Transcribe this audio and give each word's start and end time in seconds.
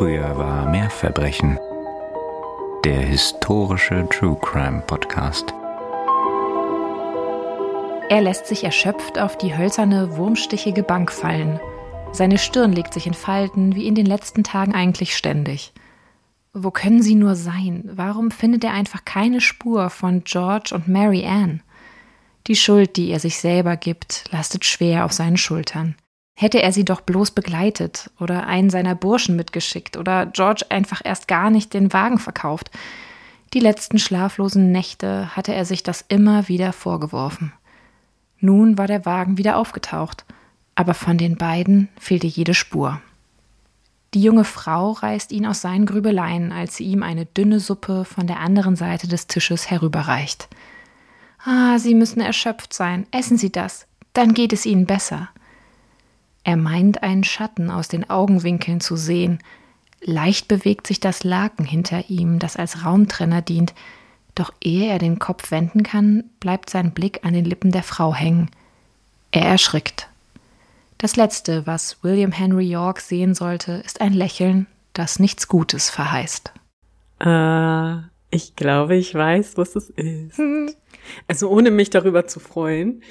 Früher 0.00 0.38
war 0.38 0.66
mehr 0.70 0.88
Verbrechen. 0.88 1.58
Der 2.86 3.02
historische 3.02 4.08
True 4.08 4.38
Crime 4.40 4.80
Podcast. 4.86 5.52
Er 8.08 8.22
lässt 8.22 8.46
sich 8.46 8.64
erschöpft 8.64 9.18
auf 9.18 9.36
die 9.36 9.54
hölzerne, 9.54 10.16
wurmstichige 10.16 10.82
Bank 10.82 11.12
fallen. 11.12 11.60
Seine 12.12 12.38
Stirn 12.38 12.72
legt 12.72 12.94
sich 12.94 13.06
in 13.06 13.12
Falten, 13.12 13.74
wie 13.74 13.86
in 13.86 13.94
den 13.94 14.06
letzten 14.06 14.42
Tagen 14.42 14.74
eigentlich 14.74 15.14
ständig. 15.14 15.74
Wo 16.54 16.70
können 16.70 17.02
sie 17.02 17.14
nur 17.14 17.34
sein? 17.34 17.86
Warum 17.92 18.30
findet 18.30 18.64
er 18.64 18.72
einfach 18.72 19.04
keine 19.04 19.42
Spur 19.42 19.90
von 19.90 20.24
George 20.24 20.70
und 20.74 20.88
Mary 20.88 21.26
Ann? 21.26 21.62
Die 22.46 22.56
Schuld, 22.56 22.96
die 22.96 23.10
er 23.10 23.20
sich 23.20 23.38
selber 23.38 23.76
gibt, 23.76 24.24
lastet 24.30 24.64
schwer 24.64 25.04
auf 25.04 25.12
seinen 25.12 25.36
Schultern. 25.36 25.94
Hätte 26.40 26.62
er 26.62 26.72
sie 26.72 26.86
doch 26.86 27.02
bloß 27.02 27.32
begleitet 27.32 28.10
oder 28.18 28.46
einen 28.46 28.70
seiner 28.70 28.94
Burschen 28.94 29.36
mitgeschickt 29.36 29.98
oder 29.98 30.24
George 30.24 30.64
einfach 30.70 31.02
erst 31.04 31.28
gar 31.28 31.50
nicht 31.50 31.74
den 31.74 31.92
Wagen 31.92 32.16
verkauft. 32.16 32.70
Die 33.52 33.60
letzten 33.60 33.98
schlaflosen 33.98 34.72
Nächte 34.72 35.36
hatte 35.36 35.52
er 35.52 35.66
sich 35.66 35.82
das 35.82 36.02
immer 36.08 36.48
wieder 36.48 36.72
vorgeworfen. 36.72 37.52
Nun 38.38 38.78
war 38.78 38.86
der 38.86 39.04
Wagen 39.04 39.36
wieder 39.36 39.58
aufgetaucht, 39.58 40.24
aber 40.74 40.94
von 40.94 41.18
den 41.18 41.36
beiden 41.36 41.90
fehlte 41.98 42.26
jede 42.26 42.54
Spur. 42.54 43.02
Die 44.14 44.22
junge 44.22 44.44
Frau 44.44 44.92
reißt 44.92 45.32
ihn 45.32 45.44
aus 45.44 45.60
seinen 45.60 45.84
Grübeleien, 45.84 46.52
als 46.52 46.74
sie 46.74 46.84
ihm 46.84 47.02
eine 47.02 47.26
dünne 47.26 47.60
Suppe 47.60 48.06
von 48.06 48.26
der 48.26 48.40
anderen 48.40 48.76
Seite 48.76 49.08
des 49.08 49.26
Tisches 49.26 49.70
herüberreicht. 49.70 50.48
Ah, 51.44 51.78
Sie 51.78 51.94
müssen 51.94 52.22
erschöpft 52.22 52.72
sein. 52.72 53.06
Essen 53.10 53.36
Sie 53.36 53.52
das. 53.52 53.86
Dann 54.14 54.32
geht 54.32 54.54
es 54.54 54.64
Ihnen 54.64 54.86
besser. 54.86 55.28
Er 56.44 56.56
meint 56.56 57.02
einen 57.02 57.24
Schatten 57.24 57.70
aus 57.70 57.88
den 57.88 58.08
Augenwinkeln 58.08 58.80
zu 58.80 58.96
sehen. 58.96 59.38
Leicht 60.00 60.48
bewegt 60.48 60.86
sich 60.86 61.00
das 61.00 61.24
Laken 61.24 61.64
hinter 61.64 62.08
ihm, 62.08 62.38
das 62.38 62.56
als 62.56 62.84
Raumtrenner 62.84 63.42
dient, 63.42 63.74
doch 64.34 64.52
ehe 64.62 64.88
er 64.88 64.98
den 64.98 65.18
Kopf 65.18 65.50
wenden 65.50 65.82
kann, 65.82 66.24
bleibt 66.40 66.70
sein 66.70 66.92
Blick 66.92 67.20
an 67.24 67.34
den 67.34 67.44
Lippen 67.44 67.72
der 67.72 67.82
Frau 67.82 68.14
hängen. 68.14 68.50
Er 69.32 69.44
erschrickt. 69.44 70.08
Das 70.98 71.16
Letzte, 71.16 71.66
was 71.66 72.02
William 72.02 72.32
Henry 72.32 72.68
York 72.68 73.00
sehen 73.00 73.34
sollte, 73.34 73.72
ist 73.84 74.00
ein 74.00 74.12
Lächeln, 74.12 74.66
das 74.92 75.18
nichts 75.18 75.48
Gutes 75.48 75.90
verheißt. 75.90 76.52
Äh, 77.20 77.96
ich 78.30 78.56
glaube, 78.56 78.96
ich 78.96 79.14
weiß, 79.14 79.56
was 79.56 79.76
es 79.76 79.90
ist. 79.90 80.38
Also 81.26 81.48
ohne 81.48 81.72
mich 81.72 81.90
darüber 81.90 82.26
zu 82.26 82.38
freuen, 82.38 83.02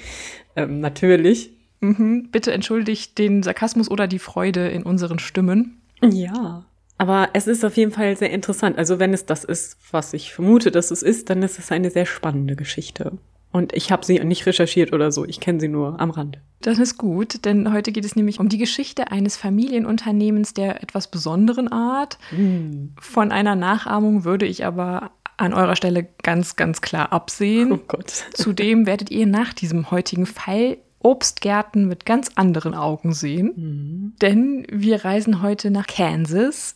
ähm, 0.56 0.80
natürlich. 0.80 1.52
Mhm. 1.80 2.28
Bitte 2.30 2.52
entschuldigt 2.52 3.18
den 3.18 3.42
Sarkasmus 3.42 3.90
oder 3.90 4.06
die 4.06 4.18
Freude 4.18 4.68
in 4.68 4.82
unseren 4.82 5.18
Stimmen. 5.18 5.80
Ja. 6.02 6.64
Aber 6.98 7.30
es 7.32 7.46
ist 7.46 7.64
auf 7.64 7.76
jeden 7.76 7.92
Fall 7.92 8.16
sehr 8.16 8.30
interessant. 8.30 8.76
Also 8.76 8.98
wenn 8.98 9.14
es 9.14 9.24
das 9.24 9.44
ist, 9.44 9.78
was 9.90 10.12
ich 10.12 10.34
vermute, 10.34 10.70
dass 10.70 10.90
es 10.90 11.02
ist, 11.02 11.30
dann 11.30 11.42
ist 11.42 11.58
es 11.58 11.72
eine 11.72 11.90
sehr 11.90 12.04
spannende 12.04 12.56
Geschichte. 12.56 13.12
Und 13.52 13.72
ich 13.72 13.90
habe 13.90 14.04
sie 14.04 14.18
nicht 14.20 14.46
recherchiert 14.46 14.92
oder 14.92 15.10
so, 15.10 15.24
ich 15.24 15.40
kenne 15.40 15.58
sie 15.58 15.68
nur 15.68 15.98
am 15.98 16.10
Rand. 16.10 16.38
Das 16.60 16.78
ist 16.78 16.98
gut, 16.98 17.44
denn 17.44 17.72
heute 17.72 17.90
geht 17.90 18.04
es 18.04 18.14
nämlich 18.14 18.38
um 18.38 18.48
die 18.48 18.58
Geschichte 18.58 19.10
eines 19.10 19.36
Familienunternehmens 19.36 20.54
der 20.54 20.82
etwas 20.82 21.10
besonderen 21.10 21.66
Art. 21.66 22.18
Hm. 22.28 22.92
Von 23.00 23.32
einer 23.32 23.56
Nachahmung 23.56 24.24
würde 24.24 24.46
ich 24.46 24.64
aber 24.64 25.10
an 25.36 25.54
eurer 25.54 25.74
Stelle 25.74 26.06
ganz, 26.22 26.54
ganz 26.56 26.80
klar 26.82 27.12
absehen. 27.12 27.72
Oh 27.72 27.80
Gott. 27.88 28.26
Zudem 28.34 28.86
werdet 28.86 29.10
ihr 29.10 29.26
nach 29.26 29.54
diesem 29.54 29.90
heutigen 29.90 30.26
Fall 30.26 30.76
Obstgärten 31.00 31.88
mit 31.88 32.06
ganz 32.06 32.30
anderen 32.36 32.74
Augen 32.74 33.12
sehen. 33.12 33.52
Mhm. 33.56 34.12
Denn 34.22 34.66
wir 34.70 35.04
reisen 35.04 35.42
heute 35.42 35.70
nach 35.70 35.86
Kansas, 35.86 36.74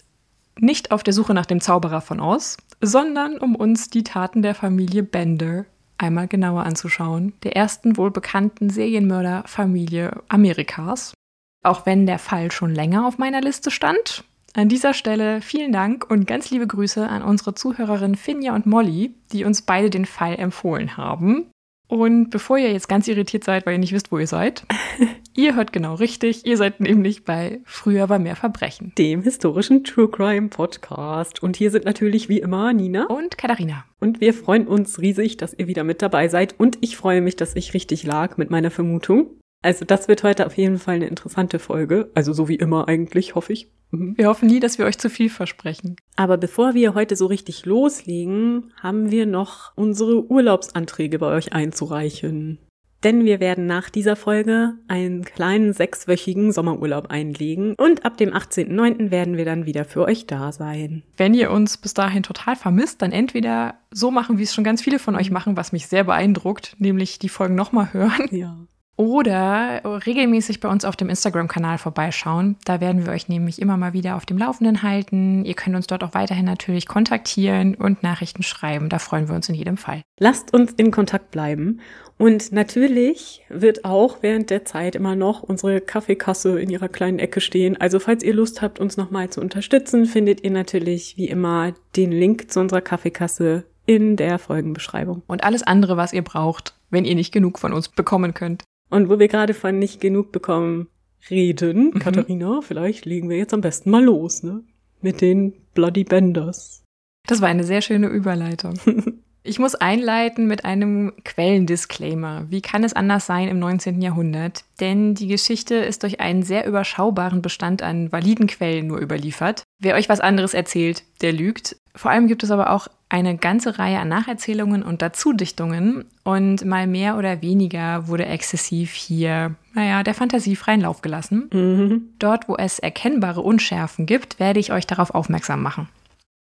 nicht 0.59 0.91
auf 0.91 1.03
der 1.03 1.13
Suche 1.13 1.35
nach 1.35 1.47
dem 1.47 1.61
Zauberer 1.61 2.01
von 2.01 2.21
Oz, 2.21 2.57
sondern 2.81 3.39
um 3.39 3.55
uns 3.55 3.91
die 3.91 4.05
Taten 4.05 4.43
der 4.43 4.55
Familie 4.55 5.03
Bender 5.03 5.67
einmal 5.99 6.29
genauer 6.29 6.65
anzuschauen, 6.65 7.33
der 7.43 7.57
ersten 7.57 7.97
wohl 7.97 8.11
bekannten 8.11 8.71
Serienmörderfamilie 8.71 10.23
Amerikas. 10.29 11.15
Auch 11.63 11.87
wenn 11.87 12.07
der 12.07 12.19
Fall 12.19 12.51
schon 12.51 12.75
länger 12.75 13.07
auf 13.07 13.19
meiner 13.19 13.41
Liste 13.41 13.71
stand. 13.71 14.25
An 14.55 14.69
dieser 14.69 14.95
Stelle 14.95 15.41
vielen 15.41 15.73
Dank 15.73 16.09
und 16.09 16.27
ganz 16.27 16.51
liebe 16.51 16.67
Grüße 16.67 17.09
an 17.09 17.23
unsere 17.23 17.55
Zuhörerinnen 17.55 18.17
Finja 18.17 18.55
und 18.55 18.67
Molly, 18.67 19.15
die 19.33 19.45
uns 19.45 19.63
beide 19.63 19.91
den 19.91 20.07
Fall 20.07 20.37
empfohlen 20.37 20.97
haben. 20.97 21.47
Und 21.87 22.31
bevor 22.31 22.59
ihr 22.59 22.73
jetzt 22.73 22.89
ganz 22.89 23.09
irritiert 23.09 23.45
seid, 23.45 23.67
weil 23.67 23.75
ihr 23.75 23.79
nicht 23.79 23.93
wisst, 23.93 24.11
wo 24.11 24.19
ihr 24.19 24.27
seid, 24.27 24.65
ihr 25.37 25.55
hört 25.55 25.73
genau 25.73 25.95
richtig. 25.95 26.47
Ihr 26.47 26.57
seid 26.57 26.81
nämlich 26.81 27.25
bei 27.25 27.61
Früher 27.65 28.09
war 28.09 28.19
mehr 28.19 28.37
Verbrechen. 28.37 28.93
Dem 28.97 29.23
historischen 29.23 29.85
True 29.85 30.09
Crime 30.09 30.49
Podcast. 30.49 31.43
Und 31.43 31.57
hier 31.57 31.71
sind 31.71 31.85
natürlich 31.85 32.29
wie 32.29 32.39
immer 32.41 32.73
Nina. 32.73 33.07
Und 33.07 33.37
Katharina. 33.37 33.85
Und 34.01 34.21
wir 34.21 34.35
freuen 34.35 34.67
uns 34.67 35.01
riesig, 35.01 35.37
dass 35.37 35.55
ihr 35.55 35.67
wieder 35.67 35.85
mit 35.85 36.03
dabei 36.03 36.29
seid. 36.29 36.55
Und 36.59 36.79
ich 36.81 36.97
freue 36.97 37.21
mich, 37.21 37.37
dass 37.37 37.55
ich 37.55 37.75
richtig 37.75 38.05
lag 38.05 38.37
mit 38.39 38.51
meiner 38.51 38.71
Vermutung. 38.71 39.29
Also 39.65 39.87
das 39.87 40.09
wird 40.09 40.23
heute 40.23 40.45
auf 40.45 40.59
jeden 40.59 40.79
Fall 40.79 40.97
eine 40.97 41.07
interessante 41.07 41.59
Folge. 41.59 42.11
Also 42.15 42.35
so 42.35 42.49
wie 42.49 42.57
immer 42.57 42.87
eigentlich, 42.87 43.35
hoffe 43.35 43.55
ich. 43.55 43.71
Mhm. 43.93 44.13
Wir 44.19 44.29
hoffen 44.29 44.47
nie, 44.47 44.61
dass 44.61 44.77
wir 44.77 44.85
euch 44.85 44.99
zu 44.99 45.09
viel 45.09 45.31
versprechen. 45.31 45.97
Aber 46.17 46.37
bevor 46.37 46.75
wir 46.75 46.93
heute 46.93 47.17
so 47.17 47.25
richtig 47.25 47.65
loslegen, 47.65 48.75
haben 48.83 49.11
wir 49.11 49.25
noch 49.25 49.73
unsere 49.75 50.31
Urlaubsanträge 50.31 51.19
bei 51.19 51.29
euch 51.35 51.55
einzureichen. 51.55 52.59
Denn 53.05 53.25
wir 53.25 53.41
werden 53.41 53.67
nach 53.67 53.89
dieser 53.89 54.17
Folge 54.17 54.75
einen 54.87 55.25
kleinen 55.25 55.73
sechswöchigen 55.73 56.53
Sommerurlaub 56.53 57.07
einlegen 57.11 57.75
und 57.79 58.05
ab 58.05 58.19
dem 58.19 58.35
18.09. 58.35 59.11
werden 59.11 59.39
wir 59.39 59.47
dann 59.47 59.65
wieder 59.65 59.87
für 59.87 60.05
euch 60.05 60.27
da 60.27 60.53
sein. 60.53 61.05
Wenn 61.17 61.33
ihr 61.33 61.51
uns 61.51 61.79
bis 61.79 61.95
dahin 61.95 62.23
total 62.23 62.57
vermisst, 62.57 63.01
dann 63.01 63.13
entweder 63.13 63.77
so 63.91 64.11
machen, 64.11 64.37
wie 64.37 64.43
es 64.43 64.55
schon 64.55 64.65
ganz 64.65 64.83
viele 64.83 64.99
von 64.99 65.17
euch 65.17 65.31
machen, 65.31 65.57
was 65.57 65.73
mich 65.73 65.87
sehr 65.87 66.05
beeindruckt, 66.05 66.77
nämlich 66.79 67.19
die 67.19 67.31
Folgen 67.31 67.55
nochmal 67.55 67.93
hören. 67.95 68.29
Ja. 68.31 68.57
Oder 68.97 69.83
regelmäßig 70.07 70.61
bei 70.61 70.69
uns 70.69 70.85
auf 70.85 70.95
dem 70.95 71.09
Instagram-Kanal 71.09 71.79
vorbeischauen. 71.79 72.57
Da 72.65 72.81
werden 72.81 73.05
wir 73.05 73.13
euch 73.13 73.29
nämlich 73.29 73.61
immer 73.61 73.77
mal 73.77 73.93
wieder 73.93 74.15
auf 74.15 74.25
dem 74.25 74.39
Laufenden 74.39 74.83
halten. 74.83 75.45
Ihr 75.45 75.55
könnt 75.55 75.75
uns 75.75 75.89
dort 75.89 76.05
auch 76.05 76.15
weiterhin 76.15 76.45
natürlich 76.45 76.87
kontaktieren 76.87 77.75
und 77.75 78.05
Nachrichten 78.05 78.45
schreiben. 78.45 78.89
Da 78.89 79.01
freuen 79.01 79.29
wir 79.29 79.35
uns 79.35 79.49
in 79.49 79.57
jedem 79.57 79.77
Fall. 79.77 80.03
Lasst 80.21 80.55
uns 80.55 80.73
in 80.75 80.93
Kontakt 80.93 81.33
bleiben. 81.33 81.81
Und 82.19 82.53
natürlich 82.53 83.45
wird 83.49 83.85
auch 83.85 84.19
während 84.21 84.51
der 84.51 84.65
Zeit 84.65 84.95
immer 84.95 85.17
noch 85.17 85.43
unsere 85.43 85.81
Kaffeekasse 85.81 86.61
in 86.61 86.71
ihrer 86.71 86.89
kleinen 86.89 87.19
Ecke 87.19 87.41
stehen. 87.41 87.77
Also 87.81 87.99
falls 87.99 88.23
ihr 88.23 88.35
Lust 88.35 88.63
habt, 88.63 88.79
uns 88.79 88.97
nochmal 88.97 89.31
zu 89.31 89.41
unterstützen, 89.41 90.07
findet 90.07 90.45
ihr 90.45 90.53
natürlich 90.53 91.17
wie 91.17 91.27
immer 91.27 91.75
den 91.97 92.13
Link 92.13 92.53
zu 92.53 92.61
unserer 92.61 92.81
Kaffeekasse 92.81 93.65
in 93.87 94.17
der 94.17 94.39
Folgenbeschreibung. 94.39 95.23
Und 95.27 95.43
alles 95.43 95.65
andere, 95.65 95.97
was 95.97 96.13
ihr 96.13 96.23
braucht, 96.23 96.75
wenn 96.91 97.05
ihr 97.05 97.17
nicht 97.17 97.33
genug 97.33 97.59
von 97.59 97.73
uns 97.73 97.89
bekommen 97.89 98.33
könnt. 98.33 98.63
Und 98.95 99.09
wo 99.09 99.19
wir 99.19 99.27
gerade 99.27 99.55
von 99.55 99.79
nicht 99.79 100.01
genug 100.01 100.31
bekommen 100.31 100.87
reden, 101.29 101.87
Mhm. 101.87 101.99
Katharina, 101.99 102.61
vielleicht 102.63 103.07
legen 103.07 103.29
wir 103.29 103.37
jetzt 103.37 103.53
am 103.53 103.61
besten 103.61 103.91
mal 103.91 104.05
los, 104.05 104.43
ne? 104.45 104.63
Mit 105.01 105.21
den 105.21 105.53
Bloody 105.75 106.05
Benders. 106.05 106.85
Das 107.27 107.41
war 107.41 107.49
eine 107.49 107.65
sehr 107.65 107.83
schöne 107.83 108.09
Überleitung. 108.09 108.75
Ich 109.47 109.59
muss 109.59 109.75
einleiten 109.75 110.47
mit 110.47 110.65
einem 110.65 111.13
Quellendisclaimer. 111.23 112.47
Wie 112.49 112.63
kann 112.63 112.83
es 112.83 112.95
anders 112.95 113.27
sein 113.27 113.49
im 113.49 113.59
19. 113.59 114.01
Jahrhundert? 114.01 114.65
Denn 114.81 115.15
die 115.15 115.27
Geschichte 115.27 115.75
ist 115.75 116.03
durch 116.03 116.19
einen 116.19 116.43
sehr 116.43 116.67
überschaubaren 116.67 117.43
Bestand 117.43 117.83
an 117.83 118.11
validen 118.11 118.47
Quellen 118.47 118.87
nur 118.87 119.01
überliefert. 119.03 119.63
Wer 119.79 119.97
euch 119.97 120.09
was 120.09 120.21
anderes 120.21 120.55
erzählt, 120.55 121.03
der 121.21 121.35
lügt. 121.35 121.77
Vor 121.97 122.11
allem 122.11 122.27
gibt 122.27 122.43
es 122.43 122.51
aber 122.51 122.71
auch 122.71 122.89
eine 123.09 123.37
ganze 123.37 123.79
Reihe 123.79 124.01
an 124.01 124.09
Nacherzählungen 124.09 124.83
und 124.83 125.01
Dazudichtungen 125.01 126.05
und 126.25 126.65
mal 126.65 126.89
mehr 126.89 127.17
oder 127.17 127.41
weniger 127.43 128.09
wurde 128.09 128.27
exzessiv 128.27 128.93
hier, 128.93 129.55
naja, 129.75 130.03
der 130.03 130.15
Fantasie 130.15 130.57
freien 130.57 130.81
Lauf 130.81 131.03
gelassen. 131.03 131.49
Mhm. 131.53 132.09
Dort, 132.19 132.49
wo 132.49 132.57
es 132.57 132.81
erkennbare 132.81 133.41
Unschärfen 133.41 134.07
gibt, 134.07 134.41
werde 134.41 134.59
ich 134.59 134.73
euch 134.73 134.87
darauf 134.87 135.15
aufmerksam 135.15 135.63
machen. 135.63 135.89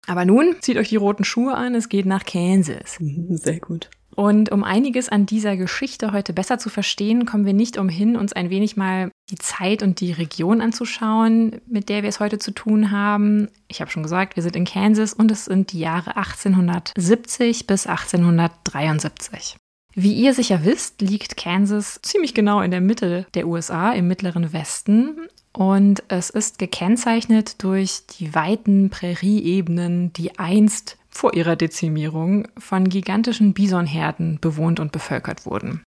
Aber 0.08 0.26
nun 0.26 0.56
zieht 0.60 0.78
euch 0.78 0.90
die 0.90 0.96
roten 0.98 1.24
Schuhe 1.24 1.56
an, 1.56 1.76
es 1.76 1.88
geht 1.88 2.06
nach 2.06 2.26
Kansas. 2.26 3.00
Mhm, 3.00 3.38
Sehr 3.38 3.60
gut. 3.60 3.90
Und 4.20 4.52
um 4.52 4.66
einiges 4.66 5.08
an 5.08 5.26
dieser 5.26 5.56
Geschichte 5.56 6.12
heute 6.12 6.34
besser 6.34 6.58
zu 6.60 6.68
verstehen, 6.68 7.26
kommen 7.26 7.46
wir 7.46 7.54
nicht 7.54 7.78
umhin, 7.78 8.18
uns 8.18 8.34
ein 8.34 8.50
wenig 8.50 8.76
mal 8.76 9.12
die 9.30 9.38
Zeit 9.38 9.82
und 9.82 10.02
die 10.02 10.12
Region 10.12 10.60
anzuschauen, 10.60 11.62
mit 11.68 11.88
der 11.88 12.04
wir 12.04 12.10
es 12.10 12.20
heute 12.20 12.38
zu 12.38 12.52
tun 12.52 12.92
haben. 12.92 13.48
Ich 13.70 13.80
habe 13.80 13.90
schon 13.90 14.04
gesagt, 14.04 14.36
wir 14.36 14.44
sind 14.44 14.58
in 14.58 14.66
Kansas 14.66 15.14
und 15.14 15.32
es 15.32 15.46
sind 15.46 15.72
die 15.72 15.80
Jahre 15.80 16.18
1870 16.18 17.66
bis 17.66 17.88
1873. 17.88 19.56
Wie 19.96 20.14
ihr 20.16 20.34
sicher 20.34 20.66
wisst, 20.66 21.00
liegt 21.00 21.38
Kansas 21.38 22.02
ziemlich 22.04 22.34
genau 22.34 22.60
in 22.60 22.72
der 22.72 22.82
Mitte 22.82 23.26
der 23.36 23.48
USA, 23.48 23.94
im 23.94 24.10
mittleren 24.10 24.52
Westen. 24.52 25.30
Und 25.54 26.04
es 26.10 26.30
ist 26.30 26.60
gekennzeichnet 26.60 27.64
durch 27.64 28.02
die 28.20 28.36
weiten 28.36 28.90
Prärieebenen, 28.90 30.12
die 30.12 30.38
einst 30.38 30.99
vor 31.20 31.34
ihrer 31.34 31.58
Dezimierung 31.58 32.48
von 32.58 32.88
gigantischen 32.88 33.54
Bisonherden 33.54 34.40
bewohnt 34.40 34.80
und 34.80 34.94
bevölkert 34.94 35.46
wurden. 35.46 35.84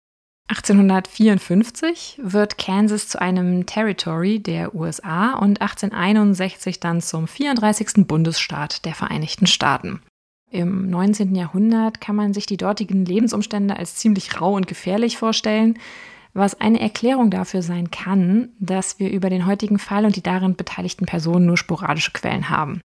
1854 0.49 2.19
wird 2.21 2.57
Kansas 2.57 3.07
zu 3.07 3.21
einem 3.21 3.65
Territory 3.65 4.39
der 4.41 4.75
USA 4.75 5.35
und 5.35 5.61
1861 5.61 6.81
dann 6.81 6.99
zum 6.99 7.29
34. 7.29 8.05
Bundesstaat 8.05 8.83
der 8.83 8.93
Vereinigten 8.93 9.47
Staaten. 9.47 10.01
Im 10.49 10.89
19. 10.89 11.33
Jahrhundert 11.33 12.01
kann 12.01 12.17
man 12.17 12.33
sich 12.33 12.45
die 12.45 12.57
dortigen 12.57 13.05
Lebensumstände 13.05 13.77
als 13.77 13.95
ziemlich 13.95 14.41
rau 14.41 14.55
und 14.55 14.67
gefährlich 14.67 15.15
vorstellen, 15.15 15.79
was 16.33 16.59
eine 16.59 16.81
Erklärung 16.81 17.31
dafür 17.31 17.61
sein 17.61 17.89
kann, 17.89 18.49
dass 18.59 18.99
wir 18.99 19.09
über 19.09 19.29
den 19.29 19.45
heutigen 19.45 19.79
Fall 19.79 20.03
und 20.03 20.17
die 20.17 20.23
darin 20.23 20.57
beteiligten 20.57 21.05
Personen 21.05 21.45
nur 21.45 21.55
sporadische 21.55 22.11
Quellen 22.11 22.49
haben. 22.49 22.81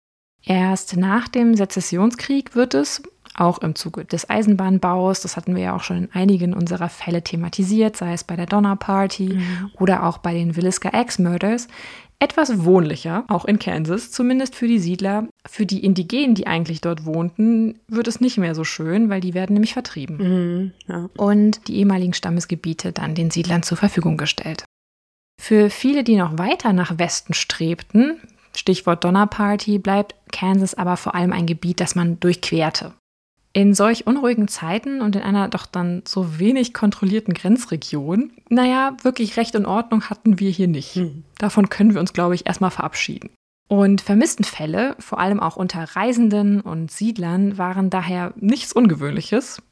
Erst 0.47 0.97
nach 0.97 1.29
dem 1.29 1.55
Sezessionskrieg 1.55 2.55
wird 2.55 2.75
es, 2.75 3.03
auch 3.37 3.59
im 3.59 3.75
Zuge 3.75 4.05
des 4.05 4.31
Eisenbahnbaus, 4.31 5.21
das 5.21 5.37
hatten 5.37 5.57
wir 5.57 5.63
ja 5.63 5.77
auch 5.77 5.83
schon 5.83 6.05
in 6.05 6.13
einigen 6.13 6.55
unserer 6.55 6.89
Fälle 6.89 7.23
thematisiert, 7.23 7.97
sei 7.97 8.13
es 8.13 8.23
bei 8.23 8.37
der 8.37 8.47
Donner 8.47 8.77
Party 8.77 9.35
mhm. 9.35 9.71
oder 9.81 10.05
auch 10.05 10.19
bei 10.19 10.35
den 10.35 10.55
Williska 10.55 10.91
X 11.01 11.19
Murders, 11.19 11.67
etwas 12.21 12.65
wohnlicher, 12.65 13.25
auch 13.29 13.45
in 13.45 13.59
Kansas, 13.59 14.13
zumindest 14.13 14.55
für 14.55 14.69
die 14.69 14.79
Siedler. 14.79 15.29
Für 15.47 15.67
die 15.67 15.85
Indigenen, 15.85 16.35
die 16.35 16.47
eigentlich 16.47 16.81
dort 16.81 17.05
wohnten, 17.05 17.81
wird 17.89 18.07
es 18.07 18.21
nicht 18.21 18.39
mehr 18.39 18.55
so 18.55 18.65
schön, 18.65 19.11
weil 19.11 19.21
die 19.21 19.35
werden 19.35 19.55
nämlich 19.55 19.73
vertrieben. 19.73 20.17
Mhm, 20.17 20.73
ja. 20.87 21.11
Und 21.17 21.67
die 21.69 21.77
ehemaligen 21.77 22.15
Stammesgebiete 22.15 22.93
dann 22.93 23.15
den 23.15 23.31
Siedlern 23.31 23.63
zur 23.63 23.77
Verfügung 23.77 24.17
gestellt. 24.17 24.65
Für 25.41 25.69
viele, 25.69 26.05
die 26.05 26.17
noch 26.17 26.39
weiter 26.39 26.73
nach 26.73 26.99
Westen 26.99 27.35
strebten, 27.35 28.21
Stichwort 28.59 29.05
Donnerparty, 29.05 29.79
bleibt 29.79 30.15
Kansas 30.33 30.75
aber 30.75 30.97
vor 30.97 31.15
allem 31.15 31.33
ein 31.33 31.47
Gebiet, 31.47 31.81
das 31.81 31.95
man 31.95 32.21
durchquerte. 32.21 32.93
In 33.53 33.73
solch 33.73 34.07
unruhigen 34.07 34.49
Zeiten 34.49 35.01
und 35.01 35.15
in 35.15 35.23
einer 35.23 35.49
doch 35.49 35.67
dann 35.67 36.03
so 36.07 36.41
wenig 36.41 36.75
kontrollierten 36.75 37.35
Grenzregion, 37.35 38.33
naja, 38.49 38.97
wirklich 39.03 39.37
Recht 39.37 39.55
und 39.55 39.65
Ordnung 39.65 40.11
hatten 40.11 40.41
wir 40.41 40.51
hier 40.51 40.67
nicht. 40.67 40.97
Hm. 40.97 41.23
Davon 41.39 41.69
können 41.69 41.95
wir 41.95 42.01
uns, 42.01 42.13
glaube 42.13 42.35
ich, 42.35 42.47
erstmal 42.47 42.73
verabschieden. 42.73 43.31
Und 43.69 44.01
Vermisstenfälle, 44.01 44.97
vor 44.99 45.19
allem 45.21 45.41
auch 45.41 45.57
unter 45.57 45.85
Reisenden 45.85 46.61
und 46.61 46.91
Siedlern, 46.91 47.57
waren 47.57 47.91
daher 47.91 48.35
nichts 48.37 48.73
Ungewöhnliches. 48.73 49.63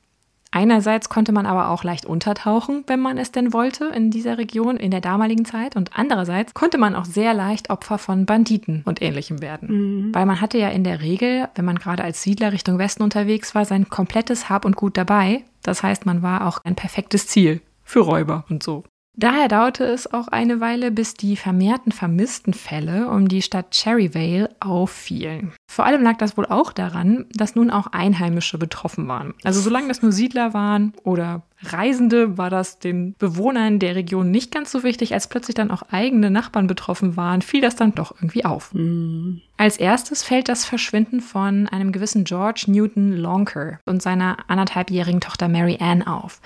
Einerseits 0.52 1.08
konnte 1.08 1.32
man 1.32 1.46
aber 1.46 1.70
auch 1.70 1.82
leicht 1.82 2.04
untertauchen, 2.04 2.84
wenn 2.86 3.00
man 3.00 3.16
es 3.16 3.32
denn 3.32 3.54
wollte, 3.54 3.86
in 3.86 4.10
dieser 4.10 4.36
Region 4.36 4.76
in 4.76 4.90
der 4.90 5.00
damaligen 5.00 5.46
Zeit. 5.46 5.76
Und 5.76 5.90
andererseits 5.94 6.52
konnte 6.52 6.76
man 6.76 6.94
auch 6.94 7.06
sehr 7.06 7.32
leicht 7.32 7.70
Opfer 7.70 7.96
von 7.96 8.26
Banditen 8.26 8.82
und 8.84 9.00
ähnlichem 9.00 9.40
werden. 9.40 9.68
Mhm. 10.08 10.14
Weil 10.14 10.26
man 10.26 10.42
hatte 10.42 10.58
ja 10.58 10.68
in 10.68 10.84
der 10.84 11.00
Regel, 11.00 11.48
wenn 11.54 11.64
man 11.64 11.76
gerade 11.76 12.04
als 12.04 12.22
Siedler 12.22 12.52
Richtung 12.52 12.78
Westen 12.78 13.02
unterwegs 13.02 13.54
war, 13.54 13.64
sein 13.64 13.88
komplettes 13.88 14.50
Hab 14.50 14.66
und 14.66 14.76
Gut 14.76 14.98
dabei. 14.98 15.42
Das 15.62 15.82
heißt, 15.82 16.04
man 16.04 16.22
war 16.22 16.46
auch 16.46 16.58
ein 16.64 16.76
perfektes 16.76 17.26
Ziel 17.26 17.62
für 17.82 18.00
Räuber 18.00 18.44
und 18.50 18.62
so. 18.62 18.84
Daher 19.14 19.48
dauerte 19.48 19.84
es 19.84 20.12
auch 20.12 20.28
eine 20.28 20.60
Weile, 20.60 20.90
bis 20.90 21.12
die 21.14 21.36
vermehrten 21.36 21.92
vermissten 21.92 22.54
Fälle 22.54 23.08
um 23.08 23.28
die 23.28 23.42
Stadt 23.42 23.74
Cherryvale 23.74 24.48
auffielen. 24.60 25.52
Vor 25.66 25.84
allem 25.84 26.02
lag 26.02 26.16
das 26.16 26.38
wohl 26.38 26.46
auch 26.46 26.72
daran, 26.72 27.26
dass 27.34 27.54
nun 27.54 27.70
auch 27.70 27.88
Einheimische 27.88 28.56
betroffen 28.56 29.06
waren. 29.08 29.34
Also 29.44 29.60
solange 29.60 29.88
das 29.88 30.00
nur 30.00 30.12
Siedler 30.12 30.54
waren 30.54 30.94
oder 31.04 31.42
Reisende, 31.64 32.38
war 32.38 32.50
das 32.50 32.78
den 32.78 33.14
Bewohnern 33.18 33.78
der 33.78 33.94
Region 33.94 34.30
nicht 34.30 34.50
ganz 34.50 34.72
so 34.72 34.82
wichtig, 34.82 35.12
als 35.12 35.28
plötzlich 35.28 35.54
dann 35.54 35.70
auch 35.70 35.82
eigene 35.90 36.30
Nachbarn 36.30 36.66
betroffen 36.66 37.16
waren, 37.16 37.42
fiel 37.42 37.60
das 37.60 37.76
dann 37.76 37.94
doch 37.94 38.14
irgendwie 38.16 38.44
auf. 38.44 38.72
Mhm. 38.74 39.42
Als 39.58 39.76
erstes 39.76 40.24
fällt 40.24 40.48
das 40.48 40.64
Verschwinden 40.64 41.20
von 41.20 41.68
einem 41.68 41.92
gewissen 41.92 42.24
George 42.24 42.64
Newton 42.66 43.12
Lonker 43.12 43.78
und 43.84 44.02
seiner 44.02 44.38
anderthalbjährigen 44.48 45.20
Tochter 45.20 45.48
Mary 45.48 45.78
Ann 45.80 46.02
auf. 46.02 46.40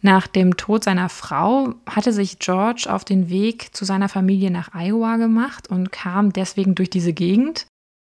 Nach 0.00 0.26
dem 0.26 0.56
Tod 0.56 0.84
seiner 0.84 1.08
Frau 1.08 1.74
hatte 1.88 2.12
sich 2.12 2.38
George 2.38 2.86
auf 2.88 3.04
den 3.04 3.28
Weg 3.30 3.74
zu 3.74 3.84
seiner 3.84 4.08
Familie 4.08 4.50
nach 4.50 4.74
Iowa 4.74 5.16
gemacht 5.16 5.68
und 5.68 5.90
kam 5.90 6.32
deswegen 6.32 6.74
durch 6.74 6.90
diese 6.90 7.12
Gegend. 7.12 7.66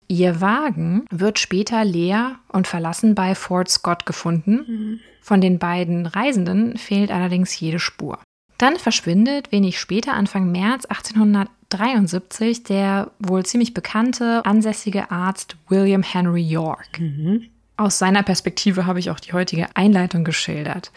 Ihr 0.09 0.41
Wagen 0.41 1.05
wird 1.11 1.39
später 1.39 1.85
leer 1.85 2.37
und 2.49 2.67
verlassen 2.67 3.15
bei 3.15 3.35
Fort 3.35 3.69
Scott 3.69 4.07
gefunden. 4.07 4.65
Mhm. 4.67 5.01
Von 5.21 5.41
den 5.41 5.59
beiden 5.59 6.07
Reisenden 6.07 6.79
fehlt 6.79 7.11
allerdings 7.11 7.59
jede 7.61 7.79
Spur. 7.79 8.19
Dann 8.57 8.77
verschwindet 8.77 9.53
wenig 9.53 9.79
später, 9.79 10.15
Anfang 10.15 10.51
März 10.51 10.87
1873, 10.87 12.65
der 12.65 13.13
wohl 13.21 13.45
ziemlich 13.47 13.73
bekannte 13.73 14.45
ansässige 14.45 15.11
Arzt 15.13 15.57
William 15.69 16.03
Henry 16.03 16.43
York. 16.43 16.99
Mhm. 16.99 17.45
Aus 17.77 17.99
seiner 17.99 18.25
Perspektive 18.25 18.87
habe 18.87 18.99
ich 18.99 19.11
auch 19.11 19.21
die 19.21 19.33
heutige 19.33 19.69
Einleitung 19.77 20.25
geschildert. 20.25 20.91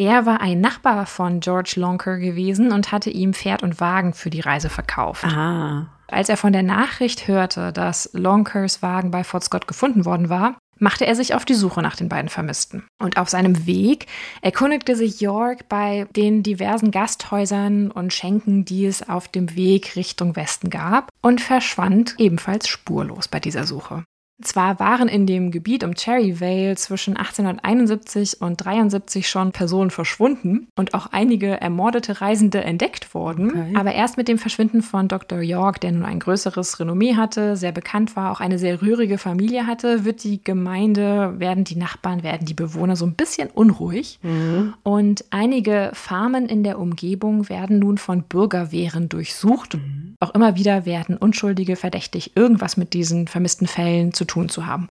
Er 0.00 0.24
war 0.24 0.40
ein 0.40 0.62
Nachbar 0.62 1.04
von 1.04 1.40
George 1.40 1.74
Lonker 1.76 2.16
gewesen 2.16 2.72
und 2.72 2.90
hatte 2.90 3.10
ihm 3.10 3.34
Pferd 3.34 3.62
und 3.62 3.80
Wagen 3.80 4.14
für 4.14 4.30
die 4.30 4.40
Reise 4.40 4.70
verkauft. 4.70 5.24
Aha. 5.24 5.88
Als 6.08 6.30
er 6.30 6.38
von 6.38 6.54
der 6.54 6.62
Nachricht 6.62 7.28
hörte, 7.28 7.70
dass 7.70 8.08
Lonkers 8.14 8.80
Wagen 8.80 9.10
bei 9.10 9.24
Fort 9.24 9.44
Scott 9.44 9.68
gefunden 9.68 10.06
worden 10.06 10.30
war, 10.30 10.56
machte 10.78 11.04
er 11.04 11.14
sich 11.14 11.34
auf 11.34 11.44
die 11.44 11.52
Suche 11.52 11.82
nach 11.82 11.96
den 11.96 12.08
beiden 12.08 12.30
Vermissten. 12.30 12.84
Und 12.98 13.18
auf 13.18 13.28
seinem 13.28 13.66
Weg 13.66 14.06
erkundigte 14.40 14.96
sich 14.96 15.20
York 15.20 15.68
bei 15.68 16.06
den 16.16 16.42
diversen 16.42 16.92
Gasthäusern 16.92 17.90
und 17.90 18.14
Schenken, 18.14 18.64
die 18.64 18.86
es 18.86 19.06
auf 19.06 19.28
dem 19.28 19.54
Weg 19.54 19.96
Richtung 19.96 20.34
Westen 20.34 20.70
gab, 20.70 21.10
und 21.20 21.42
verschwand 21.42 22.14
ebenfalls 22.16 22.68
spurlos 22.68 23.28
bei 23.28 23.38
dieser 23.38 23.64
Suche. 23.64 24.04
Zwar 24.42 24.78
waren 24.80 25.08
in 25.08 25.26
dem 25.26 25.50
Gebiet 25.50 25.84
um 25.84 25.94
Cherry 25.94 26.40
Vale 26.40 26.76
zwischen 26.76 27.16
1871 27.16 28.40
und 28.40 28.56
73 28.56 29.28
schon 29.28 29.52
Personen 29.52 29.90
verschwunden 29.90 30.68
und 30.76 30.94
auch 30.94 31.08
einige 31.12 31.60
ermordete 31.60 32.20
Reisende 32.20 32.62
entdeckt 32.64 33.14
worden, 33.14 33.50
okay. 33.50 33.74
aber 33.76 33.92
erst 33.92 34.16
mit 34.16 34.28
dem 34.28 34.38
Verschwinden 34.38 34.82
von 34.82 35.08
Dr. 35.08 35.40
York, 35.40 35.80
der 35.80 35.92
nun 35.92 36.04
ein 36.04 36.18
größeres 36.18 36.80
Renommee 36.80 37.16
hatte, 37.16 37.56
sehr 37.56 37.72
bekannt 37.72 38.16
war, 38.16 38.32
auch 38.32 38.40
eine 38.40 38.58
sehr 38.58 38.80
rührige 38.82 39.18
Familie 39.18 39.66
hatte, 39.66 40.04
wird 40.04 40.24
die 40.24 40.42
Gemeinde, 40.42 41.34
werden 41.38 41.64
die 41.64 41.76
Nachbarn, 41.76 42.22
werden 42.22 42.46
die 42.46 42.54
Bewohner 42.54 42.96
so 42.96 43.06
ein 43.06 43.14
bisschen 43.14 43.48
unruhig. 43.48 44.18
Mhm. 44.22 44.74
Und 44.82 45.24
einige 45.30 45.90
Farmen 45.94 46.46
in 46.46 46.62
der 46.62 46.78
Umgebung 46.78 47.48
werden 47.48 47.78
nun 47.78 47.98
von 47.98 48.22
Bürgerwehren 48.22 49.08
durchsucht. 49.08 49.74
Mhm. 49.74 50.14
Auch 50.20 50.34
immer 50.34 50.56
wieder 50.56 50.86
werden 50.86 51.16
Unschuldige 51.16 51.76
verdächtig, 51.76 52.36
irgendwas 52.36 52.76
mit 52.76 52.94
diesen 52.94 53.26
vermissten 53.26 53.66
Fällen 53.66 54.12
zu 54.12 54.24
tun 54.30 54.48
zu 54.48 54.66
haben. 54.66 54.88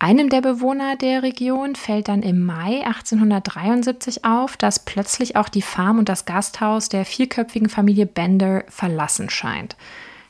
Einem 0.00 0.28
der 0.28 0.40
Bewohner 0.42 0.94
der 0.94 1.24
Region 1.24 1.74
fällt 1.74 2.06
dann 2.06 2.22
im 2.22 2.44
Mai 2.44 2.86
1873 2.86 4.24
auf, 4.24 4.56
dass 4.56 4.84
plötzlich 4.84 5.34
auch 5.34 5.48
die 5.48 5.62
Farm 5.62 5.98
und 5.98 6.08
das 6.08 6.24
Gasthaus 6.24 6.88
der 6.88 7.04
vierköpfigen 7.04 7.68
Familie 7.68 8.06
Bender 8.06 8.64
verlassen 8.68 9.28
scheint. 9.28 9.76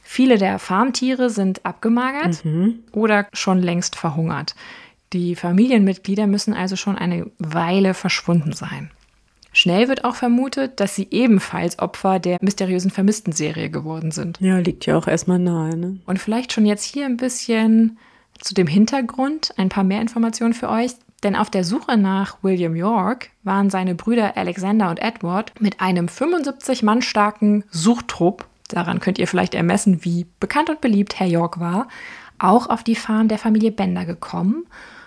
Viele 0.02 0.38
der 0.38 0.58
Farmtiere 0.58 1.28
sind 1.28 1.66
abgemagert 1.66 2.42
mhm. 2.46 2.78
oder 2.92 3.26
schon 3.34 3.60
längst 3.60 3.94
verhungert. 3.94 4.54
Die 5.12 5.36
Familienmitglieder 5.36 6.26
müssen 6.26 6.54
also 6.54 6.76
schon 6.76 6.96
eine 6.96 7.30
Weile 7.38 7.92
verschwunden 7.92 8.54
sein. 8.54 8.90
Schnell 9.52 9.88
wird 9.88 10.04
auch 10.04 10.14
vermutet, 10.14 10.80
dass 10.80 10.94
sie 10.94 11.08
ebenfalls 11.10 11.78
Opfer 11.78 12.18
der 12.20 12.38
mysteriösen 12.40 12.90
Vermissten-Serie 12.90 13.68
geworden 13.68 14.12
sind. 14.12 14.38
Ja, 14.40 14.58
liegt 14.58 14.86
ja 14.86 14.96
auch 14.96 15.08
erstmal 15.08 15.38
nahe. 15.38 15.76
Ne? 15.76 15.98
Und 16.06 16.18
vielleicht 16.18 16.52
schon 16.52 16.64
jetzt 16.64 16.84
hier 16.84 17.04
ein 17.04 17.18
bisschen 17.18 17.98
zu 18.40 18.54
dem 18.54 18.66
Hintergrund 18.66 19.52
ein 19.56 19.68
paar 19.68 19.84
mehr 19.84 20.00
Informationen 20.00 20.54
für 20.54 20.68
euch. 20.68 20.92
Denn 21.22 21.34
auf 21.34 21.50
der 21.50 21.64
Suche 21.64 21.96
nach 21.96 22.38
William 22.42 22.76
York 22.76 23.30
waren 23.42 23.70
seine 23.70 23.94
Brüder 23.94 24.36
Alexander 24.36 24.88
und 24.90 25.00
Edward 25.00 25.52
mit 25.60 25.80
einem 25.80 26.06
75 26.06 26.82
Mann 26.84 27.02
starken 27.02 27.64
Suchtrupp, 27.70 28.46
daran 28.68 29.00
könnt 29.00 29.18
ihr 29.18 29.26
vielleicht 29.26 29.54
ermessen, 29.54 30.04
wie 30.04 30.26
bekannt 30.38 30.70
und 30.70 30.80
beliebt 30.80 31.18
Herr 31.18 31.26
York 31.26 31.58
war, 31.58 31.88
auch 32.38 32.68
auf 32.68 32.84
die 32.84 32.94
Farm 32.94 33.26
der 33.26 33.38
Familie 33.38 33.72
Bender 33.72 34.04
gekommen, 34.04 34.66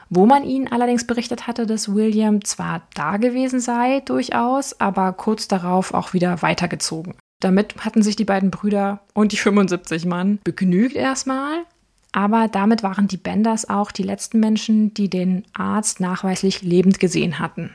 wo 0.09 0.25
man 0.25 0.43
ihnen 0.43 0.67
allerdings 0.69 1.07
berichtet 1.07 1.47
hatte, 1.47 1.65
dass 1.65 1.93
William 1.93 2.43
zwar 2.43 2.81
da 2.93 3.15
gewesen 3.15 3.61
sei 3.61 4.01
durchaus, 4.01 4.77
aber 4.81 5.13
kurz 5.13 5.47
darauf 5.47 5.93
auch 5.93 6.11
wieder 6.11 6.41
weitergezogen. 6.41 7.15
Damit 7.39 7.75
hatten 7.85 8.03
sich 8.03 8.17
die 8.17 8.25
beiden 8.25 8.51
Brüder 8.51 8.99
und 9.13 9.31
die 9.31 9.37
75 9.37 10.05
Mann 10.05 10.39
begnügt 10.43 10.95
erstmal 10.95 11.63
aber 12.11 12.47
damit 12.47 12.83
waren 12.83 13.07
die 13.07 13.17
Benders 13.17 13.69
auch 13.69 13.91
die 13.91 14.03
letzten 14.03 14.39
Menschen, 14.39 14.93
die 14.93 15.09
den 15.09 15.45
Arzt 15.53 15.99
nachweislich 15.99 16.61
lebend 16.61 16.99
gesehen 16.99 17.39
hatten. 17.39 17.71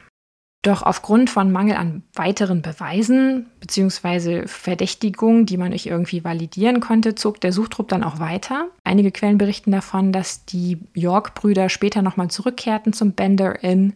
Doch 0.67 0.83
aufgrund 0.83 1.31
von 1.31 1.53
Mangel 1.53 1.77
an 1.77 2.03
weiteren 2.13 2.61
Beweisen 2.61 3.47
bzw. 3.61 4.49
Verdächtigungen, 4.49 5.47
die 5.47 5.59
man 5.59 5.71
nicht 5.71 5.87
irgendwie 5.87 6.25
validieren 6.25 6.81
konnte, 6.81 7.15
zog 7.15 7.41
der 7.41 7.53
Suchtrupp 7.53 7.87
dann 7.89 8.03
auch 8.03 8.19
weiter. 8.19 8.67
Einige 8.83 9.13
Quellen 9.13 9.39
berichten 9.39 9.71
davon, 9.71 10.11
dass 10.11 10.45
die 10.45 10.79
York-Brüder 10.95 11.69
später 11.69 12.03
nochmal 12.03 12.29
zurückkehrten 12.29 12.93
zum 12.93 13.13
Bender 13.13 13.63
Inn 13.63 13.93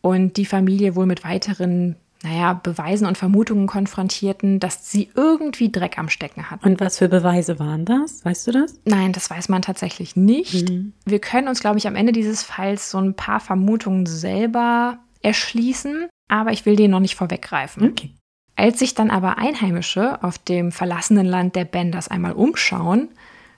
und 0.00 0.38
die 0.38 0.46
Familie 0.46 0.96
wohl 0.96 1.04
mit 1.04 1.24
weiteren 1.24 1.96
naja, 2.22 2.52
Beweisen 2.54 3.06
und 3.06 3.16
Vermutungen 3.16 3.68
konfrontierten, 3.68 4.58
dass 4.58 4.90
sie 4.90 5.10
irgendwie 5.14 5.70
Dreck 5.70 5.98
am 5.98 6.08
Stecken 6.08 6.50
hatten. 6.50 6.66
Und 6.66 6.80
was 6.80 6.98
für 6.98 7.08
Beweise 7.08 7.60
waren 7.60 7.84
das? 7.84 8.24
Weißt 8.24 8.46
du 8.48 8.52
das? 8.52 8.80
Nein, 8.84 9.12
das 9.12 9.30
weiß 9.30 9.48
man 9.48 9.62
tatsächlich 9.62 10.16
nicht. 10.16 10.68
Mhm. 10.68 10.94
Wir 11.04 11.20
können 11.20 11.46
uns, 11.46 11.60
glaube 11.60 11.78
ich, 11.78 11.86
am 11.86 11.94
Ende 11.94 12.12
dieses 12.12 12.42
Falls 12.42 12.90
so 12.90 12.98
ein 12.98 13.14
paar 13.14 13.38
Vermutungen 13.38 14.06
selber 14.06 14.98
erschließen, 15.22 16.08
aber 16.28 16.52
ich 16.52 16.66
will 16.66 16.74
den 16.74 16.90
noch 16.90 17.00
nicht 17.00 17.14
vorweggreifen. 17.14 17.90
Okay. 17.90 18.10
Als 18.56 18.80
sich 18.80 18.94
dann 18.94 19.10
aber 19.10 19.38
Einheimische 19.38 20.22
auf 20.24 20.38
dem 20.38 20.72
verlassenen 20.72 21.26
Land 21.26 21.54
der 21.54 21.64
Benders 21.64 22.08
einmal 22.08 22.32
umschauen, 22.32 23.10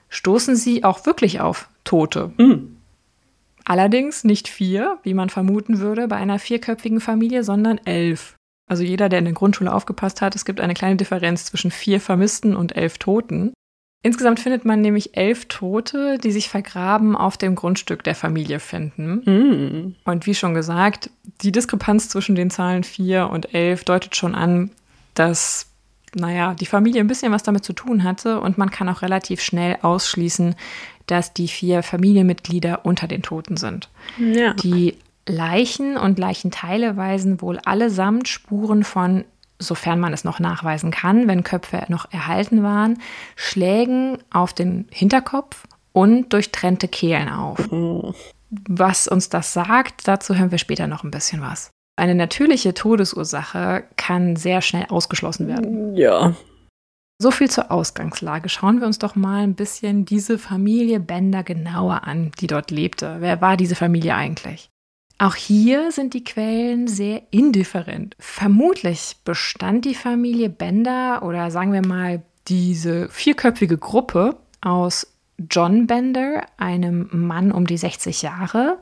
stoßen 0.09 0.55
sie 0.55 0.83
auch 0.83 1.07
wirklich 1.07 1.39
auf 1.39 1.69
Tote. 1.83 2.31
Hm. 2.37 2.77
Allerdings 3.65 4.23
nicht 4.23 4.47
vier, 4.47 4.99
wie 5.01 5.15
man 5.15 5.29
vermuten 5.29 5.79
würde 5.79 6.07
bei 6.07 6.17
einer 6.17 6.37
vierköpfigen 6.37 6.99
Familie, 6.99 7.43
sondern 7.43 7.79
elf. 7.85 8.35
Also 8.71 8.83
jeder, 8.83 9.09
der 9.09 9.19
in 9.19 9.25
der 9.25 9.33
Grundschule 9.33 9.73
aufgepasst 9.73 10.21
hat, 10.21 10.33
es 10.33 10.45
gibt 10.45 10.61
eine 10.61 10.73
kleine 10.73 10.95
Differenz 10.95 11.43
zwischen 11.43 11.71
vier 11.71 11.99
Vermissten 11.99 12.55
und 12.55 12.77
elf 12.77 12.99
Toten. 12.99 13.51
Insgesamt 14.01 14.39
findet 14.39 14.63
man 14.63 14.79
nämlich 14.79 15.17
elf 15.17 15.43
Tote, 15.49 16.17
die 16.17 16.31
sich 16.31 16.47
vergraben 16.47 17.17
auf 17.17 17.35
dem 17.35 17.55
Grundstück 17.55 18.01
der 18.01 18.15
Familie 18.15 18.61
finden. 18.61 19.23
Hm. 19.25 19.95
Und 20.05 20.25
wie 20.25 20.33
schon 20.33 20.53
gesagt, 20.53 21.09
die 21.41 21.51
Diskrepanz 21.51 22.07
zwischen 22.07 22.35
den 22.35 22.49
Zahlen 22.49 22.85
4 22.85 23.29
und 23.29 23.53
11 23.53 23.83
deutet 23.83 24.15
schon 24.15 24.35
an, 24.35 24.71
dass, 25.15 25.67
naja, 26.15 26.53
die 26.53 26.65
Familie 26.65 27.01
ein 27.01 27.07
bisschen 27.07 27.33
was 27.33 27.43
damit 27.43 27.65
zu 27.65 27.73
tun 27.73 28.05
hatte 28.05 28.39
und 28.39 28.57
man 28.57 28.71
kann 28.71 28.87
auch 28.87 29.01
relativ 29.01 29.41
schnell 29.41 29.79
ausschließen, 29.81 30.55
dass 31.07 31.33
die 31.33 31.49
vier 31.49 31.83
Familienmitglieder 31.83 32.85
unter 32.85 33.09
den 33.09 33.21
Toten 33.21 33.57
sind. 33.57 33.89
Ja. 34.17 34.53
Die 34.53 34.95
Leichen 35.27 35.97
und 35.97 36.19
Leichenteile 36.19 36.97
weisen 36.97 37.41
wohl 37.41 37.59
allesamt 37.59 38.27
Spuren 38.27 38.83
von, 38.83 39.23
sofern 39.59 39.99
man 39.99 40.13
es 40.13 40.23
noch 40.23 40.39
nachweisen 40.39 40.91
kann, 40.91 41.27
wenn 41.27 41.43
Köpfe 41.43 41.83
noch 41.89 42.11
erhalten 42.11 42.63
waren, 42.63 42.99
Schlägen 43.35 44.17
auf 44.31 44.53
den 44.53 44.87
Hinterkopf 44.91 45.67
und 45.93 46.33
durchtrennte 46.33 46.87
Kehlen 46.87 47.29
auf. 47.29 47.69
Was 48.67 49.07
uns 49.07 49.29
das 49.29 49.53
sagt, 49.53 50.07
dazu 50.07 50.35
hören 50.35 50.51
wir 50.51 50.57
später 50.57 50.87
noch 50.87 51.03
ein 51.03 51.11
bisschen 51.11 51.41
was. 51.41 51.71
Eine 51.95 52.15
natürliche 52.15 52.73
Todesursache 52.73 53.83
kann 53.97 54.35
sehr 54.35 54.61
schnell 54.61 54.85
ausgeschlossen 54.89 55.47
werden. 55.47 55.95
Ja. 55.95 56.33
So 57.21 57.29
viel 57.29 57.49
zur 57.49 57.69
Ausgangslage. 57.69 58.49
Schauen 58.49 58.79
wir 58.79 58.87
uns 58.87 58.97
doch 58.97 59.15
mal 59.15 59.43
ein 59.43 59.53
bisschen 59.53 60.05
diese 60.05 60.39
Familie 60.39 60.99
Bender 60.99 61.43
genauer 61.43 62.05
an, 62.05 62.31
die 62.39 62.47
dort 62.47 62.71
lebte. 62.71 63.17
Wer 63.19 63.41
war 63.41 63.57
diese 63.57 63.75
Familie 63.75 64.15
eigentlich? 64.15 64.70
Auch 65.21 65.35
hier 65.35 65.91
sind 65.91 66.15
die 66.15 66.23
Quellen 66.23 66.87
sehr 66.87 67.21
indifferent. 67.29 68.15
Vermutlich 68.17 69.17
bestand 69.23 69.85
die 69.85 69.93
Familie 69.93 70.49
Bender 70.49 71.21
oder 71.21 71.51
sagen 71.51 71.73
wir 71.73 71.85
mal 71.85 72.23
diese 72.47 73.07
vierköpfige 73.09 73.77
Gruppe 73.77 74.37
aus 74.61 75.13
John 75.47 75.85
Bender, 75.85 76.47
einem 76.57 77.07
Mann 77.11 77.51
um 77.51 77.67
die 77.67 77.77
60 77.77 78.23
Jahre, 78.23 78.79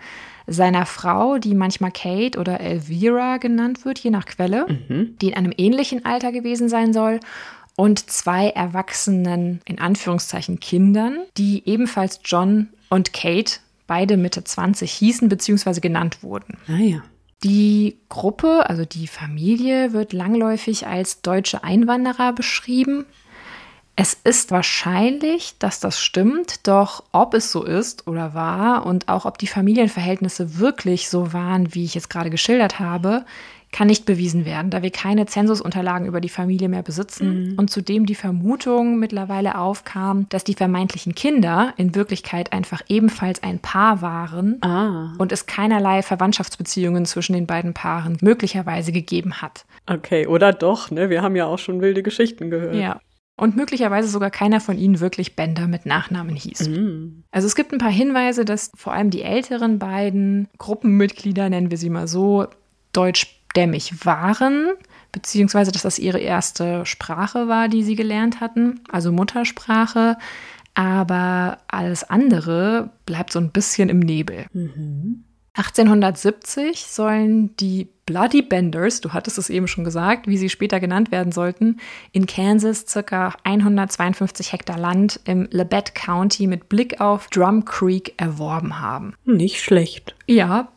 seiner 0.47 0.85
Frau, 0.85 1.39
die 1.39 1.55
manchmal 1.55 1.91
Kate 1.91 2.39
oder 2.39 2.61
Elvira 2.61 3.35
genannt 3.35 3.83
wird, 3.83 3.99
je 3.99 4.09
nach 4.09 4.25
Quelle, 4.25 4.65
Mhm. 4.87 5.17
die 5.21 5.27
in 5.27 5.33
einem 5.35 5.51
ähnlichen 5.57 6.05
Alter 6.05 6.31
gewesen 6.31 6.69
sein 6.69 6.93
soll, 6.93 7.19
und 7.75 8.09
zwei 8.09 8.47
erwachsenen, 8.47 9.59
in 9.65 9.79
Anführungszeichen, 9.79 10.61
Kindern, 10.61 11.17
die 11.37 11.63
ebenfalls 11.65 12.21
John 12.23 12.69
und 12.89 13.11
Kate, 13.11 13.59
beide 13.89 14.17
Mitte 14.17 14.43
20 14.43 14.89
hießen 14.91 15.27
bzw. 15.27 15.81
genannt 15.81 16.21
wurden. 16.21 16.57
Ah 16.67 16.77
ja. 16.77 17.03
Die 17.43 17.97
Gruppe, 18.07 18.69
also 18.69 18.85
die 18.85 19.07
Familie, 19.07 19.93
wird 19.93 20.13
langläufig 20.13 20.85
als 20.85 21.21
deutsche 21.21 21.63
Einwanderer 21.63 22.31
beschrieben. 22.31 23.05
Es 23.95 24.13
ist 24.13 24.51
wahrscheinlich, 24.51 25.55
dass 25.57 25.79
das 25.79 25.99
stimmt, 25.99 26.67
doch 26.67 27.03
ob 27.11 27.33
es 27.33 27.51
so 27.51 27.63
ist 27.63 28.07
oder 28.07 28.33
war 28.33 28.85
und 28.85 29.09
auch 29.09 29.25
ob 29.25 29.39
die 29.39 29.47
Familienverhältnisse 29.47 30.59
wirklich 30.59 31.09
so 31.09 31.33
waren, 31.33 31.73
wie 31.73 31.83
ich 31.83 31.95
es 31.95 32.09
gerade 32.09 32.29
geschildert 32.29 32.79
habe, 32.79 33.25
kann 33.71 33.87
nicht 33.87 34.05
bewiesen 34.05 34.45
werden, 34.45 34.71
da 34.71 34.81
wir 34.81 34.89
keine 34.89 35.25
Zensusunterlagen 35.25 36.07
über 36.07 36.21
die 36.21 36.29
Familie 36.29 36.69
mehr 36.69 36.81
besitzen 36.81 37.55
und 37.57 37.69
zudem 37.69 38.05
die 38.05 38.15
Vermutung 38.15 38.97
mittlerweile 38.97 39.57
aufkam, 39.57 40.25
dass 40.29 40.43
die 40.43 40.55
vermeintlichen 40.55 41.13
Kinder 41.13 41.73
in 41.77 41.93
Wirklichkeit 41.93 42.51
einfach 42.51 42.81
ebenfalls 42.87 43.43
ein 43.43 43.59
Paar 43.59 44.01
waren 44.01 44.57
Ah. 44.61 45.13
und 45.19 45.31
es 45.31 45.45
keinerlei 45.45 46.01
Verwandtschaftsbeziehungen 46.01 47.05
zwischen 47.05 47.33
den 47.33 47.45
beiden 47.45 47.73
Paaren 47.73 48.17
möglicherweise 48.21 48.91
gegeben 48.91 49.35
hat. 49.41 49.65
Okay, 49.85 50.25
oder 50.27 50.51
doch, 50.51 50.89
ne? 50.91 51.09
Wir 51.09 51.21
haben 51.21 51.35
ja 51.35 51.45
auch 51.45 51.59
schon 51.59 51.81
wilde 51.81 52.01
Geschichten 52.03 52.49
gehört. 52.49 52.75
Ja. 52.75 52.99
Und 53.37 53.55
möglicherweise 53.55 54.09
sogar 54.09 54.31
keiner 54.31 54.59
von 54.59 54.77
ihnen 54.77 54.99
wirklich 54.99 55.35
Bender 55.37 55.67
mit 55.67 55.85
Nachnamen 55.85 56.35
hieß. 56.35 56.67
Mhm. 56.67 57.23
Also 57.31 57.47
es 57.47 57.55
gibt 57.55 57.71
ein 57.71 57.77
paar 57.77 57.89
Hinweise, 57.91 58.43
dass 58.43 58.71
vor 58.75 58.91
allem 58.93 59.11
die 59.11 59.21
älteren 59.21 59.79
beiden 59.79 60.49
Gruppenmitglieder, 60.57 61.49
nennen 61.49 61.71
wir 61.71 61.77
sie 61.77 61.89
mal 61.89 62.07
so, 62.07 62.47
deutschstämmig 63.49 64.05
waren, 64.05 64.69
beziehungsweise 65.11 65.71
dass 65.71 65.81
das 65.83 65.99
ihre 65.99 66.19
erste 66.19 66.85
Sprache 66.85 67.47
war, 67.47 67.67
die 67.67 67.83
sie 67.83 67.95
gelernt 67.95 68.39
hatten, 68.39 68.81
also 68.89 69.11
Muttersprache. 69.11 70.17
Aber 70.75 71.57
alles 71.67 72.03
andere 72.03 72.91
bleibt 73.05 73.33
so 73.33 73.39
ein 73.39 73.51
bisschen 73.51 73.89
im 73.89 73.99
Nebel. 73.99 74.45
Mhm. 74.53 75.23
1870 75.55 76.85
sollen 76.85 77.55
die 77.57 77.89
Bloody 78.05 78.41
Benders, 78.41 79.01
du 79.01 79.11
hattest 79.11 79.37
es 79.37 79.49
eben 79.49 79.67
schon 79.67 79.83
gesagt, 79.83 80.27
wie 80.27 80.37
sie 80.37 80.47
später 80.47 80.79
genannt 80.79 81.11
werden 81.11 81.33
sollten, 81.33 81.79
in 82.13 82.27
Kansas 82.27 82.85
circa 82.87 83.33
152 83.43 84.53
Hektar 84.53 84.77
Land 84.77 85.19
im 85.25 85.49
Labette 85.51 85.91
County 85.93 86.47
mit 86.47 86.69
Blick 86.69 87.01
auf 87.01 87.27
Drum 87.27 87.65
Creek 87.65 88.13
erworben 88.17 88.79
haben. 88.79 89.15
Nicht 89.25 89.59
schlecht. 89.61 90.15
Ja, 90.27 90.69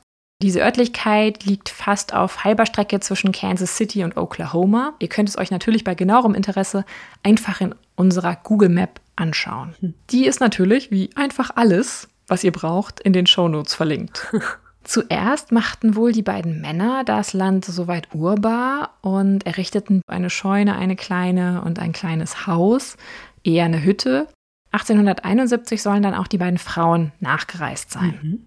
diese 0.43 0.61
Örtlichkeit 0.61 1.45
liegt 1.45 1.69
fast 1.69 2.13
auf 2.13 2.45
halber 2.45 2.67
Strecke 2.67 2.99
zwischen 3.01 3.33
Kansas 3.33 3.77
City 3.77 4.03
und 4.03 4.17
Oklahoma. 4.17 4.95
Ihr 4.99 5.09
könnt 5.09 5.29
es 5.29 5.39
euch 5.39 5.51
natürlich 5.51 5.85
bei 5.85 5.95
genauerem 5.95 6.35
Interesse 6.35 6.85
einfach 7.23 7.61
in 7.61 7.75
unserer 7.95 8.37
Google 8.37 8.69
Map 8.69 9.01
anschauen. 9.15 9.95
Die 10.11 10.27
ist 10.27 10.41
natürlich, 10.41 10.91
wie 10.91 11.11
einfach 11.15 11.51
alles, 11.55 12.09
was 12.27 12.43
ihr 12.43 12.53
braucht, 12.53 13.01
in 13.01 13.13
den 13.13 13.27
Shownotes 13.27 13.75
verlinkt. 13.75 14.33
Zuerst 14.85 15.53
machten 15.53 15.95
wohl 15.95 16.11
die 16.11 16.23
beiden 16.23 16.61
Männer 16.61 17.05
das 17.05 17.35
Land 17.35 17.65
soweit 17.65 18.09
urbar 18.13 18.91
und 19.01 19.47
errichteten 19.47 20.03
eine 20.09 20.29
Scheune, 20.29 20.75
eine 20.75 20.97
kleine 20.97 21.63
und 21.63 21.79
ein 21.79 21.93
kleines 21.93 22.49
Haus, 22.49 22.97
eher 23.45 23.65
eine 23.65 23.85
Hütte. 23.85 24.27
1871 24.73 25.83
sollen 25.83 26.03
dann 26.03 26.15
auch 26.15 26.27
die 26.27 26.39
beiden 26.39 26.59
Frauen 26.59 27.13
nachgereist 27.21 27.93
sein. 27.93 28.19
Mhm. 28.23 28.47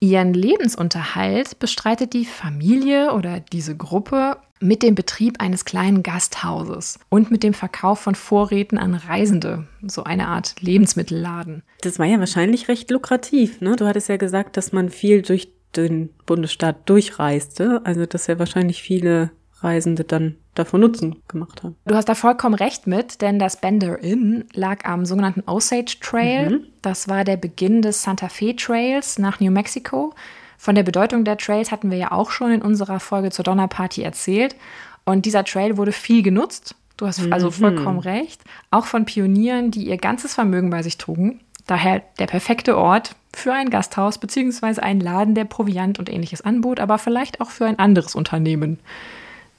Ihren 0.00 0.32
Lebensunterhalt 0.32 1.58
bestreitet 1.58 2.12
die 2.12 2.24
Familie 2.24 3.12
oder 3.12 3.40
diese 3.40 3.76
Gruppe 3.76 4.36
mit 4.60 4.82
dem 4.82 4.94
Betrieb 4.94 5.40
eines 5.40 5.64
kleinen 5.64 6.02
Gasthauses 6.04 7.00
und 7.08 7.30
mit 7.30 7.42
dem 7.42 7.52
Verkauf 7.52 7.98
von 8.00 8.14
Vorräten 8.14 8.78
an 8.78 8.94
Reisende, 8.94 9.66
so 9.86 10.04
eine 10.04 10.28
Art 10.28 10.54
Lebensmittelladen. 10.60 11.62
Das 11.80 11.98
war 11.98 12.06
ja 12.06 12.18
wahrscheinlich 12.18 12.68
recht 12.68 12.90
lukrativ, 12.90 13.60
ne? 13.60 13.76
Du 13.76 13.86
hattest 13.86 14.08
ja 14.08 14.16
gesagt, 14.16 14.56
dass 14.56 14.72
man 14.72 14.88
viel 14.88 15.22
durch 15.22 15.52
den 15.76 16.10
Bundesstaat 16.26 16.88
durchreiste, 16.88 17.80
also 17.84 18.06
dass 18.06 18.26
ja 18.26 18.38
wahrscheinlich 18.38 18.82
viele 18.82 19.30
Reisende 19.60 20.04
dann 20.04 20.36
davon 20.54 20.80
Nutzen 20.80 21.22
gemacht 21.28 21.62
haben. 21.62 21.76
Du 21.86 21.94
hast 21.94 22.08
da 22.08 22.14
vollkommen 22.14 22.54
recht 22.54 22.86
mit, 22.86 23.22
denn 23.22 23.38
das 23.38 23.60
Bender 23.60 23.98
Inn 23.98 24.44
lag 24.52 24.84
am 24.84 25.04
sogenannten 25.04 25.42
Osage 25.46 25.98
Trail. 26.00 26.50
Mhm. 26.50 26.66
Das 26.82 27.08
war 27.08 27.24
der 27.24 27.36
Beginn 27.36 27.82
des 27.82 28.02
Santa 28.02 28.28
Fe 28.28 28.54
Trails 28.54 29.18
nach 29.18 29.40
New 29.40 29.50
Mexico. 29.50 30.14
Von 30.56 30.74
der 30.74 30.82
Bedeutung 30.82 31.24
der 31.24 31.36
Trails 31.36 31.70
hatten 31.70 31.90
wir 31.90 31.98
ja 31.98 32.12
auch 32.12 32.30
schon 32.30 32.50
in 32.52 32.62
unserer 32.62 33.00
Folge 33.00 33.30
zur 33.30 33.44
Donnerparty 33.44 34.02
erzählt. 34.02 34.56
Und 35.04 35.24
dieser 35.26 35.44
Trail 35.44 35.76
wurde 35.76 35.92
viel 35.92 36.22
genutzt. 36.22 36.74
Du 36.96 37.06
hast 37.06 37.20
also 37.32 37.46
Mhm. 37.48 37.52
vollkommen 37.52 37.98
recht. 38.00 38.42
Auch 38.70 38.86
von 38.86 39.04
Pionieren, 39.04 39.70
die 39.70 39.86
ihr 39.86 39.96
ganzes 39.98 40.34
Vermögen 40.34 40.70
bei 40.70 40.82
sich 40.82 40.98
trugen. 40.98 41.40
Daher 41.66 42.02
der 42.18 42.26
perfekte 42.26 42.76
Ort 42.76 43.14
für 43.34 43.52
ein 43.52 43.70
Gasthaus 43.70 44.18
beziehungsweise 44.18 44.82
einen 44.82 45.00
Laden, 45.00 45.34
der 45.34 45.44
Proviant 45.44 45.98
und 45.98 46.08
ähnliches 46.10 46.40
anbot, 46.40 46.80
aber 46.80 46.98
vielleicht 46.98 47.40
auch 47.40 47.50
für 47.50 47.66
ein 47.66 47.78
anderes 47.78 48.14
Unternehmen. 48.16 48.80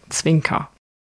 Zwinker. 0.09 0.69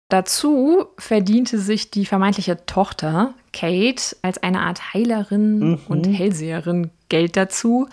Dazu 0.09 0.85
verdiente 0.99 1.57
sich 1.57 1.89
die 1.89 2.05
vermeintliche 2.05 2.65
Tochter 2.65 3.33
Kate 3.53 4.15
als 4.21 4.41
eine 4.43 4.61
Art 4.61 4.93
Heilerin 4.93 5.59
Mhm. 5.71 5.79
und 5.87 6.05
Hellseherin 6.05 6.91
Geld 7.09 7.35
dazu. 7.37 7.87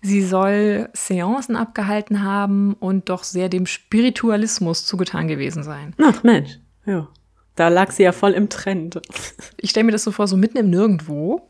Sie 0.00 0.22
soll 0.22 0.88
Seancen 0.92 1.56
abgehalten 1.56 2.22
haben 2.22 2.74
und 2.74 3.08
doch 3.08 3.24
sehr 3.24 3.48
dem 3.48 3.66
Spiritualismus 3.66 4.86
zugetan 4.86 5.26
gewesen 5.26 5.64
sein. 5.64 5.94
Ach 6.00 6.22
Mensch, 6.22 6.60
ja. 6.86 7.08
Da 7.56 7.66
lag 7.68 7.90
sie 7.90 8.04
ja 8.04 8.12
voll 8.12 8.32
im 8.34 8.48
Trend. 8.48 9.00
Ich 9.56 9.70
stelle 9.70 9.82
mir 9.82 9.90
das 9.92 10.04
so 10.04 10.12
vor, 10.12 10.28
so 10.28 10.36
mitten 10.36 10.58
im 10.58 10.70
Nirgendwo. 10.70 11.47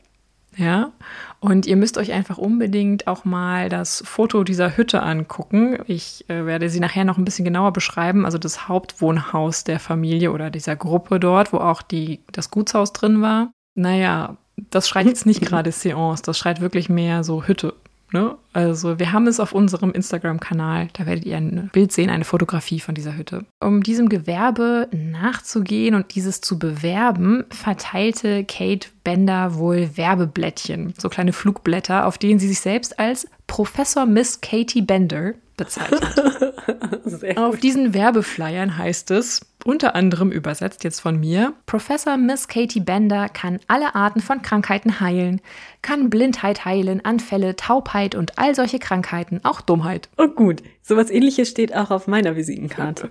Ja, 0.59 0.91
und 1.39 1.65
ihr 1.67 1.77
müsst 1.77 1.97
euch 1.97 2.11
einfach 2.11 2.37
unbedingt 2.37 3.07
auch 3.07 3.23
mal 3.23 3.69
das 3.69 4.03
Foto 4.05 4.43
dieser 4.43 4.75
Hütte 4.75 5.01
angucken. 5.01 5.77
Ich 5.87 6.29
äh, 6.29 6.45
werde 6.45 6.69
sie 6.69 6.81
nachher 6.81 7.05
noch 7.05 7.17
ein 7.17 7.23
bisschen 7.23 7.45
genauer 7.45 7.71
beschreiben. 7.71 8.25
Also 8.25 8.37
das 8.37 8.67
Hauptwohnhaus 8.67 9.63
der 9.63 9.79
Familie 9.79 10.33
oder 10.33 10.49
dieser 10.49 10.75
Gruppe 10.75 11.17
dort, 11.17 11.53
wo 11.53 11.59
auch 11.59 11.81
die, 11.81 12.19
das 12.33 12.51
Gutshaus 12.51 12.91
drin 12.91 13.21
war. 13.21 13.53
Naja, 13.75 14.35
das 14.69 14.89
schreit 14.89 15.05
jetzt 15.05 15.25
nicht 15.25 15.39
gerade 15.45 15.71
Seance, 15.71 16.23
das 16.23 16.37
schreit 16.37 16.59
wirklich 16.59 16.89
mehr 16.89 17.23
so 17.23 17.45
Hütte. 17.45 17.73
Ne? 18.11 18.35
Also 18.53 18.99
wir 18.99 19.11
haben 19.11 19.27
es 19.27 19.39
auf 19.39 19.53
unserem 19.53 19.91
Instagram-Kanal, 19.91 20.89
da 20.93 21.05
werdet 21.05 21.25
ihr 21.25 21.37
ein 21.37 21.69
Bild 21.71 21.91
sehen, 21.91 22.09
eine 22.09 22.25
Fotografie 22.25 22.79
von 22.79 22.95
dieser 22.95 23.15
Hütte. 23.15 23.45
Um 23.59 23.83
diesem 23.83 24.09
Gewerbe 24.09 24.87
nachzugehen 24.91 25.95
und 25.95 26.15
dieses 26.15 26.41
zu 26.41 26.57
bewerben, 26.57 27.45
verteilte 27.49 28.43
Kate 28.45 28.89
Bender 29.03 29.55
wohl 29.55 29.95
Werbeblättchen, 29.95 30.93
so 30.97 31.09
kleine 31.09 31.33
Flugblätter, 31.33 32.05
auf 32.07 32.17
denen 32.17 32.39
sie 32.39 32.47
sich 32.47 32.59
selbst 32.59 32.99
als 32.99 33.27
Professor 33.47 34.05
Miss 34.05 34.41
Katie 34.41 34.81
Bender 34.81 35.33
bezeichnet. 35.59 37.37
Auf 37.37 37.57
diesen 37.57 37.93
Werbeflyern 37.93 38.77
heißt 38.77 39.11
es, 39.11 39.41
unter 39.65 39.93
anderem 39.93 40.31
übersetzt 40.31 40.83
jetzt 40.83 40.99
von 40.99 41.19
mir, 41.19 41.53
Professor 41.65 42.17
Miss 42.17 42.47
Katie 42.47 42.79
Bender 42.79 43.29
kann 43.29 43.59
alle 43.67 43.93
Arten 43.93 44.21
von 44.21 44.41
Krankheiten 44.41 44.99
heilen, 44.99 45.41
kann 45.81 46.09
Blindheit 46.09 46.65
heilen, 46.65 47.03
Anfälle, 47.03 47.55
Taubheit 47.55 48.15
und 48.15 48.39
all 48.39 48.55
solche 48.55 48.79
Krankheiten, 48.79 49.41
auch 49.43 49.61
Dummheit. 49.61 50.09
Oh 50.17 50.27
gut, 50.27 50.63
sowas 50.81 51.09
ähnliches 51.09 51.49
steht 51.49 51.75
auch 51.75 51.91
auf 51.91 52.07
meiner 52.07 52.35
Visitenkarte. 52.35 53.09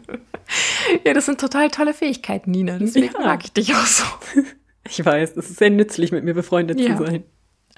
ja, 1.05 1.13
das 1.13 1.27
sind 1.27 1.41
total 1.41 1.71
tolle 1.71 1.95
Fähigkeiten, 1.95 2.51
Nina, 2.51 2.79
deswegen 2.79 3.15
ja. 3.15 3.27
mag 3.27 3.45
ich 3.45 3.53
dich 3.53 3.75
auch 3.75 3.87
so. 3.87 4.05
Ich 4.91 5.05
weiß, 5.05 5.37
es 5.37 5.51
ist 5.51 5.59
sehr 5.59 5.69
nützlich, 5.69 6.13
mit 6.13 6.25
mir 6.25 6.33
befreundet 6.33 6.81
ja. 6.81 6.97
zu 6.97 7.05
sein. 7.05 7.25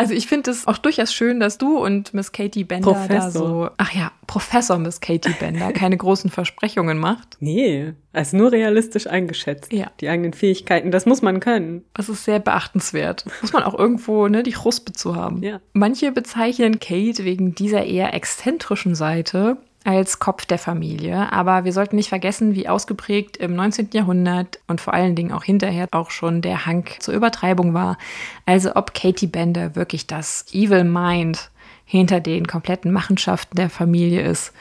Also 0.01 0.15
ich 0.15 0.29
finde 0.29 0.51
es 0.51 0.67
auch 0.67 0.79
durchaus 0.79 1.13
schön, 1.13 1.41
dass 1.41 1.59
du 1.59 1.77
und 1.77 2.15
Miss 2.15 2.33
Katie 2.33 2.65
Bender 2.65 2.91
Professor. 2.91 3.21
da 3.21 3.31
so, 3.31 3.69
ach 3.77 3.93
ja, 3.93 4.13
Professor 4.27 4.79
Miss 4.79 5.03
Katie 5.03 5.35
Bender 5.39 5.73
keine 5.75 5.95
großen 5.95 6.31
Versprechungen 6.31 6.97
macht. 6.97 7.37
Nee, 7.41 7.93
also 8.15 8.39
nur 8.39 8.51
realistisch 8.51 9.07
eingeschätzt. 9.07 9.71
Ja. 9.71 9.91
Die 10.01 10.09
eigenen 10.09 10.33
Fähigkeiten, 10.33 10.91
das 10.91 11.05
muss 11.05 11.21
man 11.21 11.39
können. 11.41 11.85
Das 11.93 12.09
ist 12.09 12.25
sehr 12.25 12.39
beachtenswert. 12.39 13.27
Muss 13.43 13.53
man 13.53 13.63
auch 13.63 13.79
irgendwo, 13.79 14.27
ne, 14.29 14.43
die 14.43 14.53
Chuspe 14.55 14.93
zu 14.93 15.17
haben. 15.17 15.43
Ja. 15.43 15.61
Manche 15.75 16.13
bezeichnen 16.13 16.81
Kate 16.81 17.27
wegen 17.27 17.55
dieser 17.55 17.85
eher 17.85 18.15
exzentrischen 18.15 18.95
Seite 18.95 19.59
als 19.85 20.19
Kopf 20.19 20.45
der 20.45 20.59
Familie. 20.59 21.33
Aber 21.33 21.65
wir 21.65 21.73
sollten 21.73 21.97
nicht 21.97 22.09
vergessen, 22.09 22.55
wie 22.55 22.69
ausgeprägt 22.69 23.37
im 23.39 23.55
19. 23.55 23.91
Jahrhundert 23.93 24.61
und 24.67 24.81
vor 24.81 24.95
allen 24.95 25.15
Dingen 25.15 25.33
auch 25.33 25.45
hinterher 25.45 25.89
auch 25.91 26.11
schon 26.11 26.43
der 26.43 26.67
Hang 26.67 26.87
zur 26.99 27.15
Übertreibung 27.15 27.75
war. 27.75 27.99
Also 28.47 28.77
ob 28.77 28.95
Katie 28.95 29.27
Bender 29.27 29.77
wirklich 29.77 30.07
das 30.07 30.45
Evil 30.53 30.85
Mind 30.85 31.51
hinter 31.85 32.21
den 32.21 32.47
kompletten 32.47 32.93
Machenschaften 32.93 33.57
der 33.57 33.71
Familie 33.71 34.23
ist 34.23 34.53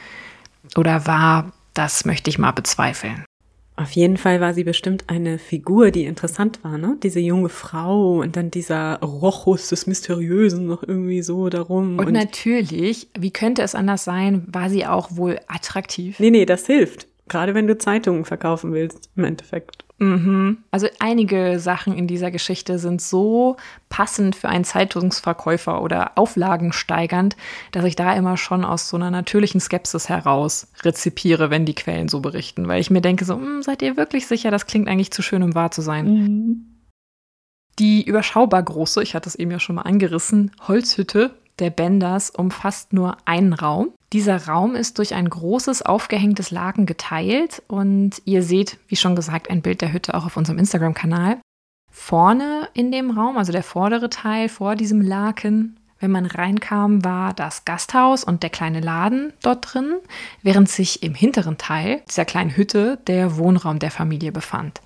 oder 0.76 1.06
war, 1.06 1.52
das 1.74 2.04
möchte 2.04 2.30
ich 2.30 2.38
mal 2.38 2.50
bezweifeln. 2.52 3.24
Auf 3.76 3.92
jeden 3.92 4.18
Fall 4.18 4.40
war 4.40 4.52
sie 4.52 4.64
bestimmt 4.64 5.04
eine 5.06 5.38
Figur, 5.38 5.90
die 5.90 6.04
interessant 6.04 6.62
war, 6.62 6.76
ne? 6.76 6.98
Diese 7.02 7.20
junge 7.20 7.48
Frau 7.48 8.20
und 8.20 8.36
dann 8.36 8.50
dieser 8.50 9.00
Rochus 9.00 9.70
des 9.70 9.86
Mysteriösen 9.86 10.66
noch 10.66 10.82
irgendwie 10.82 11.22
so 11.22 11.48
darum. 11.48 11.98
Und, 11.98 12.08
und 12.08 12.12
natürlich, 12.12 13.08
wie 13.18 13.30
könnte 13.30 13.62
es 13.62 13.74
anders 13.74 14.04
sein, 14.04 14.44
war 14.48 14.68
sie 14.68 14.84
auch 14.84 15.16
wohl 15.16 15.40
attraktiv. 15.46 16.20
Nee, 16.20 16.30
nee, 16.30 16.44
das 16.44 16.66
hilft. 16.66 17.06
Gerade 17.28 17.54
wenn 17.54 17.66
du 17.66 17.78
Zeitungen 17.78 18.24
verkaufen 18.24 18.72
willst, 18.72 19.08
im 19.16 19.24
Endeffekt. 19.24 19.84
Mhm. 20.00 20.58
Also 20.70 20.88
einige 20.98 21.60
Sachen 21.60 21.94
in 21.94 22.06
dieser 22.06 22.30
Geschichte 22.30 22.78
sind 22.78 23.02
so 23.02 23.56
passend 23.90 24.34
für 24.34 24.48
einen 24.48 24.64
Zeitungsverkäufer 24.64 25.82
oder 25.82 26.12
auflagensteigernd, 26.16 27.36
dass 27.72 27.84
ich 27.84 27.96
da 27.96 28.14
immer 28.14 28.38
schon 28.38 28.64
aus 28.64 28.88
so 28.88 28.96
einer 28.96 29.10
natürlichen 29.10 29.60
Skepsis 29.60 30.08
heraus 30.08 30.68
rezipiere, 30.82 31.50
wenn 31.50 31.66
die 31.66 31.74
Quellen 31.74 32.08
so 32.08 32.20
berichten. 32.20 32.66
Weil 32.66 32.80
ich 32.80 32.90
mir 32.90 33.02
denke, 33.02 33.26
so, 33.26 33.34
hm, 33.34 33.62
seid 33.62 33.82
ihr 33.82 33.98
wirklich 33.98 34.26
sicher, 34.26 34.50
das 34.50 34.66
klingt 34.66 34.88
eigentlich 34.88 35.10
zu 35.10 35.20
schön, 35.20 35.42
um 35.42 35.54
wahr 35.54 35.70
zu 35.70 35.82
sein. 35.82 36.06
Mhm. 36.06 36.66
Die 37.78 38.02
überschaubar 38.02 38.62
große, 38.62 39.02
ich 39.02 39.14
hatte 39.14 39.28
es 39.28 39.34
eben 39.34 39.50
ja 39.50 39.60
schon 39.60 39.76
mal 39.76 39.82
angerissen, 39.82 40.50
Holzhütte 40.66 41.34
der 41.58 41.70
Benders 41.70 42.30
umfasst 42.30 42.94
nur 42.94 43.18
einen 43.26 43.52
Raum. 43.52 43.92
Dieser 44.12 44.48
Raum 44.48 44.74
ist 44.74 44.98
durch 44.98 45.14
ein 45.14 45.30
großes 45.30 45.82
aufgehängtes 45.82 46.50
Laken 46.50 46.84
geteilt 46.84 47.62
und 47.68 48.20
ihr 48.24 48.42
seht, 48.42 48.78
wie 48.88 48.96
schon 48.96 49.14
gesagt, 49.14 49.48
ein 49.48 49.62
Bild 49.62 49.82
der 49.82 49.92
Hütte 49.92 50.14
auch 50.14 50.26
auf 50.26 50.36
unserem 50.36 50.58
Instagram-Kanal. 50.58 51.38
Vorne 51.92 52.68
in 52.74 52.90
dem 52.90 53.10
Raum, 53.12 53.36
also 53.36 53.52
der 53.52 53.62
vordere 53.62 54.10
Teil 54.10 54.48
vor 54.48 54.74
diesem 54.74 55.00
Laken, 55.00 55.76
wenn 56.00 56.10
man 56.10 56.26
reinkam, 56.26 57.04
war 57.04 57.34
das 57.34 57.64
Gasthaus 57.64 58.24
und 58.24 58.42
der 58.42 58.50
kleine 58.50 58.80
Laden 58.80 59.32
dort 59.42 59.74
drin, 59.74 59.94
während 60.42 60.68
sich 60.68 61.02
im 61.02 61.14
hinteren 61.14 61.58
Teil 61.58 62.02
dieser 62.08 62.24
kleinen 62.24 62.56
Hütte 62.56 62.98
der 63.06 63.36
Wohnraum 63.36 63.78
der 63.78 63.90
Familie 63.90 64.32
befand. 64.32 64.80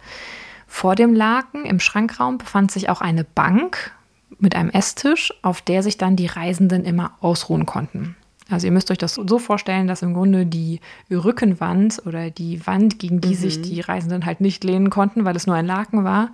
Vor 0.66 0.96
dem 0.96 1.14
Laken 1.14 1.64
im 1.64 1.80
Schrankraum 1.80 2.38
befand 2.38 2.72
sich 2.72 2.90
auch 2.90 3.00
eine 3.00 3.24
Bank 3.24 3.92
mit 4.38 4.56
einem 4.56 4.70
Esstisch, 4.70 5.32
auf 5.42 5.62
der 5.62 5.82
sich 5.82 5.96
dann 5.96 6.16
die 6.16 6.26
Reisenden 6.26 6.84
immer 6.84 7.12
ausruhen 7.20 7.64
konnten. 7.64 8.16
Also 8.54 8.66
ihr 8.66 8.72
müsst 8.72 8.90
euch 8.90 8.98
das 8.98 9.14
so 9.14 9.38
vorstellen, 9.38 9.86
dass 9.86 10.02
im 10.02 10.14
Grunde 10.14 10.46
die 10.46 10.80
Rückenwand 11.10 12.02
oder 12.06 12.30
die 12.30 12.66
Wand, 12.66 12.98
gegen 12.98 13.20
die 13.20 13.28
mhm. 13.28 13.34
sich 13.34 13.60
die 13.60 13.80
Reisenden 13.80 14.24
halt 14.24 14.40
nicht 14.40 14.64
lehnen 14.64 14.90
konnten, 14.90 15.24
weil 15.24 15.36
es 15.36 15.46
nur 15.46 15.56
ein 15.56 15.66
Laken 15.66 16.04
war, 16.04 16.32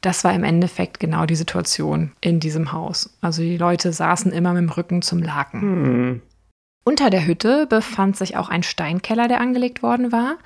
das 0.00 0.22
war 0.22 0.34
im 0.34 0.44
Endeffekt 0.44 1.00
genau 1.00 1.24
die 1.24 1.34
Situation 1.34 2.12
in 2.20 2.38
diesem 2.38 2.72
Haus. 2.72 3.16
Also 3.20 3.42
die 3.42 3.56
Leute 3.56 3.92
saßen 3.92 4.32
immer 4.32 4.52
mit 4.52 4.62
dem 4.62 4.70
Rücken 4.70 5.02
zum 5.02 5.22
Laken. 5.22 5.60
Mhm. 5.60 6.22
Unter 6.84 7.08
der 7.08 7.26
Hütte 7.26 7.66
befand 7.66 8.18
sich 8.18 8.36
auch 8.36 8.50
ein 8.50 8.62
Steinkeller, 8.62 9.26
der 9.26 9.40
angelegt 9.40 9.82
worden 9.82 10.12
war 10.12 10.36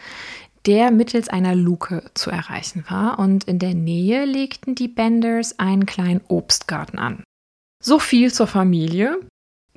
der 0.66 0.90
mittels 0.90 1.28
einer 1.28 1.54
Luke 1.54 2.10
zu 2.14 2.30
erreichen 2.30 2.84
war, 2.88 3.18
und 3.18 3.44
in 3.44 3.58
der 3.58 3.74
Nähe 3.74 4.26
legten 4.26 4.74
die 4.74 4.88
Benders 4.88 5.58
einen 5.58 5.86
kleinen 5.86 6.20
Obstgarten 6.28 6.98
an. 6.98 7.24
So 7.82 7.98
viel 7.98 8.32
zur 8.32 8.46
Familie. 8.46 9.20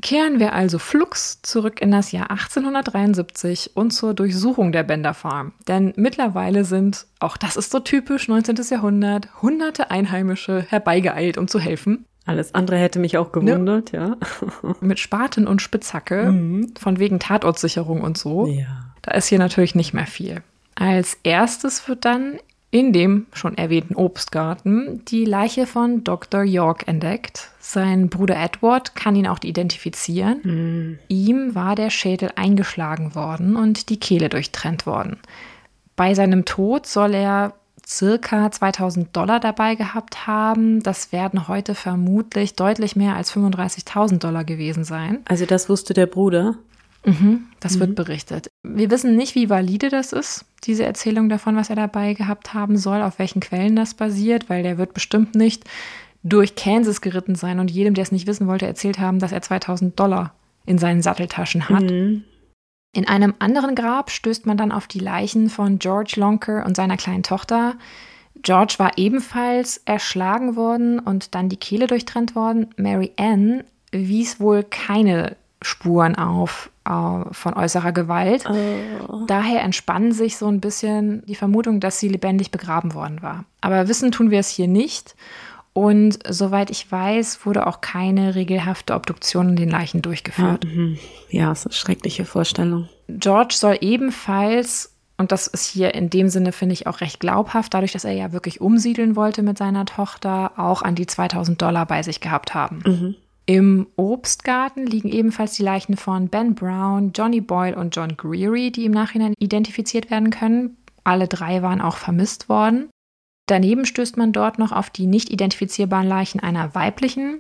Kehren 0.01 0.39
wir 0.39 0.53
also 0.53 0.79
flugs 0.79 1.41
zurück 1.41 1.81
in 1.81 1.91
das 1.91 2.11
Jahr 2.11 2.31
1873 2.31 3.71
und 3.75 3.91
zur 3.91 4.13
Durchsuchung 4.13 4.71
der 4.71 4.83
Bender 4.83 5.13
Farm. 5.13 5.53
Denn 5.67 5.93
mittlerweile 5.95 6.65
sind, 6.65 7.05
auch 7.19 7.37
das 7.37 7.55
ist 7.55 7.71
so 7.71 7.79
typisch 7.79 8.27
19. 8.27 8.55
Jahrhundert, 8.69 9.29
hunderte 9.41 9.91
Einheimische 9.91 10.65
herbeigeeilt, 10.67 11.37
um 11.37 11.47
zu 11.47 11.59
helfen. 11.59 12.05
Alles 12.25 12.53
andere 12.53 12.77
hätte 12.77 12.99
mich 12.99 13.17
auch 13.17 13.31
gewundert, 13.31 13.93
ne? 13.93 13.99
ja. 13.99 14.71
Mit 14.79 14.99
Spaten 14.99 15.47
und 15.47 15.61
Spitzhacke, 15.61 16.31
mhm. 16.31 16.73
von 16.79 16.99
wegen 16.99 17.19
Tatortsicherung 17.19 18.01
und 18.01 18.17
so. 18.17 18.47
Ja. 18.47 18.93
Da 19.01 19.11
ist 19.11 19.27
hier 19.27 19.39
natürlich 19.39 19.75
nicht 19.75 19.93
mehr 19.93 20.05
viel. 20.05 20.43
Als 20.75 21.17
erstes 21.23 21.87
wird 21.87 22.05
dann 22.05 22.37
in 22.71 22.93
dem 22.93 23.27
schon 23.33 23.57
erwähnten 23.57 23.95
Obstgarten 23.95 25.03
die 25.05 25.25
Leiche 25.25 25.67
von 25.67 26.05
Dr. 26.05 26.43
York 26.43 26.87
entdeckt. 26.87 27.51
Sein 27.59 28.09
Bruder 28.09 28.37
Edward 28.37 28.95
kann 28.95 29.15
ihn 29.15 29.27
auch 29.27 29.39
identifizieren. 29.43 30.39
Mhm. 30.43 30.99
Ihm 31.09 31.53
war 31.53 31.75
der 31.75 31.89
Schädel 31.89 32.31
eingeschlagen 32.35 33.13
worden 33.13 33.57
und 33.57 33.89
die 33.89 33.99
Kehle 33.99 34.29
durchtrennt 34.29 34.85
worden. 34.85 35.19
Bei 35.97 36.13
seinem 36.13 36.45
Tod 36.45 36.87
soll 36.87 37.13
er 37.13 37.53
circa 37.85 38.49
2000 38.49 39.15
Dollar 39.15 39.41
dabei 39.41 39.75
gehabt 39.75 40.25
haben. 40.25 40.81
Das 40.81 41.11
werden 41.11 41.49
heute 41.49 41.75
vermutlich 41.75 42.55
deutlich 42.55 42.95
mehr 42.95 43.15
als 43.15 43.33
35.000 43.33 44.19
Dollar 44.19 44.45
gewesen 44.45 44.85
sein. 44.85 45.19
Also 45.25 45.45
das 45.45 45.67
wusste 45.67 45.93
der 45.93 46.05
Bruder? 46.05 46.55
Mhm, 47.05 47.47
das 47.59 47.75
mhm. 47.75 47.79
wird 47.81 47.95
berichtet. 47.95 48.47
Wir 48.63 48.91
wissen 48.91 49.15
nicht, 49.15 49.35
wie 49.35 49.49
valide 49.49 49.89
das 49.89 50.13
ist, 50.13 50.45
diese 50.63 50.85
Erzählung 50.85 51.29
davon, 51.29 51.55
was 51.55 51.69
er 51.69 51.75
dabei 51.75 52.13
gehabt 52.13 52.53
haben 52.53 52.77
soll, 52.77 53.01
auf 53.01 53.19
welchen 53.19 53.39
Quellen 53.39 53.75
das 53.75 53.93
basiert, 53.93 54.49
weil 54.49 54.63
der 54.63 54.77
wird 54.77 54.93
bestimmt 54.93 55.35
nicht 55.35 55.65
durch 56.23 56.55
Kansas 56.55 57.01
geritten 57.01 57.35
sein 57.35 57.59
und 57.59 57.71
jedem, 57.71 57.95
der 57.95 58.03
es 58.03 58.11
nicht 58.11 58.27
wissen 58.27 58.47
wollte, 58.47 58.67
erzählt 58.67 58.99
haben, 58.99 59.19
dass 59.19 59.31
er 59.31 59.41
2000 59.41 59.99
Dollar 59.99 60.35
in 60.65 60.77
seinen 60.77 61.01
Satteltaschen 61.01 61.69
hat. 61.69 61.83
Mhm. 61.83 62.23
In 62.93 63.07
einem 63.07 63.33
anderen 63.39 63.73
Grab 63.73 64.11
stößt 64.11 64.45
man 64.45 64.57
dann 64.57 64.71
auf 64.71 64.85
die 64.85 64.99
Leichen 64.99 65.49
von 65.49 65.79
George 65.79 66.13
Lonker 66.17 66.65
und 66.65 66.75
seiner 66.75 66.97
kleinen 66.97 67.23
Tochter. 67.23 67.75
George 68.41 68.75
war 68.77 68.97
ebenfalls 68.97 69.77
erschlagen 69.85 70.55
worden 70.55 70.99
und 70.99 71.33
dann 71.33 71.49
die 71.49 71.57
Kehle 71.57 71.87
durchtrennt 71.87 72.35
worden. 72.35 72.67
Mary 72.75 73.11
Ann 73.17 73.63
wies 73.91 74.39
wohl 74.39 74.63
keine 74.63 75.37
Spuren 75.61 76.15
auf 76.15 76.71
äh, 76.85 77.23
von 77.31 77.53
äußerer 77.53 77.91
Gewalt. 77.91 78.45
Oh. 78.49 79.25
Daher 79.27 79.61
entspannen 79.61 80.11
sich 80.11 80.37
so 80.37 80.47
ein 80.47 80.59
bisschen 80.59 81.23
die 81.25 81.35
Vermutung, 81.35 81.79
dass 81.79 81.99
sie 81.99 82.07
lebendig 82.07 82.51
begraben 82.51 82.93
worden 82.93 83.21
war. 83.21 83.45
Aber 83.61 83.87
wissen 83.87 84.11
tun 84.11 84.31
wir 84.31 84.39
es 84.39 84.49
hier 84.49 84.67
nicht. 84.67 85.15
Und 85.73 86.19
soweit 86.27 86.69
ich 86.69 86.91
weiß, 86.91 87.45
wurde 87.45 87.65
auch 87.65 87.79
keine 87.79 88.35
regelhafte 88.35 88.93
Obduktion 88.93 89.49
in 89.49 89.55
den 89.55 89.69
Leichen 89.69 90.01
durchgeführt. 90.01 90.65
Mhm. 90.65 90.97
Ja, 91.29 91.49
das 91.49 91.59
ist 91.59 91.67
eine 91.67 91.73
schreckliche 91.73 92.25
Vorstellung. 92.25 92.89
George 93.07 93.53
soll 93.57 93.77
ebenfalls, 93.79 94.93
und 95.17 95.31
das 95.31 95.47
ist 95.47 95.65
hier 95.65 95.93
in 95.93 96.09
dem 96.09 96.27
Sinne, 96.27 96.51
finde 96.51 96.73
ich, 96.73 96.87
auch 96.87 96.99
recht 96.99 97.21
glaubhaft, 97.21 97.73
dadurch, 97.73 97.93
dass 97.93 98.03
er 98.03 98.11
ja 98.11 98.33
wirklich 98.33 98.59
umsiedeln 98.59 99.15
wollte 99.15 99.43
mit 99.43 99.57
seiner 99.57 99.85
Tochter, 99.85 100.51
auch 100.57 100.81
an 100.81 100.95
die 100.95 101.07
2000 101.07 101.61
Dollar 101.61 101.85
bei 101.85 102.03
sich 102.03 102.19
gehabt 102.19 102.53
haben. 102.53 102.83
Mhm. 102.85 103.15
Im 103.45 103.87
Obstgarten 103.95 104.85
liegen 104.85 105.09
ebenfalls 105.09 105.53
die 105.53 105.63
Leichen 105.63 105.97
von 105.97 106.29
Ben 106.29 106.55
Brown, 106.55 107.11
Johnny 107.13 107.41
Boyle 107.41 107.75
und 107.75 107.95
John 107.95 108.15
Greery, 108.15 108.71
die 108.71 108.85
im 108.85 108.91
Nachhinein 108.91 109.33
identifiziert 109.39 110.11
werden 110.11 110.29
können. 110.29 110.77
Alle 111.03 111.27
drei 111.27 111.61
waren 111.61 111.81
auch 111.81 111.97
vermisst 111.97 112.49
worden. 112.49 112.89
Daneben 113.47 113.85
stößt 113.85 114.15
man 114.17 114.31
dort 114.31 114.59
noch 114.59 114.71
auf 114.71 114.89
die 114.89 115.07
nicht 115.07 115.29
identifizierbaren 115.29 116.07
Leichen 116.07 116.39
einer 116.39 116.75
weiblichen 116.75 117.39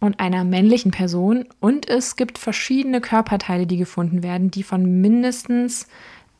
und 0.00 0.18
einer 0.18 0.42
männlichen 0.42 0.90
Person. 0.90 1.44
Und 1.60 1.88
es 1.88 2.16
gibt 2.16 2.38
verschiedene 2.38 3.00
Körperteile, 3.00 3.66
die 3.66 3.76
gefunden 3.76 4.22
werden, 4.22 4.50
die 4.50 4.62
von 4.62 5.00
mindestens 5.00 5.86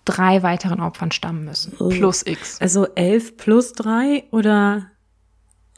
drei 0.05 0.43
weiteren 0.43 0.81
Opfern 0.81 1.13
stammen 1.13 1.45
müssen. 1.45 1.75
Oh. 1.79 1.91
Plus 1.91 2.27
X. 2.27 2.61
Also 2.61 2.87
elf 2.95 3.37
plus 3.37 3.73
drei 3.73 4.25
oder 4.33 4.91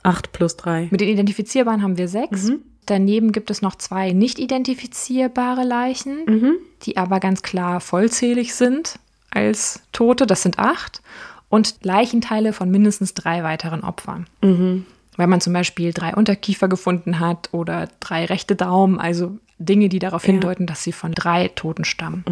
acht 0.03 0.33
plus 0.33 0.57
drei? 0.57 0.88
Mit 0.90 1.01
den 1.01 1.09
identifizierbaren 1.09 1.83
haben 1.83 1.99
wir 1.99 2.09
sechs. 2.09 2.44
Mhm. 2.44 2.62
Daneben 2.87 3.33
gibt 3.33 3.51
es 3.51 3.62
noch 3.62 3.77
zwei 3.77 4.12
nicht 4.12 4.38
identifizierbare 4.38 5.64
Leichen, 5.64 6.25
Mhm. 6.27 6.57
die 6.83 6.97
aber 6.97 7.20
ganz 7.20 7.42
klar 7.42 7.81
vollzählig 7.81 8.55
sind 8.55 8.99
als 9.31 9.81
Tote. 9.92 10.27
Das 10.27 10.42
sind 10.42 10.59
acht. 10.59 11.03
Und 11.49 11.77
Leichenteile 11.83 12.53
von 12.53 12.70
mindestens 12.70 13.14
drei 13.14 13.42
weiteren 13.44 13.83
Opfern. 13.85 14.27
Mhm. 14.42 14.87
Weil 15.16 15.29
man 15.29 15.40
zum 15.40 15.53
Beispiel 15.53 15.92
drei 15.92 16.14
Unterkiefer 16.14 16.66
gefunden 16.68 17.20
hat 17.20 17.51
oder 17.53 17.88
drei 18.01 18.25
rechte 18.25 18.57
Daumen, 18.57 18.99
also 18.99 19.38
Dinge, 19.59 19.88
die 19.88 20.01
darauf 20.01 20.25
Ja. 20.27 20.33
hindeuten, 20.33 20.66
dass 20.66 20.83
sie 20.83 20.90
von 20.92 21.12
drei 21.12 21.49
Toten 21.49 21.85
stammen. 21.85 22.25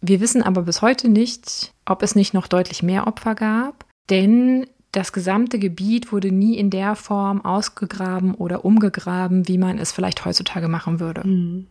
Wir 0.00 0.20
wissen 0.20 0.42
aber 0.42 0.62
bis 0.62 0.80
heute 0.80 1.10
nicht, 1.10 1.72
ob 1.84 2.02
es 2.02 2.14
nicht 2.14 2.32
noch 2.32 2.46
deutlich 2.48 2.82
mehr 2.82 3.06
Opfer 3.06 3.34
gab, 3.34 3.84
denn 4.08 4.66
das 4.92 5.12
gesamte 5.12 5.58
Gebiet 5.58 6.12
wurde 6.12 6.32
nie 6.32 6.56
in 6.56 6.70
der 6.70 6.96
Form 6.96 7.44
ausgegraben 7.44 8.34
oder 8.34 8.64
umgegraben, 8.64 9.46
wie 9.46 9.58
man 9.58 9.78
es 9.78 9.92
vielleicht 9.92 10.24
heutzutage 10.24 10.68
machen 10.68 11.00
würde. 11.00 11.26
Mhm. 11.26 11.66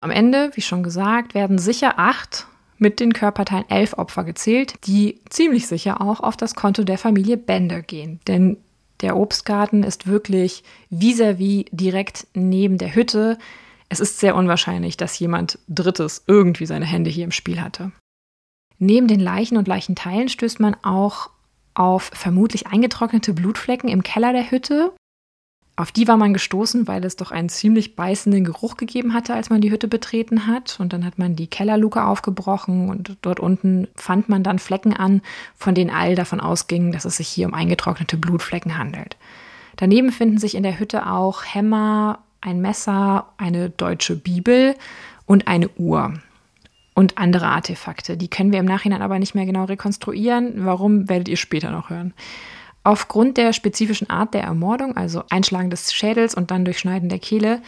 Am 0.00 0.10
Ende, 0.10 0.50
wie 0.54 0.60
schon 0.60 0.82
gesagt, 0.82 1.34
werden 1.34 1.58
sicher 1.58 1.94
acht 1.96 2.46
mit 2.78 3.00
den 3.00 3.12
Körperteilen 3.12 3.68
elf 3.70 3.94
Opfer 3.94 4.24
gezählt, 4.24 4.74
die 4.86 5.20
ziemlich 5.30 5.66
sicher 5.66 6.00
auch 6.00 6.20
auf 6.20 6.36
das 6.36 6.54
Konto 6.54 6.84
der 6.84 6.98
Familie 6.98 7.36
Bender 7.36 7.80
gehen. 7.80 8.20
Denn 8.26 8.58
der 9.00 9.16
Obstgarten 9.16 9.82
ist 9.82 10.06
wirklich 10.06 10.64
vis-à-vis 10.90 11.66
direkt 11.70 12.26
neben 12.34 12.78
der 12.78 12.94
Hütte. 12.94 13.38
Es 13.88 14.00
ist 14.00 14.18
sehr 14.18 14.34
unwahrscheinlich, 14.34 14.96
dass 14.96 15.18
jemand 15.18 15.58
Drittes 15.68 16.24
irgendwie 16.26 16.66
seine 16.66 16.84
Hände 16.84 17.10
hier 17.10 17.24
im 17.24 17.32
Spiel 17.32 17.60
hatte. 17.60 17.92
Neben 18.78 19.06
den 19.06 19.20
Leichen 19.20 19.56
und 19.56 19.68
Leichenteilen 19.68 20.28
stößt 20.28 20.60
man 20.60 20.76
auch 20.82 21.30
auf 21.74 22.10
vermutlich 22.14 22.68
eingetrocknete 22.68 23.34
Blutflecken 23.34 23.88
im 23.88 24.02
Keller 24.02 24.32
der 24.32 24.50
Hütte. 24.50 24.92
Auf 25.76 25.90
die 25.90 26.06
war 26.06 26.16
man 26.16 26.32
gestoßen, 26.32 26.86
weil 26.86 27.04
es 27.04 27.16
doch 27.16 27.32
einen 27.32 27.48
ziemlich 27.48 27.96
beißenden 27.96 28.44
Geruch 28.44 28.76
gegeben 28.76 29.12
hatte, 29.12 29.34
als 29.34 29.50
man 29.50 29.60
die 29.60 29.72
Hütte 29.72 29.88
betreten 29.88 30.46
hat. 30.46 30.78
Und 30.78 30.92
dann 30.92 31.04
hat 31.04 31.18
man 31.18 31.34
die 31.34 31.48
Kellerluke 31.48 32.04
aufgebrochen 32.04 32.88
und 32.88 33.16
dort 33.22 33.40
unten 33.40 33.88
fand 33.96 34.28
man 34.28 34.44
dann 34.44 34.60
Flecken 34.60 34.92
an, 34.94 35.20
von 35.56 35.74
denen 35.74 35.90
all 35.90 36.14
davon 36.14 36.40
ausgingen, 36.40 36.92
dass 36.92 37.04
es 37.04 37.16
sich 37.16 37.26
hier 37.26 37.48
um 37.48 37.54
eingetrocknete 37.54 38.16
Blutflecken 38.16 38.78
handelt. 38.78 39.16
Daneben 39.74 40.12
finden 40.12 40.38
sich 40.38 40.54
in 40.54 40.62
der 40.62 40.78
Hütte 40.78 41.10
auch 41.10 41.42
Hämmer, 41.44 42.20
ein 42.40 42.60
Messer, 42.60 43.26
eine 43.36 43.70
deutsche 43.70 44.14
Bibel 44.14 44.76
und 45.26 45.48
eine 45.48 45.68
Uhr 45.70 46.14
und 46.94 47.18
andere 47.18 47.46
Artefakte. 47.46 48.16
Die 48.16 48.28
können 48.28 48.52
wir 48.52 48.60
im 48.60 48.66
Nachhinein 48.66 49.02
aber 49.02 49.18
nicht 49.18 49.34
mehr 49.34 49.46
genau 49.46 49.64
rekonstruieren. 49.64 50.64
Warum, 50.64 51.08
werdet 51.08 51.28
ihr 51.28 51.36
später 51.36 51.70
noch 51.70 51.90
hören. 51.90 52.14
Aufgrund 52.84 53.36
der 53.36 53.52
spezifischen 53.52 54.10
Art 54.10 54.34
der 54.34 54.42
Ermordung, 54.42 54.96
also 54.96 55.24
Einschlagen 55.30 55.70
des 55.70 55.92
Schädels 55.92 56.34
und 56.34 56.50
dann 56.50 56.64
Durchschneiden 56.64 57.08
der 57.08 57.18
Kehle, 57.18 57.62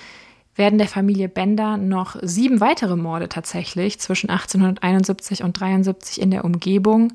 werden 0.54 0.78
der 0.78 0.88
Familie 0.88 1.28
Bender 1.28 1.76
noch 1.76 2.16
sieben 2.22 2.60
weitere 2.60 2.96
Morde 2.96 3.28
tatsächlich 3.28 3.98
zwischen 3.98 4.30
1871 4.30 5.42
und 5.42 5.58
73 5.58 6.20
in 6.20 6.30
der 6.30 6.44
Umgebung 6.44 7.12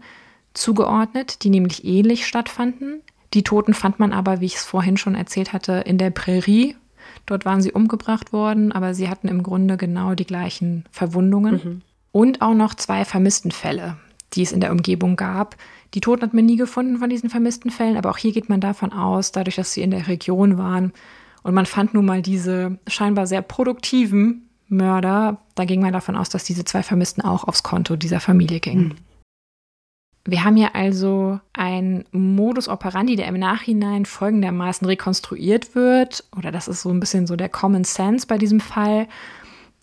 zugeordnet, 0.53 1.43
die 1.43 1.49
nämlich 1.49 1.85
ähnlich 1.85 2.27
stattfanden. 2.27 3.01
Die 3.33 3.43
Toten 3.43 3.73
fand 3.73 3.99
man 3.99 4.13
aber, 4.13 4.41
wie 4.41 4.45
ich 4.45 4.55
es 4.55 4.65
vorhin 4.65 4.97
schon 4.97 5.15
erzählt 5.15 5.53
hatte, 5.53 5.73
in 5.85 5.97
der 5.97 6.09
Prärie. 6.09 6.75
Dort 7.25 7.45
waren 7.45 7.61
sie 7.61 7.71
umgebracht 7.71 8.33
worden, 8.33 8.71
aber 8.71 8.93
sie 8.93 9.09
hatten 9.09 9.27
im 9.27 9.43
Grunde 9.43 9.77
genau 9.77 10.15
die 10.15 10.25
gleichen 10.25 10.85
Verwundungen. 10.91 11.83
Und 12.11 12.41
auch 12.41 12.53
noch 12.53 12.73
zwei 12.73 13.05
vermissten 13.05 13.51
Fälle, 13.51 13.97
die 14.33 14.41
es 14.41 14.51
in 14.51 14.59
der 14.59 14.71
Umgebung 14.71 15.15
gab. 15.15 15.55
Die 15.93 16.01
Toten 16.01 16.23
hat 16.23 16.33
man 16.33 16.45
nie 16.45 16.57
gefunden 16.57 16.97
von 16.97 17.09
diesen 17.09 17.29
vermissten 17.29 17.71
Fällen, 17.71 17.97
aber 17.97 18.09
auch 18.09 18.17
hier 18.17 18.31
geht 18.31 18.49
man 18.49 18.61
davon 18.61 18.91
aus, 18.93 19.31
dadurch, 19.31 19.55
dass 19.55 19.73
sie 19.73 19.81
in 19.81 19.91
der 19.91 20.07
Region 20.07 20.57
waren 20.57 20.93
und 21.43 21.53
man 21.53 21.65
fand 21.65 21.93
nun 21.93 22.05
mal 22.05 22.21
diese 22.21 22.77
scheinbar 22.87 23.27
sehr 23.27 23.41
produktiven 23.41 24.49
Mörder, 24.67 25.41
da 25.55 25.65
ging 25.65 25.81
man 25.81 25.93
davon 25.93 26.15
aus, 26.15 26.29
dass 26.29 26.43
diese 26.43 26.63
zwei 26.63 26.83
Vermissten 26.83 27.23
auch 27.23 27.43
aufs 27.43 27.63
Konto 27.63 27.95
dieser 27.95 28.19
Familie 28.19 28.59
gingen. 28.59 28.95
Wir 30.23 30.43
haben 30.43 30.55
hier 30.55 30.75
also 30.75 31.39
ein 31.53 32.05
Modus 32.11 32.69
operandi, 32.69 33.15
der 33.15 33.27
im 33.27 33.39
Nachhinein 33.39 34.05
folgendermaßen 34.05 34.85
rekonstruiert 34.85 35.73
wird, 35.73 36.23
oder 36.37 36.51
das 36.51 36.67
ist 36.67 36.83
so 36.83 36.89
ein 36.89 36.99
bisschen 36.99 37.25
so 37.25 37.35
der 37.35 37.49
Common 37.49 37.83
Sense 37.83 38.27
bei 38.27 38.37
diesem 38.37 38.59
Fall. 38.59 39.07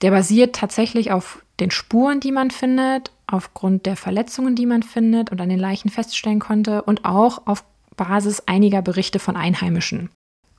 Der 0.01 0.12
basiert 0.12 0.55
tatsächlich 0.55 1.11
auf 1.11 1.45
den 1.61 1.71
Spuren, 1.71 2.21
die 2.21 2.33
man 2.33 2.51
findet, 2.51 3.11
aufgrund 3.27 3.87
der 3.87 3.97
Verletzungen, 3.97 4.55
die 4.55 4.66
man 4.66 4.83
findet 4.83 5.31
und 5.31 5.40
an 5.40 5.49
den 5.49 5.59
Leichen 5.59 5.90
feststellen 5.90 6.38
konnte 6.38 6.83
und 6.83 7.05
auch 7.05 7.47
auf 7.47 7.64
Basis 7.97 8.42
einiger 8.47 8.83
Berichte 8.83 9.18
von 9.18 9.37
Einheimischen. 9.37 10.11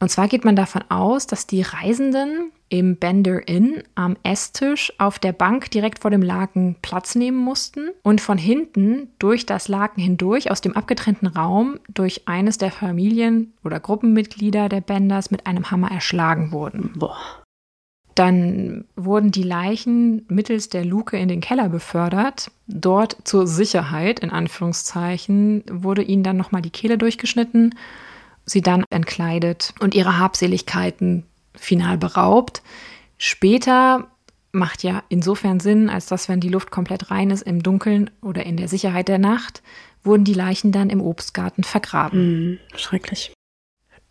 Und 0.02 0.10
zwar 0.10 0.28
geht 0.28 0.46
man 0.46 0.56
davon 0.56 0.84
aus, 0.90 1.28
dass 1.28 1.46
die 1.46 1.62
Reisenden 1.62 2.52
im 2.70 2.96
Bender 2.96 3.48
Inn 3.48 3.84
am 3.96 4.16
Esstisch 4.24 4.94
auf 4.98 5.20
der 5.20 5.34
Bank 5.34 5.72
direkt 5.72 6.00
vor 6.00 6.12
dem 6.12 6.22
Laken 6.22 6.76
Platz 6.82 7.16
nehmen 7.16 7.38
mussten 7.38 7.90
und 8.04 8.22
von 8.22 8.38
hinten 8.38 9.10
durch 9.20 9.46
das 9.46 9.68
Laken 9.68 10.02
hindurch 10.02 10.52
aus 10.52 10.62
dem 10.62 10.76
abgetrennten 10.76 11.28
Raum 11.28 11.80
durch 11.94 12.28
eines 12.28 12.58
der 12.58 12.72
Familien- 12.72 13.54
oder 13.64 13.80
Gruppenmitglieder 13.80 14.70
der 14.70 14.82
Benders 14.82 15.32
mit 15.32 15.48
einem 15.48 15.70
Hammer 15.70 15.92
erschlagen 15.92 16.52
wurden. 16.52 16.94
Boah. 16.96 17.18
Dann 18.20 18.84
wurden 18.98 19.32
die 19.32 19.44
Leichen 19.44 20.26
mittels 20.28 20.68
der 20.68 20.84
Luke 20.84 21.18
in 21.18 21.30
den 21.30 21.40
Keller 21.40 21.70
befördert. 21.70 22.52
Dort 22.68 23.16
zur 23.24 23.48
Sicherheit, 23.48 24.20
in 24.20 24.30
Anführungszeichen, 24.30 25.64
wurde 25.72 26.02
ihnen 26.02 26.24
dann 26.24 26.36
nochmal 26.36 26.62
die 26.62 26.70
Kehle 26.70 26.98
durchgeschnitten, 26.98 27.76
sie 28.44 28.62
dann 28.62 28.84
entkleidet 28.90 29.74
und 29.80 29.96
ihre 29.96 30.20
Habseligkeiten 30.20 31.24
final 31.56 31.98
beraubt. 31.98 32.62
Später 33.18 34.08
macht 34.52 34.84
ja 34.84 35.02
insofern 35.08 35.62
Sinn, 35.62 35.90
als 35.90 36.08
dass, 36.08 36.28
wenn 36.28 36.42
die 36.42 36.50
Luft 36.50 36.72
komplett 36.72 37.12
rein 37.12 37.30
ist 37.30 37.44
im 37.44 37.64
Dunkeln 37.64 38.10
oder 38.22 38.46
in 38.46 38.58
der 38.58 38.68
Sicherheit 38.68 39.08
der 39.08 39.20
Nacht, 39.20 39.64
wurden 40.04 40.26
die 40.26 40.34
Leichen 40.34 40.74
dann 40.74 40.90
im 40.90 41.00
Obstgarten 41.00 41.64
vergraben. 41.64 42.50
Mhm. 42.50 42.60
Schrecklich. 42.76 43.32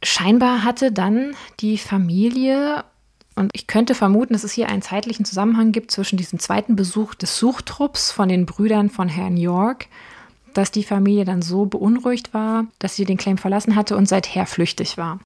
Scheinbar 0.02 0.64
hatte 0.64 0.92
dann 0.92 1.34
die 1.60 1.76
Familie, 1.76 2.84
und 3.38 3.50
ich 3.54 3.66
könnte 3.66 3.94
vermuten, 3.94 4.32
dass 4.32 4.44
es 4.44 4.52
hier 4.52 4.68
einen 4.68 4.82
zeitlichen 4.82 5.24
Zusammenhang 5.24 5.72
gibt 5.72 5.90
zwischen 5.90 6.16
diesem 6.16 6.38
zweiten 6.38 6.76
Besuch 6.76 7.14
des 7.14 7.38
Suchtrupps 7.38 8.10
von 8.10 8.28
den 8.28 8.46
Brüdern 8.46 8.90
von 8.90 9.08
Herrn 9.08 9.36
York, 9.36 9.86
dass 10.54 10.70
die 10.70 10.82
Familie 10.82 11.24
dann 11.24 11.40
so 11.40 11.66
beunruhigt 11.66 12.34
war, 12.34 12.66
dass 12.78 12.96
sie 12.96 13.04
den 13.04 13.16
Claim 13.16 13.38
verlassen 13.38 13.76
hatte 13.76 13.96
und 13.96 14.08
seither 14.08 14.44
flüchtig 14.44 14.98
war. 14.98 15.20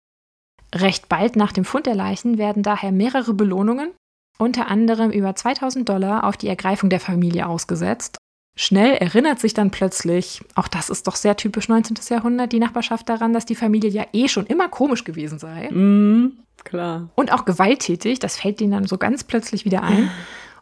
Recht 0.74 1.08
bald 1.08 1.36
nach 1.36 1.52
dem 1.52 1.64
Fund 1.64 1.86
der 1.86 1.94
Leichen 1.94 2.38
werden 2.38 2.62
daher 2.62 2.92
mehrere 2.92 3.34
Belohnungen, 3.34 3.90
unter 4.38 4.68
anderem 4.68 5.10
über 5.10 5.34
2000 5.34 5.88
Dollar, 5.88 6.24
auf 6.24 6.36
die 6.36 6.48
Ergreifung 6.48 6.90
der 6.90 7.00
Familie 7.00 7.46
ausgesetzt. 7.46 8.18
Schnell 8.54 8.94
erinnert 8.96 9.40
sich 9.40 9.54
dann 9.54 9.70
plötzlich, 9.70 10.42
auch 10.54 10.68
das 10.68 10.90
ist 10.90 11.06
doch 11.06 11.16
sehr 11.16 11.36
typisch 11.36 11.68
19. 11.68 11.96
Jahrhundert, 12.10 12.52
die 12.52 12.58
Nachbarschaft 12.58 13.08
daran, 13.08 13.32
dass 13.32 13.46
die 13.46 13.54
Familie 13.54 13.88
ja 13.90 14.04
eh 14.12 14.28
schon 14.28 14.44
immer 14.46 14.68
komisch 14.68 15.04
gewesen 15.04 15.38
sei. 15.38 15.70
Mhm. 15.70 16.32
Klar. 16.64 17.08
Und 17.14 17.32
auch 17.32 17.44
gewalttätig, 17.44 18.18
das 18.18 18.36
fällt 18.36 18.60
ihnen 18.60 18.72
dann 18.72 18.86
so 18.86 18.98
ganz 18.98 19.24
plötzlich 19.24 19.64
wieder 19.64 19.82
ein. 19.82 20.10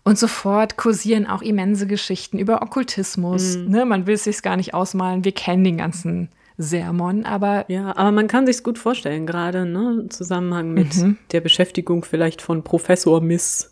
Und 0.02 0.18
sofort 0.18 0.78
kursieren 0.78 1.26
auch 1.26 1.42
immense 1.42 1.86
Geschichten 1.86 2.38
über 2.38 2.62
Okkultismus. 2.62 3.56
Mhm. 3.58 3.70
Ne, 3.70 3.84
man 3.84 4.06
will 4.06 4.14
es 4.14 4.24
sich 4.24 4.40
gar 4.40 4.56
nicht 4.56 4.72
ausmalen. 4.72 5.24
Wir 5.24 5.32
kennen 5.32 5.62
den 5.64 5.76
ganzen 5.76 6.30
Sermon, 6.56 7.24
aber 7.26 7.64
Ja, 7.68 7.94
aber 7.96 8.10
man 8.12 8.26
kann 8.28 8.46
sich's 8.46 8.62
gut 8.62 8.78
vorstellen, 8.78 9.26
gerade 9.26 9.66
ne, 9.66 9.98
im 10.04 10.10
Zusammenhang 10.10 10.72
mit 10.72 10.96
Mhm. 10.96 11.18
der 11.32 11.40
Beschäftigung 11.40 12.04
vielleicht 12.04 12.40
von 12.40 12.62
Professor 12.62 13.20
Miss 13.20 13.69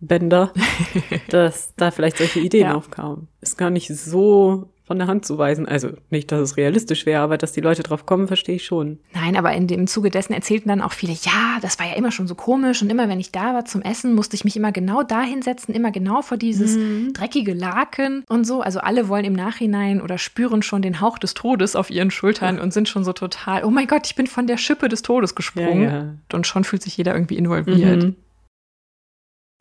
Bender, 0.00 0.52
dass 1.28 1.74
da 1.76 1.90
vielleicht 1.90 2.18
solche 2.18 2.40
Ideen 2.40 2.68
Ja. 2.68 2.74
aufkamen. 2.74 3.28
Ist 3.40 3.58
gar 3.58 3.70
nicht 3.70 3.88
so 3.94 4.68
von 4.90 4.98
der 4.98 5.06
Hand 5.06 5.24
zu 5.24 5.38
weisen. 5.38 5.68
Also 5.68 5.90
nicht, 6.10 6.32
dass 6.32 6.40
es 6.40 6.56
realistisch 6.56 7.06
wäre, 7.06 7.22
aber 7.22 7.38
dass 7.38 7.52
die 7.52 7.60
Leute 7.60 7.84
drauf 7.84 8.06
kommen, 8.06 8.26
verstehe 8.26 8.56
ich 8.56 8.64
schon. 8.64 8.98
Nein, 9.14 9.36
aber 9.36 9.52
in 9.52 9.68
dem 9.68 9.86
Zuge 9.86 10.10
dessen 10.10 10.32
erzählten 10.32 10.68
dann 10.68 10.80
auch 10.80 10.90
viele, 10.92 11.12
ja, 11.12 11.58
das 11.62 11.78
war 11.78 11.86
ja 11.86 11.94
immer 11.94 12.10
schon 12.10 12.26
so 12.26 12.34
komisch 12.34 12.82
und 12.82 12.90
immer 12.90 13.08
wenn 13.08 13.20
ich 13.20 13.30
da 13.30 13.54
war 13.54 13.64
zum 13.64 13.82
Essen, 13.82 14.16
musste 14.16 14.34
ich 14.34 14.42
mich 14.44 14.56
immer 14.56 14.72
genau 14.72 15.04
da 15.04 15.22
hinsetzen, 15.22 15.76
immer 15.76 15.92
genau 15.92 16.22
vor 16.22 16.38
dieses 16.38 16.76
dreckige 17.12 17.52
Laken 17.52 18.24
und 18.28 18.44
so. 18.44 18.62
Also 18.62 18.80
alle 18.80 19.08
wollen 19.08 19.24
im 19.24 19.34
Nachhinein 19.34 20.02
oder 20.02 20.18
spüren 20.18 20.60
schon 20.60 20.82
den 20.82 21.00
Hauch 21.00 21.18
des 21.18 21.34
Todes 21.34 21.76
auf 21.76 21.88
ihren 21.90 22.10
Schultern 22.10 22.58
und 22.58 22.72
sind 22.72 22.88
schon 22.88 23.04
so 23.04 23.12
total, 23.12 23.62
oh 23.62 23.70
mein 23.70 23.86
Gott, 23.86 24.08
ich 24.08 24.16
bin 24.16 24.26
von 24.26 24.48
der 24.48 24.56
Schippe 24.56 24.88
des 24.88 25.02
Todes 25.02 25.36
gesprungen. 25.36 25.82
Ja, 25.84 25.90
ja. 25.98 26.14
Und 26.32 26.48
schon 26.48 26.64
fühlt 26.64 26.82
sich 26.82 26.96
jeder 26.96 27.14
irgendwie 27.14 27.36
involviert. 27.36 28.02
Mhm. 28.02 28.16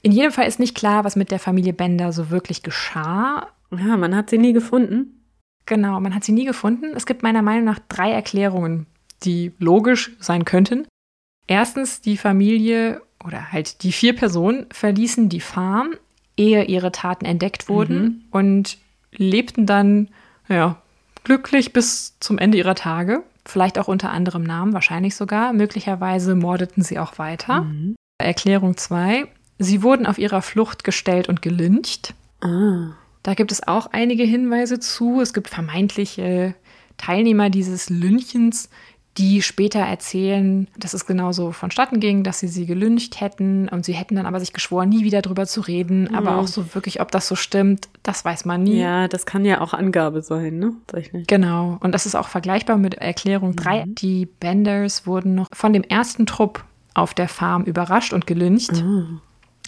In 0.01 0.11
jedem 0.11 0.31
Fall 0.31 0.47
ist 0.47 0.59
nicht 0.59 0.75
klar, 0.75 1.03
was 1.03 1.15
mit 1.15 1.31
der 1.31 1.39
Familie 1.39 1.73
Bender 1.73 2.11
so 2.11 2.29
wirklich 2.29 2.63
geschah. 2.63 3.47
Ja, 3.71 3.97
man 3.97 4.15
hat 4.15 4.29
sie 4.29 4.37
nie 4.37 4.53
gefunden. 4.53 5.25
Genau, 5.65 5.99
man 5.99 6.15
hat 6.15 6.23
sie 6.23 6.31
nie 6.31 6.45
gefunden. 6.45 6.93
Es 6.95 7.05
gibt 7.05 7.21
meiner 7.21 7.41
Meinung 7.41 7.65
nach 7.65 7.79
drei 7.89 8.11
Erklärungen, 8.11 8.87
die 9.23 9.51
logisch 9.59 10.11
sein 10.19 10.45
könnten. 10.45 10.87
Erstens, 11.47 12.01
die 12.01 12.17
Familie 12.17 13.01
oder 13.23 13.51
halt 13.51 13.83
die 13.83 13.91
vier 13.91 14.15
Personen 14.15 14.65
verließen 14.71 15.29
die 15.29 15.41
Farm, 15.41 15.93
ehe 16.37 16.63
ihre 16.63 16.91
Taten 16.91 17.25
entdeckt 17.25 17.67
wurden 17.69 18.01
mhm. 18.01 18.23
und 18.31 18.77
lebten 19.11 19.65
dann, 19.65 20.09
ja, 20.47 20.81
glücklich 21.23 21.73
bis 21.73 22.17
zum 22.19 22.37
Ende 22.37 22.57
ihrer 22.57 22.75
Tage. 22.75 23.23
Vielleicht 23.45 23.77
auch 23.77 23.87
unter 23.87 24.11
anderem 24.11 24.43
Namen, 24.43 24.73
wahrscheinlich 24.73 25.15
sogar. 25.15 25.53
Möglicherweise 25.53 26.35
mordeten 26.35 26.81
sie 26.81 26.99
auch 26.99 27.17
weiter. 27.17 27.61
Mhm. 27.61 27.95
Erklärung 28.19 28.77
2. 28.77 29.27
Sie 29.59 29.83
wurden 29.83 30.05
auf 30.05 30.17
ihrer 30.17 30.41
Flucht 30.41 30.83
gestellt 30.83 31.29
und 31.29 31.41
gelyncht. 31.41 32.13
Ah. 32.41 32.93
Da 33.23 33.33
gibt 33.33 33.51
es 33.51 33.67
auch 33.67 33.87
einige 33.91 34.23
Hinweise 34.23 34.79
zu. 34.79 35.19
Es 35.21 35.33
gibt 35.33 35.49
vermeintliche 35.49 36.55
Teilnehmer 36.97 37.49
dieses 37.49 37.89
Lynchens, 37.89 38.69
die 39.17 39.41
später 39.41 39.79
erzählen, 39.79 40.67
dass 40.77 40.93
es 40.93 41.05
genauso 41.05 41.51
vonstatten 41.51 41.99
ging, 41.99 42.23
dass 42.23 42.39
sie 42.39 42.47
sie 42.47 42.65
gelyncht 42.65 43.19
hätten 43.19 43.67
und 43.67 43.83
sie 43.83 43.91
hätten 43.91 44.15
dann 44.15 44.25
aber 44.25 44.39
sich 44.39 44.53
geschworen, 44.53 44.87
nie 44.87 45.03
wieder 45.03 45.21
drüber 45.21 45.45
zu 45.45 45.59
reden. 45.59 46.03
Mhm. 46.03 46.15
Aber 46.15 46.37
auch 46.37 46.47
so 46.47 46.73
wirklich, 46.73 47.01
ob 47.01 47.11
das 47.11 47.27
so 47.27 47.35
stimmt, 47.35 47.89
das 48.01 48.23
weiß 48.23 48.45
man 48.45 48.63
nie. 48.63 48.79
Ja, 48.79 49.09
das 49.09 49.25
kann 49.25 49.43
ja 49.43 49.59
auch 49.59 49.73
Angabe 49.73 50.21
sein, 50.21 50.59
ne? 50.59 50.73
Genau. 51.27 51.77
Und 51.81 51.91
das 51.91 52.05
ist 52.05 52.15
auch 52.15 52.29
vergleichbar 52.29 52.77
mit 52.77 52.93
Erklärung 52.95 53.57
3. 53.57 53.87
Mhm. 53.87 53.95
Die 53.95 54.25
Benders 54.25 55.05
wurden 55.05 55.35
noch 55.35 55.47
von 55.51 55.73
dem 55.73 55.83
ersten 55.83 56.25
Trupp 56.25 56.63
auf 56.93 57.13
der 57.13 57.27
Farm 57.27 57.63
überrascht 57.63 58.13
und 58.13 58.25
gelyncht. 58.25 58.83
Mhm. 58.83 59.19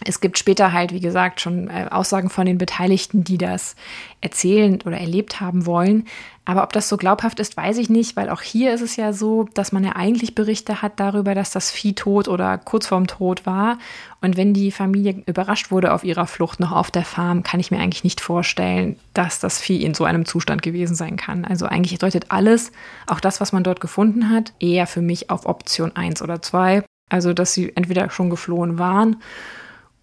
Es 0.06 0.20
gibt 0.20 0.38
später 0.38 0.74
halt, 0.74 0.94
wie 0.94 1.00
gesagt, 1.00 1.42
schon 1.42 1.70
äh, 1.70 1.88
Aussagen 1.90 2.30
von 2.30 2.46
den 2.46 2.58
Beteiligten, 2.58 3.24
die 3.24 3.38
das 3.38 3.76
erzählen 4.20 4.80
oder 4.86 4.98
erlebt 4.98 5.42
haben 5.42 5.66
wollen. 5.66 6.06
Aber 6.44 6.64
ob 6.64 6.74
das 6.74 6.90
so 6.90 6.98
glaubhaft 6.98 7.40
ist, 7.40 7.56
weiß 7.56 7.78
ich 7.78 7.90
nicht, 7.90 8.16
weil 8.16 8.30
auch 8.30 8.42
hier 8.42 8.74
ist 8.74 8.82
es 8.82 8.96
ja 8.96 9.14
so, 9.14 9.48
dass 9.54 9.72
man 9.72 9.84
ja 9.84 9.92
eigentlich 9.96 10.34
Berichte 10.34 10.82
hat 10.82 11.00
darüber, 11.00 11.36
dass 11.36 11.52
das 11.52 11.70
Vieh 11.70 11.94
tot 11.94 12.28
oder 12.28 12.58
kurz 12.58 12.88
vorm 12.88 13.06
Tod 13.06 13.46
war. 13.46 13.78
Und 14.22 14.38
wenn 14.38 14.54
die 14.54 14.72
Familie 14.72 15.22
überrascht 15.28 15.70
wurde 15.72 15.94
auf 15.94 16.04
ihrer 16.04 16.26
Flucht 16.26 16.60
noch 16.60 16.72
auf 16.72 16.90
der 16.90 17.06
Farm, 17.06 17.44
kann 17.44 17.60
ich 17.60 17.70
mir 17.70 17.80
eigentlich 17.80 18.04
nicht 18.04 18.22
vorstellen, 18.22 18.98
dass 19.14 19.40
das 19.40 19.60
Vieh 19.60 19.84
in 19.84 19.94
so 19.94 20.04
einem 20.04 20.26
Zustand 20.26 20.64
gewesen 20.64 20.96
sein 20.96 21.16
kann. 21.16 21.46
Also 21.46 21.68
eigentlich 21.68 22.00
deutet 22.00 22.32
alles, 22.32 22.72
auch 23.06 23.20
das, 23.20 23.40
was 23.40 23.52
man 23.52 23.64
dort 23.64 23.80
gefunden 23.80 24.30
hat, 24.30 24.54
eher 24.60 24.88
für 24.88 25.02
mich 25.02 25.30
auf 25.30 25.46
Option 25.46 25.96
1 25.96 26.24
oder 26.24 26.42
2. 26.42 26.84
Also, 27.10 27.34
dass 27.34 27.54
sie 27.54 27.76
entweder 27.76 28.10
schon 28.10 28.30
geflohen 28.30 28.80
waren 28.80 29.18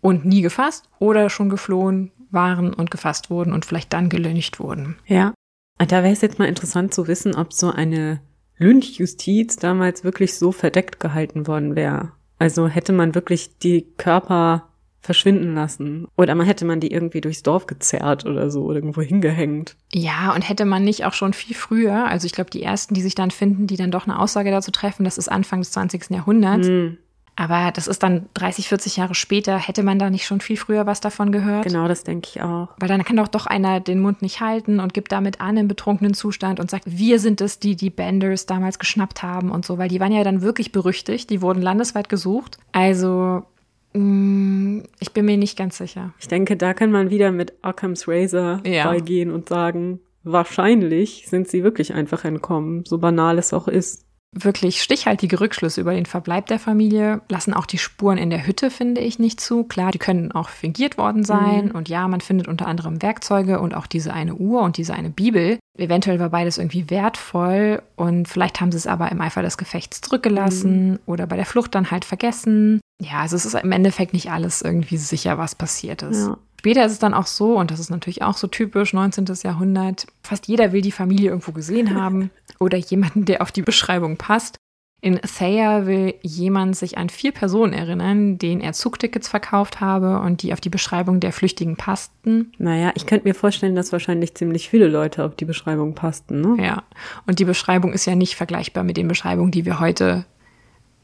und 0.00 0.24
nie 0.24 0.42
gefasst 0.42 0.88
oder 0.98 1.30
schon 1.30 1.48
geflohen 1.48 2.12
waren 2.30 2.74
und 2.74 2.90
gefasst 2.90 3.30
wurden 3.30 3.52
und 3.52 3.64
vielleicht 3.64 3.92
dann 3.92 4.08
gelyncht 4.08 4.60
wurden. 4.60 4.96
Ja, 5.06 5.32
da 5.78 6.02
wäre 6.02 6.12
es 6.12 6.20
jetzt 6.20 6.38
mal 6.38 6.48
interessant 6.48 6.92
zu 6.92 7.06
wissen, 7.08 7.34
ob 7.34 7.52
so 7.52 7.70
eine 7.70 8.20
Lynchjustiz 8.58 9.56
damals 9.56 10.04
wirklich 10.04 10.34
so 10.34 10.52
verdeckt 10.52 11.00
gehalten 11.00 11.46
worden 11.46 11.76
wäre. 11.76 12.12
Also 12.38 12.68
hätte 12.68 12.92
man 12.92 13.14
wirklich 13.14 13.58
die 13.58 13.86
Körper 13.96 14.68
verschwinden 15.00 15.54
lassen. 15.54 16.06
Oder 16.16 16.34
man 16.34 16.46
hätte 16.46 16.64
man 16.64 16.80
die 16.80 16.90
irgendwie 16.92 17.20
durchs 17.20 17.42
Dorf 17.42 17.66
gezerrt 17.66 18.26
oder 18.26 18.50
so 18.50 18.64
oder 18.64 18.76
irgendwo 18.76 19.00
hingehängt. 19.00 19.76
Ja, 19.92 20.34
und 20.34 20.48
hätte 20.48 20.64
man 20.64 20.84
nicht 20.84 21.04
auch 21.04 21.12
schon 21.12 21.32
viel 21.32 21.54
früher, 21.54 22.06
also 22.06 22.26
ich 22.26 22.32
glaube, 22.32 22.50
die 22.50 22.62
ersten, 22.62 22.94
die 22.94 23.02
sich 23.02 23.14
dann 23.14 23.30
finden, 23.30 23.66
die 23.66 23.76
dann 23.76 23.90
doch 23.90 24.06
eine 24.06 24.18
Aussage 24.18 24.50
dazu 24.50 24.70
treffen, 24.70 25.04
das 25.04 25.16
ist 25.16 25.30
Anfang 25.30 25.60
des 25.60 25.70
20. 25.70 26.10
Jahrhunderts. 26.10 26.68
Mhm. 26.68 26.98
Aber 27.38 27.70
das 27.70 27.86
ist 27.86 28.02
dann 28.02 28.28
30, 28.34 28.68
40 28.68 28.96
Jahre 28.96 29.14
später. 29.14 29.58
Hätte 29.58 29.84
man 29.84 30.00
da 30.00 30.10
nicht 30.10 30.26
schon 30.26 30.40
viel 30.40 30.56
früher 30.56 30.86
was 30.86 31.00
davon 31.00 31.30
gehört? 31.30 31.64
Genau, 31.64 31.86
das 31.86 32.02
denke 32.02 32.28
ich 32.28 32.42
auch. 32.42 32.70
Weil 32.80 32.88
dann 32.88 33.04
kann 33.04 33.16
doch 33.16 33.28
doch 33.28 33.46
einer 33.46 33.78
den 33.78 34.00
Mund 34.00 34.22
nicht 34.22 34.40
halten 34.40 34.80
und 34.80 34.92
gibt 34.92 35.12
damit 35.12 35.40
an 35.40 35.56
im 35.56 35.68
betrunkenen 35.68 36.14
Zustand 36.14 36.58
und 36.58 36.68
sagt, 36.68 36.82
wir 36.86 37.20
sind 37.20 37.40
es, 37.40 37.60
die 37.60 37.76
die 37.76 37.90
Benders 37.90 38.46
damals 38.46 38.80
geschnappt 38.80 39.22
haben 39.22 39.52
und 39.52 39.64
so. 39.64 39.78
Weil 39.78 39.88
die 39.88 40.00
waren 40.00 40.10
ja 40.10 40.24
dann 40.24 40.42
wirklich 40.42 40.72
berüchtigt. 40.72 41.30
Die 41.30 41.40
wurden 41.40 41.62
landesweit 41.62 42.08
gesucht. 42.08 42.58
Also 42.72 43.44
mm, 43.92 44.80
ich 44.98 45.12
bin 45.12 45.24
mir 45.24 45.36
nicht 45.36 45.56
ganz 45.56 45.78
sicher. 45.78 46.12
Ich 46.18 46.26
denke, 46.26 46.56
da 46.56 46.74
kann 46.74 46.90
man 46.90 47.08
wieder 47.08 47.30
mit 47.30 47.52
Occam's 47.62 48.08
Razor 48.08 48.62
ja. 48.66 48.82
beigehen 48.82 49.30
und 49.30 49.48
sagen, 49.48 50.00
wahrscheinlich 50.24 51.26
sind 51.28 51.46
sie 51.46 51.62
wirklich 51.62 51.94
einfach 51.94 52.24
entkommen, 52.24 52.84
so 52.84 52.98
banal 52.98 53.38
es 53.38 53.52
auch 53.52 53.68
ist. 53.68 54.07
Wirklich 54.32 54.82
stichhaltige 54.82 55.40
Rückschlüsse 55.40 55.80
über 55.80 55.94
den 55.94 56.04
Verbleib 56.04 56.46
der 56.46 56.58
Familie 56.58 57.22
lassen 57.30 57.54
auch 57.54 57.64
die 57.64 57.78
Spuren 57.78 58.18
in 58.18 58.28
der 58.28 58.46
Hütte, 58.46 58.70
finde 58.70 59.00
ich, 59.00 59.18
nicht 59.18 59.40
zu. 59.40 59.64
Klar, 59.64 59.90
die 59.90 59.98
können 59.98 60.32
auch 60.32 60.50
fingiert 60.50 60.98
worden 60.98 61.24
sein. 61.24 61.66
Mhm. 61.66 61.70
Und 61.70 61.88
ja, 61.88 62.06
man 62.08 62.20
findet 62.20 62.46
unter 62.46 62.66
anderem 62.66 63.00
Werkzeuge 63.00 63.58
und 63.58 63.74
auch 63.74 63.86
diese 63.86 64.12
eine 64.12 64.34
Uhr 64.34 64.60
und 64.62 64.76
diese 64.76 64.92
eine 64.92 65.08
Bibel. 65.08 65.58
Eventuell 65.78 66.20
war 66.20 66.28
beides 66.28 66.58
irgendwie 66.58 66.90
wertvoll 66.90 67.82
und 67.96 68.28
vielleicht 68.28 68.60
haben 68.60 68.70
sie 68.70 68.78
es 68.78 68.86
aber 68.86 69.10
im 69.10 69.20
Eifer 69.20 69.42
des 69.42 69.56
Gefechts 69.56 70.02
zurückgelassen 70.02 70.90
mhm. 70.90 70.98
oder 71.06 71.26
bei 71.26 71.36
der 71.36 71.46
Flucht 71.46 71.74
dann 71.74 71.90
halt 71.90 72.04
vergessen. 72.04 72.80
Ja, 73.00 73.20
also 73.20 73.36
es 73.36 73.46
ist 73.46 73.54
im 73.54 73.72
Endeffekt 73.72 74.12
nicht 74.12 74.30
alles 74.30 74.60
irgendwie 74.60 74.96
sicher, 74.98 75.38
was 75.38 75.54
passiert 75.54 76.02
ist. 76.02 76.26
Ja. 76.26 76.38
Später 76.58 76.84
ist 76.84 76.92
es 76.92 76.98
dann 76.98 77.14
auch 77.14 77.26
so, 77.26 77.56
und 77.56 77.70
das 77.70 77.78
ist 77.78 77.90
natürlich 77.90 78.22
auch 78.22 78.36
so 78.36 78.48
typisch 78.48 78.92
19. 78.92 79.26
Jahrhundert, 79.42 80.06
fast 80.22 80.48
jeder 80.48 80.72
will 80.72 80.82
die 80.82 80.92
Familie 80.92 81.30
irgendwo 81.30 81.52
gesehen 81.52 81.94
haben 82.00 82.30
oder 82.58 82.76
jemanden, 82.76 83.24
der 83.24 83.42
auf 83.42 83.52
die 83.52 83.62
Beschreibung 83.62 84.16
passt. 84.16 84.58
In 85.00 85.20
Thayer 85.20 85.86
will 85.86 86.14
jemand 86.22 86.76
sich 86.76 86.98
an 86.98 87.08
vier 87.08 87.30
Personen 87.30 87.72
erinnern, 87.72 88.36
denen 88.36 88.60
er 88.60 88.72
Zugtickets 88.72 89.28
verkauft 89.28 89.80
habe 89.80 90.18
und 90.18 90.42
die 90.42 90.52
auf 90.52 90.60
die 90.60 90.70
Beschreibung 90.70 91.20
der 91.20 91.32
Flüchtigen 91.32 91.76
passten. 91.76 92.52
Naja, 92.58 92.90
ich 92.96 93.06
könnte 93.06 93.28
mir 93.28 93.34
vorstellen, 93.34 93.76
dass 93.76 93.92
wahrscheinlich 93.92 94.34
ziemlich 94.34 94.68
viele 94.68 94.88
Leute 94.88 95.24
auf 95.24 95.36
die 95.36 95.44
Beschreibung 95.44 95.94
passten. 95.94 96.40
Ne? 96.40 96.56
Ja, 96.60 96.82
und 97.28 97.38
die 97.38 97.44
Beschreibung 97.44 97.92
ist 97.92 98.06
ja 98.06 98.16
nicht 98.16 98.34
vergleichbar 98.34 98.82
mit 98.82 98.96
den 98.96 99.06
Beschreibungen, 99.06 99.52
die 99.52 99.64
wir 99.64 99.78
heute 99.78 100.24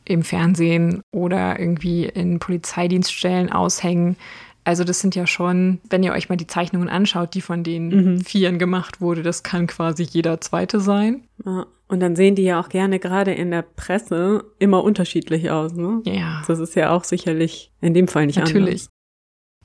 im 0.04 0.24
Fernsehen 0.24 1.02
oder 1.12 1.60
irgendwie 1.60 2.04
in 2.04 2.40
Polizeidienststellen 2.40 3.52
aushängen. 3.52 4.16
Also 4.64 4.82
das 4.82 5.00
sind 5.00 5.14
ja 5.14 5.26
schon, 5.26 5.80
wenn 5.90 6.02
ihr 6.02 6.12
euch 6.12 6.30
mal 6.30 6.36
die 6.36 6.46
Zeichnungen 6.46 6.88
anschaut, 6.88 7.34
die 7.34 7.42
von 7.42 7.62
den 7.62 7.88
mhm. 7.88 8.20
Vieren 8.22 8.58
gemacht 8.58 9.00
wurde, 9.00 9.22
das 9.22 9.42
kann 9.42 9.66
quasi 9.66 10.02
jeder 10.02 10.40
zweite 10.40 10.80
sein. 10.80 11.24
Ja. 11.44 11.66
Und 11.86 12.00
dann 12.00 12.16
sehen 12.16 12.34
die 12.34 12.44
ja 12.44 12.58
auch 12.60 12.70
gerne 12.70 12.98
gerade 12.98 13.34
in 13.34 13.50
der 13.50 13.62
Presse 13.62 14.44
immer 14.58 14.82
unterschiedlich 14.82 15.50
aus, 15.50 15.74
ne? 15.74 16.00
Ja. 16.06 16.42
Das 16.46 16.58
ist 16.58 16.74
ja 16.74 16.90
auch 16.90 17.04
sicherlich 17.04 17.72
in 17.82 17.92
dem 17.92 18.08
Fall 18.08 18.26
nicht 18.26 18.38
Natürlich. 18.38 18.68
anders. 18.68 18.88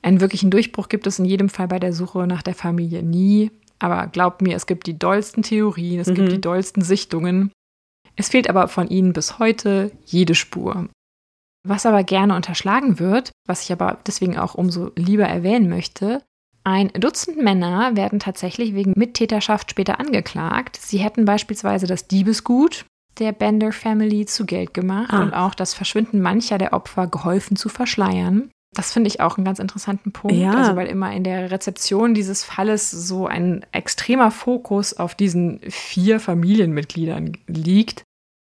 Einen 0.02 0.20
wirklichen 0.20 0.50
Durchbruch 0.50 0.88
gibt 0.88 1.06
es 1.06 1.18
in 1.18 1.24
jedem 1.24 1.48
Fall 1.48 1.68
bei 1.68 1.78
der 1.78 1.94
Suche 1.94 2.26
nach 2.26 2.42
der 2.42 2.54
Familie 2.54 3.02
nie. 3.02 3.50
Aber 3.78 4.06
glaubt 4.06 4.42
mir, 4.42 4.54
es 4.54 4.66
gibt 4.66 4.86
die 4.86 4.98
dollsten 4.98 5.42
Theorien, 5.42 6.00
es 6.00 6.08
mhm. 6.08 6.14
gibt 6.14 6.32
die 6.32 6.40
dollsten 6.40 6.82
Sichtungen. 6.82 7.52
Es 8.16 8.28
fehlt 8.28 8.50
aber 8.50 8.68
von 8.68 8.88
ihnen 8.88 9.14
bis 9.14 9.38
heute 9.38 9.90
jede 10.04 10.34
Spur. 10.34 10.88
Was 11.66 11.86
aber 11.86 12.04
gerne 12.04 12.34
unterschlagen 12.34 12.98
wird, 12.98 13.32
was 13.46 13.62
ich 13.62 13.72
aber 13.72 13.98
deswegen 14.06 14.38
auch 14.38 14.54
umso 14.54 14.92
lieber 14.96 15.24
erwähnen 15.24 15.68
möchte, 15.68 16.22
ein 16.64 16.88
Dutzend 16.88 17.38
Männer 17.38 17.96
werden 17.96 18.18
tatsächlich 18.18 18.74
wegen 18.74 18.92
Mittäterschaft 18.96 19.70
später 19.70 19.98
angeklagt. 19.98 20.76
Sie 20.80 20.98
hätten 20.98 21.24
beispielsweise 21.24 21.86
das 21.86 22.06
Diebesgut 22.06 22.84
der 23.18 23.32
Bender 23.32 23.72
Family 23.72 24.26
zu 24.26 24.46
Geld 24.46 24.74
gemacht 24.74 25.12
ah. 25.12 25.22
und 25.22 25.34
auch 25.34 25.54
das 25.54 25.74
Verschwinden 25.74 26.20
mancher 26.20 26.58
der 26.58 26.72
Opfer 26.72 27.06
geholfen 27.06 27.56
zu 27.56 27.68
verschleiern. 27.68 28.50
Das 28.72 28.92
finde 28.92 29.08
ich 29.08 29.20
auch 29.20 29.36
einen 29.36 29.44
ganz 29.44 29.58
interessanten 29.58 30.12
Punkt. 30.12 30.36
Ja. 30.36 30.54
Also, 30.54 30.76
weil 30.76 30.86
immer 30.86 31.12
in 31.12 31.24
der 31.24 31.50
Rezeption 31.50 32.14
dieses 32.14 32.44
Falles 32.44 32.90
so 32.90 33.26
ein 33.26 33.66
extremer 33.72 34.30
Fokus 34.30 34.94
auf 34.94 35.14
diesen 35.14 35.60
vier 35.68 36.20
Familienmitgliedern 36.20 37.36
liegt. 37.48 38.04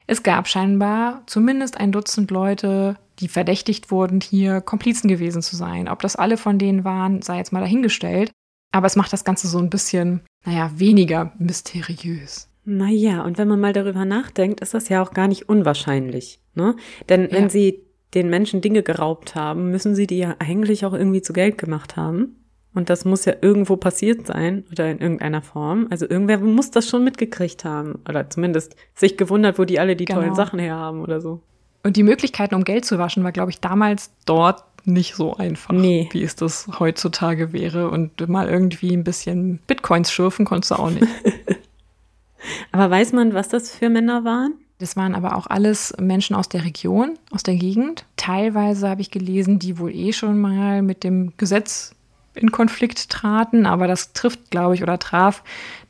Es 0.07 0.23
gab 0.23 0.47
scheinbar 0.47 1.23
zumindest 1.25 1.77
ein 1.77 1.91
Dutzend 1.91 2.31
Leute, 2.31 2.97
die 3.19 3.27
verdächtigt 3.27 3.91
wurden, 3.91 4.19
hier 4.19 4.61
Komplizen 4.61 5.07
gewesen 5.07 5.41
zu 5.41 5.55
sein. 5.55 5.87
Ob 5.87 6.01
das 6.01 6.15
alle 6.15 6.37
von 6.37 6.57
denen 6.57 6.83
waren, 6.83 7.21
sei 7.21 7.37
jetzt 7.37 7.53
mal 7.53 7.61
dahingestellt. 7.61 8.31
Aber 8.71 8.87
es 8.87 8.95
macht 8.95 9.13
das 9.13 9.23
Ganze 9.23 9.47
so 9.47 9.59
ein 9.59 9.69
bisschen, 9.69 10.21
naja, 10.45 10.71
weniger 10.75 11.33
mysteriös. 11.37 12.49
Naja, 12.63 13.23
und 13.23 13.37
wenn 13.37 13.47
man 13.47 13.59
mal 13.59 13.73
darüber 13.73 14.05
nachdenkt, 14.05 14.61
ist 14.61 14.73
das 14.73 14.89
ja 14.89 15.01
auch 15.01 15.13
gar 15.13 15.27
nicht 15.27 15.49
unwahrscheinlich. 15.49 16.39
Ne? 16.55 16.75
Denn 17.09 17.23
ja. 17.23 17.31
wenn 17.31 17.49
sie 17.49 17.83
den 18.13 18.29
Menschen 18.29 18.61
Dinge 18.61 18.83
geraubt 18.83 19.35
haben, 19.35 19.71
müssen 19.71 19.95
sie 19.95 20.07
die 20.07 20.17
ja 20.17 20.35
eigentlich 20.39 20.85
auch 20.85 20.93
irgendwie 20.93 21.21
zu 21.21 21.33
Geld 21.33 21.57
gemacht 21.57 21.95
haben. 21.95 22.40
Und 22.73 22.89
das 22.89 23.03
muss 23.03 23.25
ja 23.25 23.33
irgendwo 23.41 23.75
passiert 23.75 24.27
sein 24.27 24.63
oder 24.71 24.89
in 24.89 24.99
irgendeiner 24.99 25.41
Form. 25.41 25.87
Also 25.89 26.07
irgendwer 26.09 26.39
muss 26.39 26.71
das 26.71 26.87
schon 26.87 27.03
mitgekriegt 27.03 27.65
haben. 27.65 27.99
Oder 28.07 28.29
zumindest 28.29 28.75
sich 28.95 29.17
gewundert, 29.17 29.59
wo 29.59 29.65
die 29.65 29.79
alle 29.79 29.95
die 29.95 30.05
genau. 30.05 30.21
tollen 30.21 30.35
Sachen 30.35 30.59
her 30.59 30.75
haben 30.75 31.01
oder 31.01 31.19
so. 31.19 31.41
Und 31.83 31.97
die 31.97 32.03
Möglichkeiten, 32.03 32.55
um 32.55 32.63
Geld 32.63 32.85
zu 32.85 32.97
waschen, 32.97 33.23
war, 33.23 33.31
glaube 33.31 33.51
ich, 33.51 33.59
damals 33.59 34.11
dort 34.25 34.63
nicht 34.85 35.15
so 35.15 35.35
einfach, 35.35 35.73
nee. 35.73 36.09
wie 36.11 36.23
es 36.23 36.35
das 36.35 36.69
heutzutage 36.79 37.53
wäre. 37.53 37.89
Und 37.89 38.27
mal 38.29 38.47
irgendwie 38.47 38.95
ein 38.95 39.03
bisschen 39.03 39.59
Bitcoins 39.67 40.11
schürfen 40.11 40.45
konntest 40.45 40.71
du 40.71 40.75
auch 40.75 40.89
nicht. 40.89 41.07
aber 42.71 42.89
weiß 42.89 43.13
man, 43.13 43.33
was 43.33 43.49
das 43.49 43.71
für 43.71 43.89
Männer 43.89 44.23
waren? 44.23 44.53
Das 44.79 44.95
waren 44.95 45.13
aber 45.13 45.35
auch 45.35 45.45
alles 45.45 45.93
Menschen 45.99 46.35
aus 46.35 46.49
der 46.49 46.63
Region, 46.63 47.19
aus 47.29 47.43
der 47.43 47.55
Gegend. 47.55 48.05
Teilweise 48.15 48.89
habe 48.89 49.01
ich 49.01 49.11
gelesen, 49.11 49.59
die 49.59 49.77
wohl 49.77 49.93
eh 49.93 50.11
schon 50.11 50.39
mal 50.39 50.81
mit 50.81 51.03
dem 51.03 51.33
Gesetz 51.37 51.93
in 52.33 52.51
Konflikt 52.51 53.09
traten, 53.09 53.65
aber 53.65 53.87
das 53.87 54.13
trifft, 54.13 54.51
glaube 54.51 54.75
ich, 54.75 54.83
oder 54.83 54.99
traf 54.99 55.43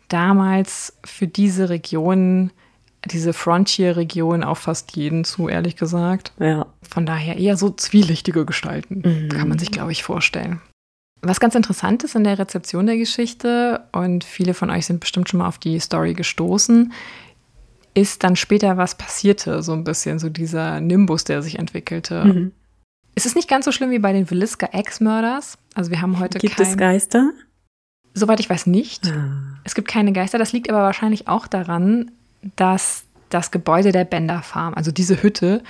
damals 0.07 0.97
für 1.05 1.27
diese 1.27 1.69
Region 1.69 2.51
diese 3.05 3.33
Frontier-Region 3.33 4.43
auf 4.43 4.59
fast 4.59 4.95
jeden 4.95 5.23
zu, 5.23 5.49
ehrlich 5.49 5.75
gesagt. 5.75 6.33
Ja. 6.39 6.67
Von 6.87 7.07
daher 7.07 7.35
eher 7.37 7.57
so 7.57 7.71
zwielichtige 7.71 8.45
Gestalten, 8.45 9.01
Mhm. 9.03 9.29
kann 9.29 9.49
man 9.49 9.57
sich, 9.57 9.71
glaube 9.71 9.91
ich, 9.91 10.03
vorstellen. 10.03 10.61
Was 11.23 11.39
ganz 11.39 11.55
interessant 11.55 12.03
ist 12.03 12.13
in 12.15 12.23
der 12.23 12.37
Rezeption 12.37 12.85
der 12.85 12.97
Geschichte, 12.97 13.81
und 13.91 14.23
viele 14.23 14.53
von 14.53 14.69
euch 14.69 14.85
sind 14.85 14.99
bestimmt 14.99 15.29
schon 15.29 15.39
mal 15.39 15.47
auf 15.47 15.57
die 15.57 15.79
Story 15.79 16.13
gestoßen, 16.13 16.93
ist 17.95 18.23
dann 18.23 18.35
später 18.35 18.77
was 18.77 18.95
passierte, 18.95 19.63
so 19.63 19.73
ein 19.73 19.83
bisschen, 19.83 20.19
so 20.19 20.29
dieser 20.29 20.79
Nimbus, 20.79 21.23
der 21.23 21.41
sich 21.41 21.57
entwickelte. 21.57 22.23
Mhm. 22.23 22.51
Es 23.15 23.25
ist 23.25 23.35
nicht 23.35 23.49
ganz 23.49 23.65
so 23.65 23.71
schlimm 23.71 23.91
wie 23.91 23.99
bei 23.99 24.13
den 24.13 24.29
Villisca 24.29 24.67
Ex-Murders. 24.71 25.57
Also 25.73 25.91
wir 25.91 26.01
haben 26.01 26.19
heute 26.19 26.39
Gibt 26.39 26.57
kein, 26.57 26.67
es 26.67 26.77
Geister? 26.77 27.31
Soweit 28.13 28.39
ich 28.39 28.49
weiß 28.49 28.67
nicht. 28.67 29.07
Ah. 29.07 29.59
Es 29.63 29.75
gibt 29.75 29.87
keine 29.87 30.13
Geister. 30.13 30.37
Das 30.37 30.53
liegt 30.53 30.69
aber 30.69 30.81
wahrscheinlich 30.81 31.27
auch 31.27 31.47
daran, 31.47 32.11
dass 32.55 33.03
das 33.29 33.51
Gebäude 33.51 33.91
der 33.91 34.05
Bender 34.05 34.41
Farm, 34.41 34.73
also 34.73 34.91
diese 34.91 35.23
Hütte, 35.23 35.63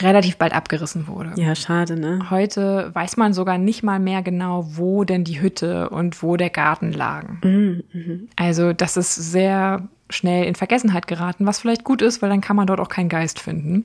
relativ 0.00 0.36
bald 0.36 0.54
abgerissen 0.54 1.06
wurde. 1.06 1.32
Ja, 1.36 1.54
schade, 1.54 1.98
ne? 1.98 2.30
Heute 2.30 2.90
weiß 2.94 3.16
man 3.16 3.32
sogar 3.32 3.58
nicht 3.58 3.82
mal 3.82 4.00
mehr 4.00 4.22
genau, 4.22 4.66
wo 4.76 5.04
denn 5.04 5.24
die 5.24 5.40
Hütte 5.40 5.90
und 5.90 6.22
wo 6.22 6.36
der 6.36 6.50
Garten 6.50 6.92
lagen. 6.92 7.40
Mhm. 7.44 7.84
Mhm. 7.92 8.28
Also 8.36 8.72
das 8.72 8.96
ist 8.96 9.14
sehr 9.14 9.88
schnell 10.10 10.44
in 10.44 10.54
Vergessenheit 10.54 11.06
geraten, 11.06 11.46
was 11.46 11.60
vielleicht 11.60 11.84
gut 11.84 12.02
ist, 12.02 12.22
weil 12.22 12.30
dann 12.30 12.40
kann 12.40 12.56
man 12.56 12.66
dort 12.66 12.80
auch 12.80 12.88
keinen 12.88 13.08
Geist 13.08 13.40
finden. 13.40 13.84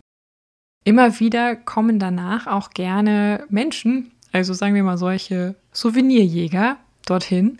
Immer 0.85 1.19
wieder 1.19 1.55
kommen 1.55 1.99
danach 1.99 2.47
auch 2.47 2.71
gerne 2.71 3.45
Menschen, 3.49 4.11
also 4.31 4.53
sagen 4.53 4.75
wir 4.75 4.83
mal 4.83 4.97
solche 4.97 5.55
Souvenirjäger 5.71 6.77
dorthin, 7.05 7.59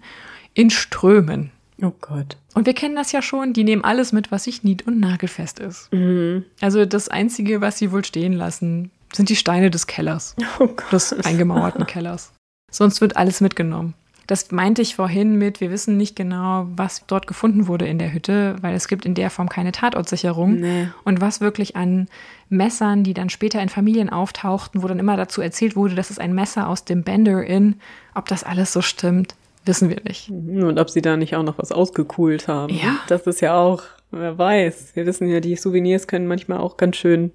in 0.54 0.70
Strömen. 0.70 1.52
Oh 1.82 1.92
Gott. 2.02 2.38
Und 2.54 2.66
wir 2.66 2.74
kennen 2.74 2.96
das 2.96 3.12
ja 3.12 3.22
schon, 3.22 3.54
die 3.54 3.64
nehmen 3.64 3.84
alles 3.84 4.12
mit, 4.12 4.32
was 4.32 4.46
nicht 4.48 4.64
nied- 4.64 4.86
und 4.86 5.00
nagelfest 5.00 5.60
ist. 5.60 5.92
Mhm. 5.94 6.46
Also 6.62 6.86
das 6.86 7.08
Einzige, 7.10 7.62
was 7.62 7.78
sie 7.78 7.92
wohl 7.92 8.04
stehen 8.04 8.34
lassen, 8.34 8.92
sind 9.14 9.30
die 9.30 9.36
Steine 9.36 9.72
des 9.72 9.88
Kellers, 9.88 10.36
Oh 10.60 10.68
Gott. 10.68 10.92
des 10.92 11.14
eingemauerten 11.26 11.86
Kellers. 11.88 12.34
Sonst 12.72 13.02
wird 13.02 13.18
alles 13.18 13.42
mitgenommen. 13.42 13.94
Das 14.30 14.52
meinte 14.52 14.84
ich 14.84 14.96
vorhin 14.96 15.40
mit, 15.40 15.60
wir 15.60 15.72
wissen 15.72 15.98
nicht 15.98 16.16
genau, 16.16 16.68
was 16.76 17.04
dort 17.08 17.26
gefunden 17.26 17.66
wurde 17.66 17.88
in 17.88 17.98
der 17.98 18.14
Hütte, 18.14 18.58
weil 18.62 18.76
es 18.76 18.88
gibt 18.88 19.04
in 19.08 19.16
der 19.16 19.32
Form 19.32 19.50
keine 19.50 19.72
Tatortsicherung. 19.72 20.60
Nee. 20.60 20.88
Und 21.04 21.20
was 21.20 21.42
wirklich 21.42 21.76
an 21.76 22.08
Messern, 22.48 23.04
die 23.04 23.16
dann 23.16 23.32
später 23.32 23.60
in 23.60 23.70
Familien 23.70 24.12
auftauchten, 24.12 24.84
wo 24.84 24.88
dann 24.88 25.00
immer 25.00 25.18
dazu 25.18 25.42
erzählt 25.42 25.76
wurde, 25.76 25.96
das 25.96 26.12
ist 26.12 26.22
ein 26.22 26.36
Messer 26.36 26.68
aus 26.68 26.86
dem 26.86 27.02
Bender 27.02 27.44
Inn, 27.44 27.78
ob 28.14 28.28
das 28.28 28.44
alles 28.44 28.72
so 28.72 28.84
stimmt, 28.84 29.34
wissen 29.66 29.90
wir 29.90 30.00
nicht. 30.04 30.30
Und 30.30 30.80
ob 30.80 30.92
sie 30.92 31.02
da 31.02 31.18
nicht 31.18 31.36
auch 31.36 31.42
noch 31.42 31.58
was 31.58 31.72
ausgekühlt 31.72 32.48
haben. 32.48 32.72
Ja. 32.72 33.00
Das 33.08 33.26
ist 33.26 33.42
ja 33.42 33.58
auch, 33.58 33.82
wer 34.12 34.38
weiß. 34.38 34.92
Wir 34.94 35.08
wissen 35.08 35.28
ja, 35.28 35.40
die 35.40 35.56
Souvenirs 35.56 36.06
können 36.06 36.28
manchmal 36.28 36.60
auch 36.60 36.78
ganz 36.78 36.98
schön 36.98 37.32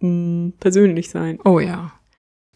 mh, 0.00 0.52
persönlich 0.60 1.10
sein. 1.10 1.40
Oh 1.44 1.60
ja. 1.60 1.92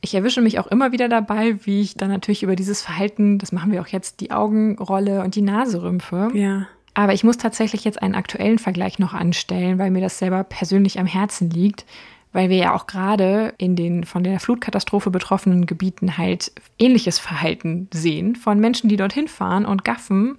Ich 0.03 0.15
erwische 0.15 0.43
mich 0.43 0.59
auch 0.59 0.67
immer 0.67 0.93
wieder 0.93 1.09
dabei, 1.09 1.65
wie 1.65 1.81
ich 1.81 1.97
dann 1.97 2.11
natürlich 2.11 2.43
über 2.43 2.57
dieses 2.57 2.83
Verhalten, 2.83 3.39
das 3.39 3.53
machen 3.53 3.73
wir 3.73 3.81
auch 3.81 3.87
jetzt, 3.87 4.21
die 4.21 4.33
Augenrolle 4.33 5.23
und 5.23 5.37
die 5.37 5.43
Nase 5.43 5.83
rümpfe. 5.83 6.31
Ja. 6.35 6.67
Aber 6.95 7.15
ich 7.15 7.25
muss 7.25 7.39
tatsächlich 7.39 7.85
jetzt 7.85 8.03
einen 8.03 8.15
aktuellen 8.15 8.59
Vergleich 8.59 8.99
noch 8.99 9.15
anstellen, 9.15 9.79
weil 9.79 9.91
mir 9.91 10.03
das 10.03 10.19
selber 10.19 10.45
persönlich 10.45 10.99
am 10.99 11.07
Herzen 11.07 11.49
liegt, 11.49 11.87
weil 12.33 12.51
wir 12.51 12.57
ja 12.57 12.75
auch 12.75 12.87
gerade 12.87 13.55
in 13.59 13.77
den 13.77 14.05
von 14.05 14.25
der 14.25 14.41
Flutkatastrophe 14.41 15.11
betroffenen 15.11 15.67
Gebieten 15.67 16.19
halt 16.19 16.53
ähnliches 16.79 17.19
Verhalten 17.19 17.89
sehen 17.93 18.37
von 18.37 18.59
Menschen, 18.59 18.89
die 18.89 18.97
dorthin 18.97 19.29
fahren 19.29 19.65
und 19.65 19.85
gaffen 19.85 20.39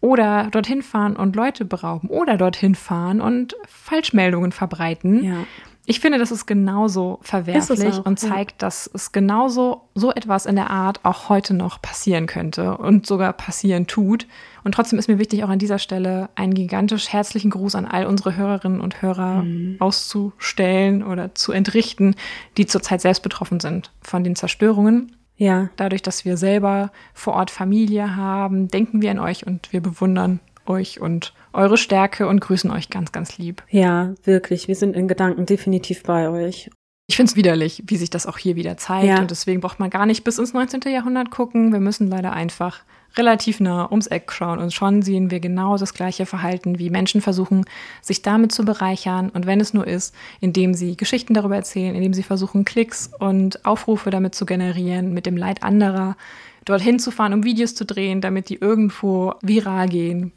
oder 0.00 0.48
dorthin 0.50 0.82
fahren 0.82 1.16
und 1.16 1.36
Leute 1.36 1.64
berauben 1.64 2.08
oder 2.08 2.36
dorthin 2.36 2.74
fahren 2.74 3.20
und 3.20 3.54
Falschmeldungen 3.66 4.52
verbreiten. 4.52 5.24
Ja. 5.24 5.44
Ich 5.84 5.98
finde, 5.98 6.18
das 6.18 6.30
ist 6.30 6.46
genauso 6.46 7.18
verwerflich 7.22 7.80
Ist 7.80 7.98
auch, 7.98 8.06
und 8.06 8.22
ja. 8.22 8.28
zeigt, 8.28 8.62
dass 8.62 8.88
es 8.94 9.10
genauso 9.10 9.88
so 9.96 10.12
etwas 10.12 10.46
in 10.46 10.54
der 10.54 10.70
Art 10.70 11.04
auch 11.04 11.28
heute 11.28 11.54
noch 11.54 11.82
passieren 11.82 12.26
könnte 12.26 12.76
und 12.76 13.04
sogar 13.04 13.32
passieren 13.32 13.88
tut. 13.88 14.28
Und 14.62 14.76
trotzdem 14.76 14.98
ist 15.00 15.08
mir 15.08 15.18
wichtig, 15.18 15.42
auch 15.42 15.48
an 15.48 15.58
dieser 15.58 15.80
Stelle 15.80 16.28
einen 16.36 16.54
gigantisch 16.54 17.12
herzlichen 17.12 17.50
Gruß 17.50 17.74
an 17.74 17.84
all 17.84 18.06
unsere 18.06 18.36
Hörerinnen 18.36 18.80
und 18.80 19.02
Hörer 19.02 19.42
Mhm. 19.42 19.76
auszustellen 19.80 21.02
oder 21.02 21.34
zu 21.34 21.50
entrichten, 21.52 22.14
die 22.56 22.66
zurzeit 22.66 23.00
selbst 23.00 23.22
betroffen 23.22 23.58
sind 23.58 23.90
von 24.02 24.22
den 24.22 24.36
Zerstörungen. 24.36 25.16
Ja. 25.36 25.70
Dadurch, 25.76 26.02
dass 26.02 26.24
wir 26.24 26.36
selber 26.36 26.92
vor 27.12 27.34
Ort 27.34 27.50
Familie 27.50 28.14
haben, 28.14 28.68
denken 28.68 29.02
wir 29.02 29.10
an 29.10 29.18
euch 29.18 29.46
und 29.46 29.72
wir 29.72 29.80
bewundern 29.80 30.38
euch 30.66 31.00
und 31.00 31.34
eure 31.52 31.76
Stärke 31.76 32.26
und 32.26 32.40
grüßen 32.40 32.70
euch 32.70 32.90
ganz, 32.90 33.12
ganz 33.12 33.38
lieb. 33.38 33.62
Ja, 33.70 34.14
wirklich. 34.24 34.68
Wir 34.68 34.76
sind 34.76 34.96
in 34.96 35.08
Gedanken 35.08 35.46
definitiv 35.46 36.02
bei 36.02 36.28
euch. 36.28 36.70
Ich 37.08 37.16
finde 37.16 37.30
es 37.30 37.36
widerlich, 37.36 37.82
wie 37.86 37.96
sich 37.96 38.10
das 38.10 38.26
auch 38.26 38.38
hier 38.38 38.56
wieder 38.56 38.76
zeigt. 38.76 39.08
Ja. 39.08 39.18
Und 39.18 39.30
deswegen 39.30 39.60
braucht 39.60 39.80
man 39.80 39.90
gar 39.90 40.06
nicht 40.06 40.24
bis 40.24 40.38
ins 40.38 40.54
19. 40.54 40.80
Jahrhundert 40.86 41.30
gucken. 41.30 41.72
Wir 41.72 41.80
müssen 41.80 42.08
leider 42.08 42.32
einfach 42.32 42.84
relativ 43.16 43.60
nah 43.60 43.90
ums 43.90 44.06
Eck 44.06 44.32
schauen. 44.32 44.58
Und 44.58 44.72
schon 44.72 45.02
sehen 45.02 45.30
wir 45.30 45.40
genau 45.40 45.76
das 45.76 45.94
gleiche 45.94 46.26
Verhalten, 46.26 46.78
wie 46.78 46.90
Menschen 46.90 47.20
versuchen, 47.20 47.64
sich 48.00 48.22
damit 48.22 48.52
zu 48.52 48.64
bereichern. 48.64 49.28
Und 49.30 49.46
wenn 49.46 49.60
es 49.60 49.74
nur 49.74 49.86
ist, 49.86 50.14
indem 50.40 50.74
sie 50.74 50.96
Geschichten 50.96 51.34
darüber 51.34 51.56
erzählen, 51.56 51.94
indem 51.94 52.14
sie 52.14 52.22
versuchen, 52.22 52.64
Klicks 52.64 53.10
und 53.18 53.64
Aufrufe 53.66 54.10
damit 54.10 54.34
zu 54.34 54.46
generieren, 54.46 55.12
mit 55.12 55.26
dem 55.26 55.36
Leid 55.36 55.62
anderer, 55.62 56.16
dorthin 56.64 56.98
zu 56.98 57.10
fahren, 57.10 57.34
um 57.34 57.44
Videos 57.44 57.74
zu 57.74 57.84
drehen, 57.84 58.20
damit 58.20 58.48
die 58.48 58.56
irgendwo 58.56 59.34
viral 59.42 59.88
gehen. 59.88 60.32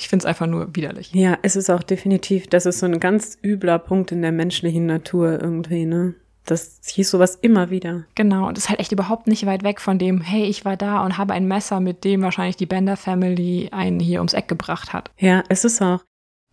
Ich 0.00 0.08
finde 0.08 0.22
es 0.22 0.26
einfach 0.26 0.46
nur 0.46 0.74
widerlich. 0.74 1.12
Ja, 1.12 1.36
es 1.42 1.56
ist 1.56 1.68
auch 1.68 1.82
definitiv, 1.82 2.46
das 2.46 2.64
ist 2.64 2.78
so 2.78 2.86
ein 2.86 3.00
ganz 3.00 3.36
übler 3.44 3.78
Punkt 3.78 4.12
in 4.12 4.22
der 4.22 4.32
menschlichen 4.32 4.86
Natur 4.86 5.38
irgendwie, 5.42 5.84
ne? 5.84 6.14
Das 6.46 6.80
hieß 6.86 7.10
sowas 7.10 7.36
immer 7.42 7.68
wieder. 7.68 8.04
Genau, 8.14 8.48
und 8.48 8.56
ist 8.56 8.70
halt 8.70 8.80
echt 8.80 8.92
überhaupt 8.92 9.26
nicht 9.26 9.44
weit 9.44 9.62
weg 9.62 9.78
von 9.78 9.98
dem, 9.98 10.22
hey, 10.22 10.44
ich 10.44 10.64
war 10.64 10.78
da 10.78 11.04
und 11.04 11.18
habe 11.18 11.34
ein 11.34 11.46
Messer, 11.46 11.80
mit 11.80 12.02
dem 12.04 12.22
wahrscheinlich 12.22 12.56
die 12.56 12.64
Bender 12.64 12.96
Family 12.96 13.68
einen 13.72 14.00
hier 14.00 14.20
ums 14.20 14.32
Eck 14.32 14.48
gebracht 14.48 14.94
hat. 14.94 15.10
Ja, 15.18 15.44
es 15.50 15.66
ist 15.66 15.82
auch. 15.82 16.02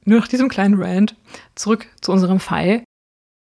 Nur 0.03 0.19
nach 0.19 0.27
diesem 0.27 0.49
kleinen 0.49 0.75
Rant 0.81 1.15
zurück 1.55 1.87
zu 2.01 2.11
unserem 2.11 2.41
Fall. 2.41 2.83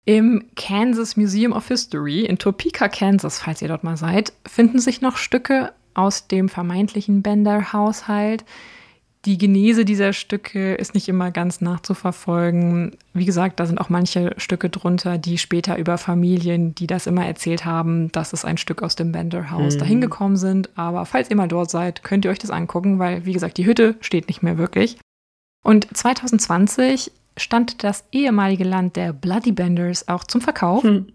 Im 0.06 0.48
Kansas 0.56 1.16
Museum 1.16 1.54
of 1.54 1.68
History 1.68 2.26
in 2.26 2.40
Topeka, 2.40 2.90
Kansas, 2.90 3.38
falls 3.38 3.62
ihr 3.62 3.68
dort 3.68 3.84
mal 3.84 3.98
seid, 3.98 4.34
finden 4.48 4.80
sich 4.80 5.02
noch 5.02 5.18
Stücke 5.18 5.74
aus 5.94 6.28
dem 6.28 6.50
vermeintlichen 6.50 7.22
Bender-Haushalt. 7.22 8.46
Die 9.26 9.38
Genese 9.38 9.86
dieser 9.86 10.14
Stücke 10.14 10.74
ist 10.74 10.96
nicht 10.96 11.08
immer 11.08 11.30
ganz 11.30 11.62
nachzuverfolgen. 11.62 12.98
Wie 13.14 13.26
gesagt, 13.26 13.60
da 13.60 13.68
sind 13.68 13.80
auch 13.80 13.90
manche 13.90 14.34
Stücke 14.38 14.70
drunter, 14.72 15.20
die 15.20 15.38
später 15.38 15.78
über 15.78 16.00
Familien, 16.00 16.74
die 16.74 16.88
das 16.88 17.06
immer 17.06 17.26
erzählt 17.26 17.64
haben, 17.64 18.12
dass 18.12 18.34
es 18.34 18.46
ein 18.46 18.58
Stück 18.58 18.82
aus 18.82 18.96
dem 18.96 19.12
Bender-Haus 19.12 19.76
Mhm. 19.76 19.80
dahin 19.80 20.02
gekommen 20.02 20.38
sind. 20.38 20.70
Aber 20.76 21.06
falls 21.06 21.30
ihr 21.30 21.36
mal 21.36 21.48
dort 21.48 21.70
seid, 21.70 22.04
könnt 22.04 22.26
ihr 22.26 22.32
euch 22.32 22.40
das 22.40 22.50
angucken, 22.50 22.98
weil, 22.98 23.26
wie 23.26 23.34
gesagt, 23.34 23.58
die 23.58 23.66
Hütte 23.68 23.96
steht 24.02 24.28
nicht 24.28 24.42
mehr 24.42 24.58
wirklich. 24.58 24.98
Und 25.64 25.96
2020 25.96 27.12
stand 27.38 27.84
das 27.84 28.06
ehemalige 28.12 28.64
Land 28.64 28.96
der 28.96 29.14
Bloody 29.14 29.52
Benders 29.52 30.08
auch 30.08 30.24
zum 30.24 30.42
Verkauf. 30.42 30.84
Hm. 30.84 31.08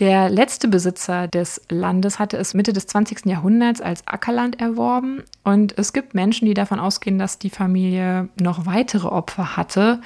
Der 0.00 0.28
letzte 0.28 0.66
Besitzer 0.66 1.28
des 1.28 1.60
Landes 1.68 2.18
hatte 2.18 2.36
es 2.36 2.52
Mitte 2.52 2.72
des 2.72 2.88
20. 2.88 3.26
Jahrhunderts 3.26 3.80
als 3.80 4.04
Ackerland 4.08 4.60
erworben 4.60 5.22
und 5.44 5.78
es 5.78 5.92
gibt 5.92 6.14
Menschen, 6.14 6.46
die 6.46 6.54
davon 6.54 6.80
ausgehen, 6.80 7.16
dass 7.16 7.38
die 7.38 7.50
Familie 7.50 8.28
noch 8.40 8.66
weitere 8.66 9.06
Opfer 9.06 9.56
hatte. 9.56 10.00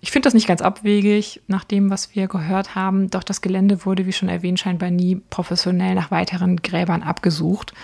Ich 0.00 0.12
finde 0.12 0.26
das 0.26 0.34
nicht 0.34 0.46
ganz 0.46 0.62
abwegig 0.62 1.42
nach 1.48 1.64
dem, 1.64 1.90
was 1.90 2.14
wir 2.14 2.28
gehört 2.28 2.76
haben, 2.76 3.10
doch 3.10 3.24
das 3.24 3.40
Gelände 3.40 3.84
wurde, 3.84 4.06
wie 4.06 4.12
schon 4.12 4.28
erwähnt, 4.28 4.60
scheinbar 4.60 4.90
nie 4.90 5.16
professionell 5.30 5.96
nach 5.96 6.12
weiteren 6.12 6.58
Gräbern 6.58 7.02
abgesucht. 7.02 7.74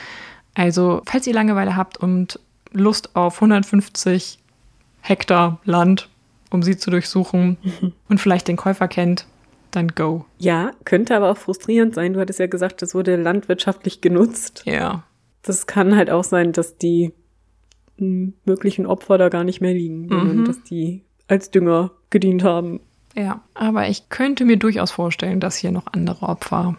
Also, 0.54 1.02
falls 1.06 1.26
ihr 1.26 1.34
Langeweile 1.34 1.74
habt 1.74 1.96
und 1.96 2.38
Lust 2.70 3.16
auf 3.16 3.36
150 3.36 4.38
Hektar 5.00 5.58
Land, 5.64 6.08
um 6.50 6.62
sie 6.62 6.76
zu 6.76 6.90
durchsuchen 6.90 7.56
und 8.08 8.20
vielleicht 8.20 8.46
den 8.46 8.56
Käufer 8.56 8.86
kennt, 8.86 9.26
dann 9.70 9.88
go. 9.88 10.24
Ja, 10.38 10.72
könnte 10.84 11.16
aber 11.16 11.30
auch 11.30 11.36
frustrierend 11.36 11.94
sein. 11.94 12.12
Du 12.14 12.20
hattest 12.20 12.38
ja 12.38 12.46
gesagt, 12.46 12.82
es 12.82 12.94
wurde 12.94 13.16
landwirtschaftlich 13.16 14.00
genutzt. 14.00 14.62
Ja. 14.66 15.04
Das 15.42 15.66
kann 15.66 15.96
halt 15.96 16.10
auch 16.10 16.24
sein, 16.24 16.52
dass 16.52 16.76
die 16.78 17.12
m, 17.98 18.34
möglichen 18.44 18.86
Opfer 18.86 19.18
da 19.18 19.28
gar 19.28 19.44
nicht 19.44 19.60
mehr 19.60 19.74
liegen, 19.74 20.08
sondern 20.08 20.38
Mhm. 20.38 20.44
dass 20.44 20.62
die 20.64 21.02
als 21.26 21.50
Dünger 21.50 21.90
gedient 22.10 22.44
haben. 22.44 22.80
Ja, 23.16 23.42
aber 23.54 23.88
ich 23.88 24.08
könnte 24.08 24.44
mir 24.44 24.56
durchaus 24.56 24.90
vorstellen, 24.90 25.40
dass 25.40 25.56
hier 25.56 25.72
noch 25.72 25.86
andere 25.92 26.26
Opfer 26.26 26.76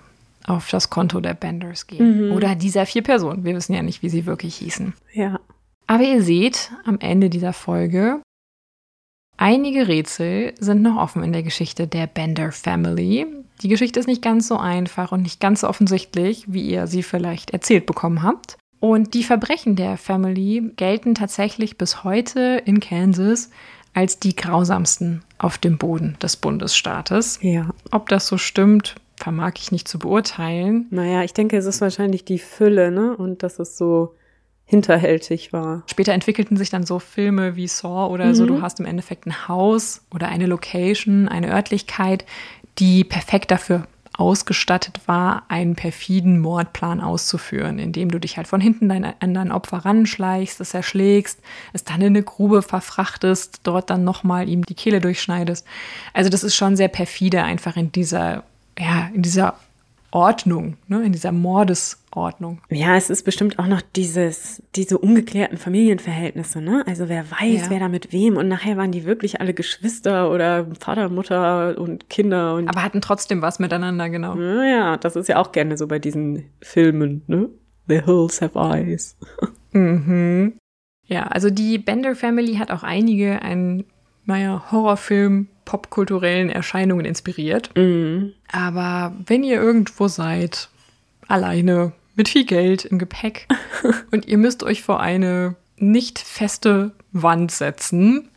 auf 0.47 0.69
das 0.69 0.89
Konto 0.89 1.19
der 1.19 1.33
Benders 1.33 1.85
gehen. 1.87 2.27
Mhm. 2.29 2.31
Oder 2.35 2.55
dieser 2.55 2.85
vier 2.85 3.03
Personen. 3.03 3.43
Wir 3.43 3.55
wissen 3.55 3.73
ja 3.73 3.81
nicht, 3.83 4.01
wie 4.01 4.09
sie 4.09 4.25
wirklich 4.25 4.55
hießen. 4.55 4.93
Ja. 5.13 5.39
Aber 5.87 6.03
ihr 6.03 6.21
seht 6.23 6.71
am 6.85 6.99
Ende 6.99 7.29
dieser 7.29 7.51
Folge, 7.53 8.21
einige 9.39 9.87
Rätsel 9.87 10.53
sind 10.59 10.81
noch 10.81 10.97
offen 10.97 11.23
in 11.23 11.33
der 11.33 11.43
Geschichte 11.43 11.87
der 11.87 12.05
Bender 12.05 12.51
Family. 12.51 13.25
Die 13.61 13.69
Geschichte 13.69 13.99
ist 13.99 14.07
nicht 14.07 14.21
ganz 14.21 14.47
so 14.47 14.57
einfach 14.57 15.11
und 15.11 15.23
nicht 15.23 15.39
ganz 15.39 15.61
so 15.61 15.67
offensichtlich, 15.67 16.45
wie 16.47 16.69
ihr 16.69 16.87
sie 16.87 17.03
vielleicht 17.03 17.51
erzählt 17.51 17.85
bekommen 17.85 18.21
habt. 18.21 18.57
Und 18.79 19.13
die 19.13 19.23
Verbrechen 19.23 19.75
der 19.75 19.97
Family 19.97 20.71
gelten 20.77 21.15
tatsächlich 21.15 21.77
bis 21.77 22.03
heute 22.03 22.61
in 22.65 22.79
Kansas 22.79 23.49
als 23.93 24.19
die 24.19 24.35
grausamsten 24.35 25.23
auf 25.37 25.57
dem 25.57 25.77
Boden 25.77 26.15
des 26.21 26.37
Bundesstaates. 26.37 27.39
Ja. 27.41 27.71
Ob 27.91 28.07
das 28.07 28.27
so 28.27 28.37
stimmt, 28.37 28.95
vermag 29.17 29.53
ich 29.57 29.71
nicht 29.71 29.87
zu 29.87 29.99
beurteilen. 29.99 30.87
Naja, 30.91 31.23
ich 31.23 31.33
denke, 31.33 31.57
es 31.57 31.65
ist 31.65 31.81
wahrscheinlich 31.81 32.23
die 32.23 32.39
Fülle, 32.39 32.91
ne? 32.91 33.17
Und 33.17 33.43
dass 33.43 33.59
es 33.59 33.77
so 33.77 34.15
hinterhältig 34.69 35.51
war. 35.51 35.81
Später 35.87 36.13
entwickelten 36.13 36.55
sich 36.55 36.69
dann 36.69 36.85
so 36.85 36.99
Filme 36.99 37.55
wie 37.55 37.67
Saw 37.67 38.13
oder 38.13 38.35
so. 38.35 38.45
Du 38.45 38.61
hast 38.61 38.79
im 38.79 38.85
Endeffekt 38.85 39.25
ein 39.25 39.47
Haus 39.47 40.01
oder 40.13 40.27
eine 40.27 40.45
Location, 40.45 41.27
eine 41.27 41.51
Örtlichkeit, 41.51 42.23
die 42.77 43.03
perfekt 43.03 43.49
dafür 43.49 43.87
ausgestattet 44.13 44.99
war, 45.07 45.43
einen 45.47 45.75
perfiden 45.75 46.39
Mordplan 46.39 47.01
auszuführen, 47.01 47.79
indem 47.79 48.11
du 48.11 48.19
dich 48.19 48.37
halt 48.37 48.47
von 48.47 48.61
hinten 48.61 48.89
dein, 48.89 49.05
an 49.19 49.33
dein 49.33 49.51
Opfer 49.51 49.77
ranschleichst, 49.77 50.61
es 50.61 50.75
erschlägst, 50.75 51.39
es 51.73 51.83
dann 51.83 52.01
in 52.01 52.07
eine 52.07 52.21
Grube 52.21 52.61
verfrachtest, 52.61 53.61
dort 53.63 53.89
dann 53.89 54.03
nochmal 54.03 54.49
ihm 54.49 54.65
die 54.65 54.75
Kehle 54.75 55.01
durchschneidest. 55.01 55.65
Also 56.13 56.29
das 56.29 56.43
ist 56.43 56.55
schon 56.55 56.75
sehr 56.75 56.89
perfide 56.89 57.43
einfach 57.43 57.75
in 57.75 57.91
dieser, 57.91 58.43
ja, 58.77 59.09
in 59.15 59.23
dieser 59.23 59.55
Ordnung, 60.11 60.77
ne, 60.87 61.03
in 61.03 61.11
dieser 61.11 61.31
Mordesordnung. 61.31 62.61
Ja, 62.69 62.95
es 62.95 63.09
ist 63.09 63.23
bestimmt 63.23 63.59
auch 63.59 63.67
noch 63.67 63.81
dieses, 63.81 64.63
diese 64.75 64.97
ungeklärten 64.97 65.57
Familienverhältnisse, 65.57 66.61
ne? 66.61 66.83
Also 66.87 67.09
wer 67.09 67.29
weiß, 67.29 67.63
Ja. 67.65 67.69
wer 67.69 67.79
da 67.79 67.87
mit 67.89 68.11
wem 68.11 68.37
und 68.37 68.47
nachher 68.47 68.77
waren 68.77 68.91
die 68.91 69.05
wirklich 69.05 69.39
alle 69.39 69.53
Geschwister 69.53 70.31
oder 70.31 70.65
Vater, 70.79 71.09
Mutter 71.09 71.77
und 71.77 72.09
Kinder 72.09 72.55
und 72.55 72.67
Aber 72.67 72.83
hatten 72.83 73.01
trotzdem 73.01 73.41
was 73.41 73.59
miteinander, 73.59 74.09
genau. 74.09 74.35
naja, 74.35 74.97
das 74.97 75.15
ist 75.15 75.29
ja 75.29 75.37
auch 75.37 75.51
gerne 75.51 75.77
so 75.77 75.87
bei 75.87 75.99
diesen 75.99 76.45
Filmen, 76.61 77.23
ne? 77.27 77.49
The 77.87 78.01
Hills 78.03 78.41
Have 78.41 78.57
Eyes. 78.59 79.17
Mhm. 79.71 80.53
Ja, 81.05 81.23
also 81.27 81.49
die 81.51 81.77
Bender 81.77 82.15
Family 82.15 82.55
hat 82.55 82.71
auch 82.71 82.81
einige 82.81 83.41
an, 83.43 83.83
naja, 84.25 84.63
Horrorfilm, 84.71 85.47
popkulturellen 85.69 86.49
Erscheinungen 86.49 87.05
inspiriert. 87.05 87.69
Mhm. 87.77 88.33
Aber 88.51 89.13
wenn 89.27 89.43
ihr 89.43 89.61
irgendwo 89.61 90.07
seid, 90.07 90.69
alleine, 91.27 91.91
mit 92.15 92.27
viel 92.27 92.43
Geld 92.43 92.85
im 92.85 92.97
Gepäck 92.97 93.47
und 94.11 94.27
ihr 94.27 94.39
müsst 94.39 94.63
euch 94.63 94.81
vor 94.81 94.99
eine 94.99 95.55
nicht 95.77 96.17
feste 96.17 96.91
Wand 97.11 97.51
setzen 97.51 98.29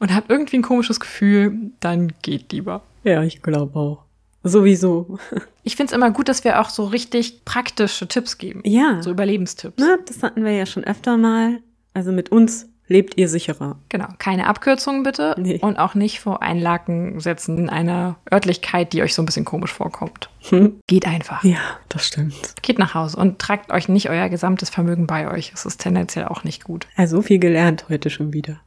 und 0.00 0.12
habt 0.12 0.28
irgendwie 0.28 0.56
ein 0.56 0.62
komisches 0.62 0.98
Gefühl, 0.98 1.56
dann 1.78 2.12
geht 2.22 2.50
lieber. 2.50 2.82
Ja, 3.04 3.22
ich 3.22 3.42
glaube 3.42 3.78
auch. 3.78 4.02
Sowieso. 4.42 5.18
Ich 5.64 5.76
finde 5.76 5.92
es 5.92 5.96
immer 5.96 6.10
gut, 6.10 6.28
dass 6.28 6.42
wir 6.42 6.60
auch 6.60 6.70
so 6.70 6.86
richtig 6.86 7.44
praktische 7.44 8.08
Tipps 8.08 8.36
geben. 8.36 8.62
Ja. 8.64 9.00
So 9.00 9.12
Überlebenstipps. 9.12 9.76
Na, 9.78 9.96
das 10.08 10.24
hatten 10.24 10.44
wir 10.44 10.50
ja 10.50 10.66
schon 10.66 10.82
öfter 10.82 11.16
mal. 11.16 11.60
Also 11.94 12.10
mit 12.10 12.32
uns 12.32 12.66
lebt 12.92 13.18
ihr 13.18 13.28
sicherer. 13.28 13.78
Genau, 13.88 14.06
keine 14.18 14.46
Abkürzungen 14.46 15.02
bitte 15.02 15.34
Nee. 15.38 15.58
und 15.60 15.78
auch 15.78 15.94
nicht 15.94 16.20
vor 16.20 16.42
ein 16.42 16.60
Laken 16.60 17.18
setzen 17.18 17.58
in 17.58 17.68
einer 17.70 18.16
Örtlichkeit, 18.32 18.92
die 18.92 19.02
euch 19.02 19.14
so 19.14 19.22
ein 19.22 19.26
bisschen 19.26 19.44
komisch 19.44 19.72
vorkommt. 19.72 20.30
Hm? 20.50 20.78
Geht 20.86 21.06
einfach. 21.06 21.42
Ja, 21.42 21.58
das 21.88 22.06
stimmt. 22.06 22.34
Geht 22.62 22.78
nach 22.78 22.94
Hause 22.94 23.16
und 23.16 23.38
tragt 23.38 23.72
euch 23.72 23.88
nicht 23.88 24.10
euer 24.10 24.28
gesamtes 24.28 24.70
Vermögen 24.70 25.06
bei 25.06 25.30
euch. 25.30 25.52
Es 25.54 25.64
ist 25.66 25.78
tendenziell 25.80 26.26
auch 26.26 26.44
nicht 26.44 26.64
gut. 26.64 26.86
Also 26.96 27.16
so 27.16 27.22
viel 27.22 27.38
gelernt 27.38 27.86
heute 27.88 28.10
schon 28.10 28.32
wieder. 28.32 28.60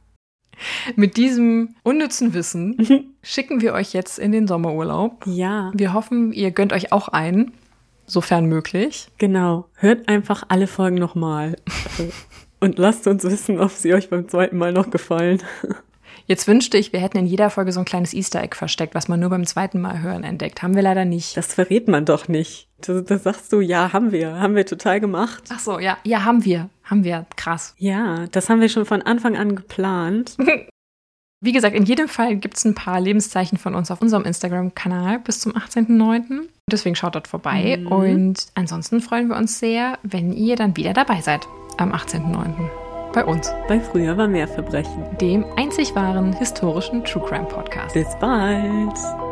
Mit 0.96 1.16
diesem 1.18 1.74
unnützen 1.82 2.32
Wissen 2.34 3.14
schicken 3.22 3.60
wir 3.60 3.74
euch 3.74 3.92
jetzt 3.92 4.18
in 4.18 4.32
den 4.32 4.46
Sommerurlaub. 4.46 5.26
Ja, 5.26 5.70
Wir 5.74 5.92
hoffen, 5.92 6.32
ihr 6.32 6.50
gönnt 6.50 6.72
euch 6.72 6.92
auch 6.92 7.08
einen, 7.08 7.52
sofern 8.06 8.46
möglich. 8.46 9.08
genau. 9.18 9.66
Hört 9.74 10.08
einfach 10.08 10.44
alle 10.48 10.66
Folgen 10.66 10.96
nochmal. 10.96 11.56
Und 12.60 12.78
lasst 12.78 13.06
uns 13.06 13.24
wissen, 13.24 13.60
ob 13.60 13.70
sie 13.70 13.94
euch 13.94 14.08
beim 14.08 14.28
zweiten 14.28 14.56
Mal 14.56 14.72
noch 14.72 14.90
gefallen. 14.90 15.42
Jetzt 16.26 16.48
wünschte 16.48 16.76
ich, 16.76 16.92
wir 16.92 17.00
hätten 17.00 17.18
in 17.18 17.26
jeder 17.26 17.50
Folge 17.50 17.70
so 17.70 17.80
ein 17.80 17.84
kleines 17.84 18.12
Easter 18.12 18.42
Egg 18.42 18.56
versteckt, 18.56 18.94
was 18.94 19.06
man 19.06 19.20
nur 19.20 19.30
beim 19.30 19.46
zweiten 19.46 19.80
Mal 19.80 20.02
hören 20.02 20.24
entdeckt. 20.24 20.62
Haben 20.62 20.74
wir 20.74 20.82
leider 20.82 21.04
nicht. 21.04 21.36
Das 21.36 21.54
verrät 21.54 21.86
man 21.86 22.04
doch 22.04 22.26
nicht. 22.26 22.68
Das, 22.80 23.04
das 23.04 23.22
sagst 23.22 23.52
du, 23.52 23.60
ja, 23.60 23.92
haben 23.92 24.10
wir. 24.10 24.40
Haben 24.40 24.56
wir 24.56 24.66
total 24.66 25.00
gemacht. 25.00 25.44
Ach 25.50 25.60
so, 25.60 25.78
ja, 25.78 25.98
ja, 26.02 26.24
haben 26.24 26.44
wir. 26.44 26.68
Haben 26.82 27.04
wir. 27.04 27.26
Krass. 27.36 27.74
Ja, 27.78 28.26
das 28.32 28.50
haben 28.50 28.60
wir 28.60 28.68
schon 28.68 28.86
von 28.86 29.02
Anfang 29.02 29.36
an 29.36 29.54
geplant. 29.54 30.36
Wie 31.40 31.52
gesagt, 31.52 31.76
in 31.76 31.84
jedem 31.84 32.08
Fall 32.08 32.36
gibt 32.36 32.56
es 32.56 32.64
ein 32.64 32.74
paar 32.74 33.00
Lebenszeichen 33.00 33.58
von 33.58 33.74
uns 33.74 33.90
auf 33.90 34.00
unserem 34.00 34.24
Instagram-Kanal 34.24 35.20
bis 35.20 35.38
zum 35.40 35.52
18.09. 35.52 36.48
Deswegen 36.70 36.96
schaut 36.96 37.14
dort 37.14 37.28
vorbei. 37.28 37.78
Mhm. 37.78 37.86
Und 37.86 38.46
ansonsten 38.54 39.00
freuen 39.00 39.28
wir 39.28 39.36
uns 39.36 39.60
sehr, 39.60 39.98
wenn 40.02 40.32
ihr 40.32 40.56
dann 40.56 40.76
wieder 40.76 40.92
dabei 40.92 41.20
seid 41.20 41.46
am 41.78 41.92
18.09. 41.92 42.68
bei 43.12 43.24
uns, 43.24 43.52
Bei 43.68 43.80
Früher 43.80 44.16
war 44.16 44.28
mehr 44.28 44.48
Verbrechen. 44.48 45.04
dem 45.20 45.44
einzig 45.56 45.94
wahren 45.94 46.32
historischen 46.34 47.04
True 47.04 47.22
Crime 47.26 47.46
Podcast. 47.46 47.94
Bis 47.94 48.08
bald. 48.20 49.25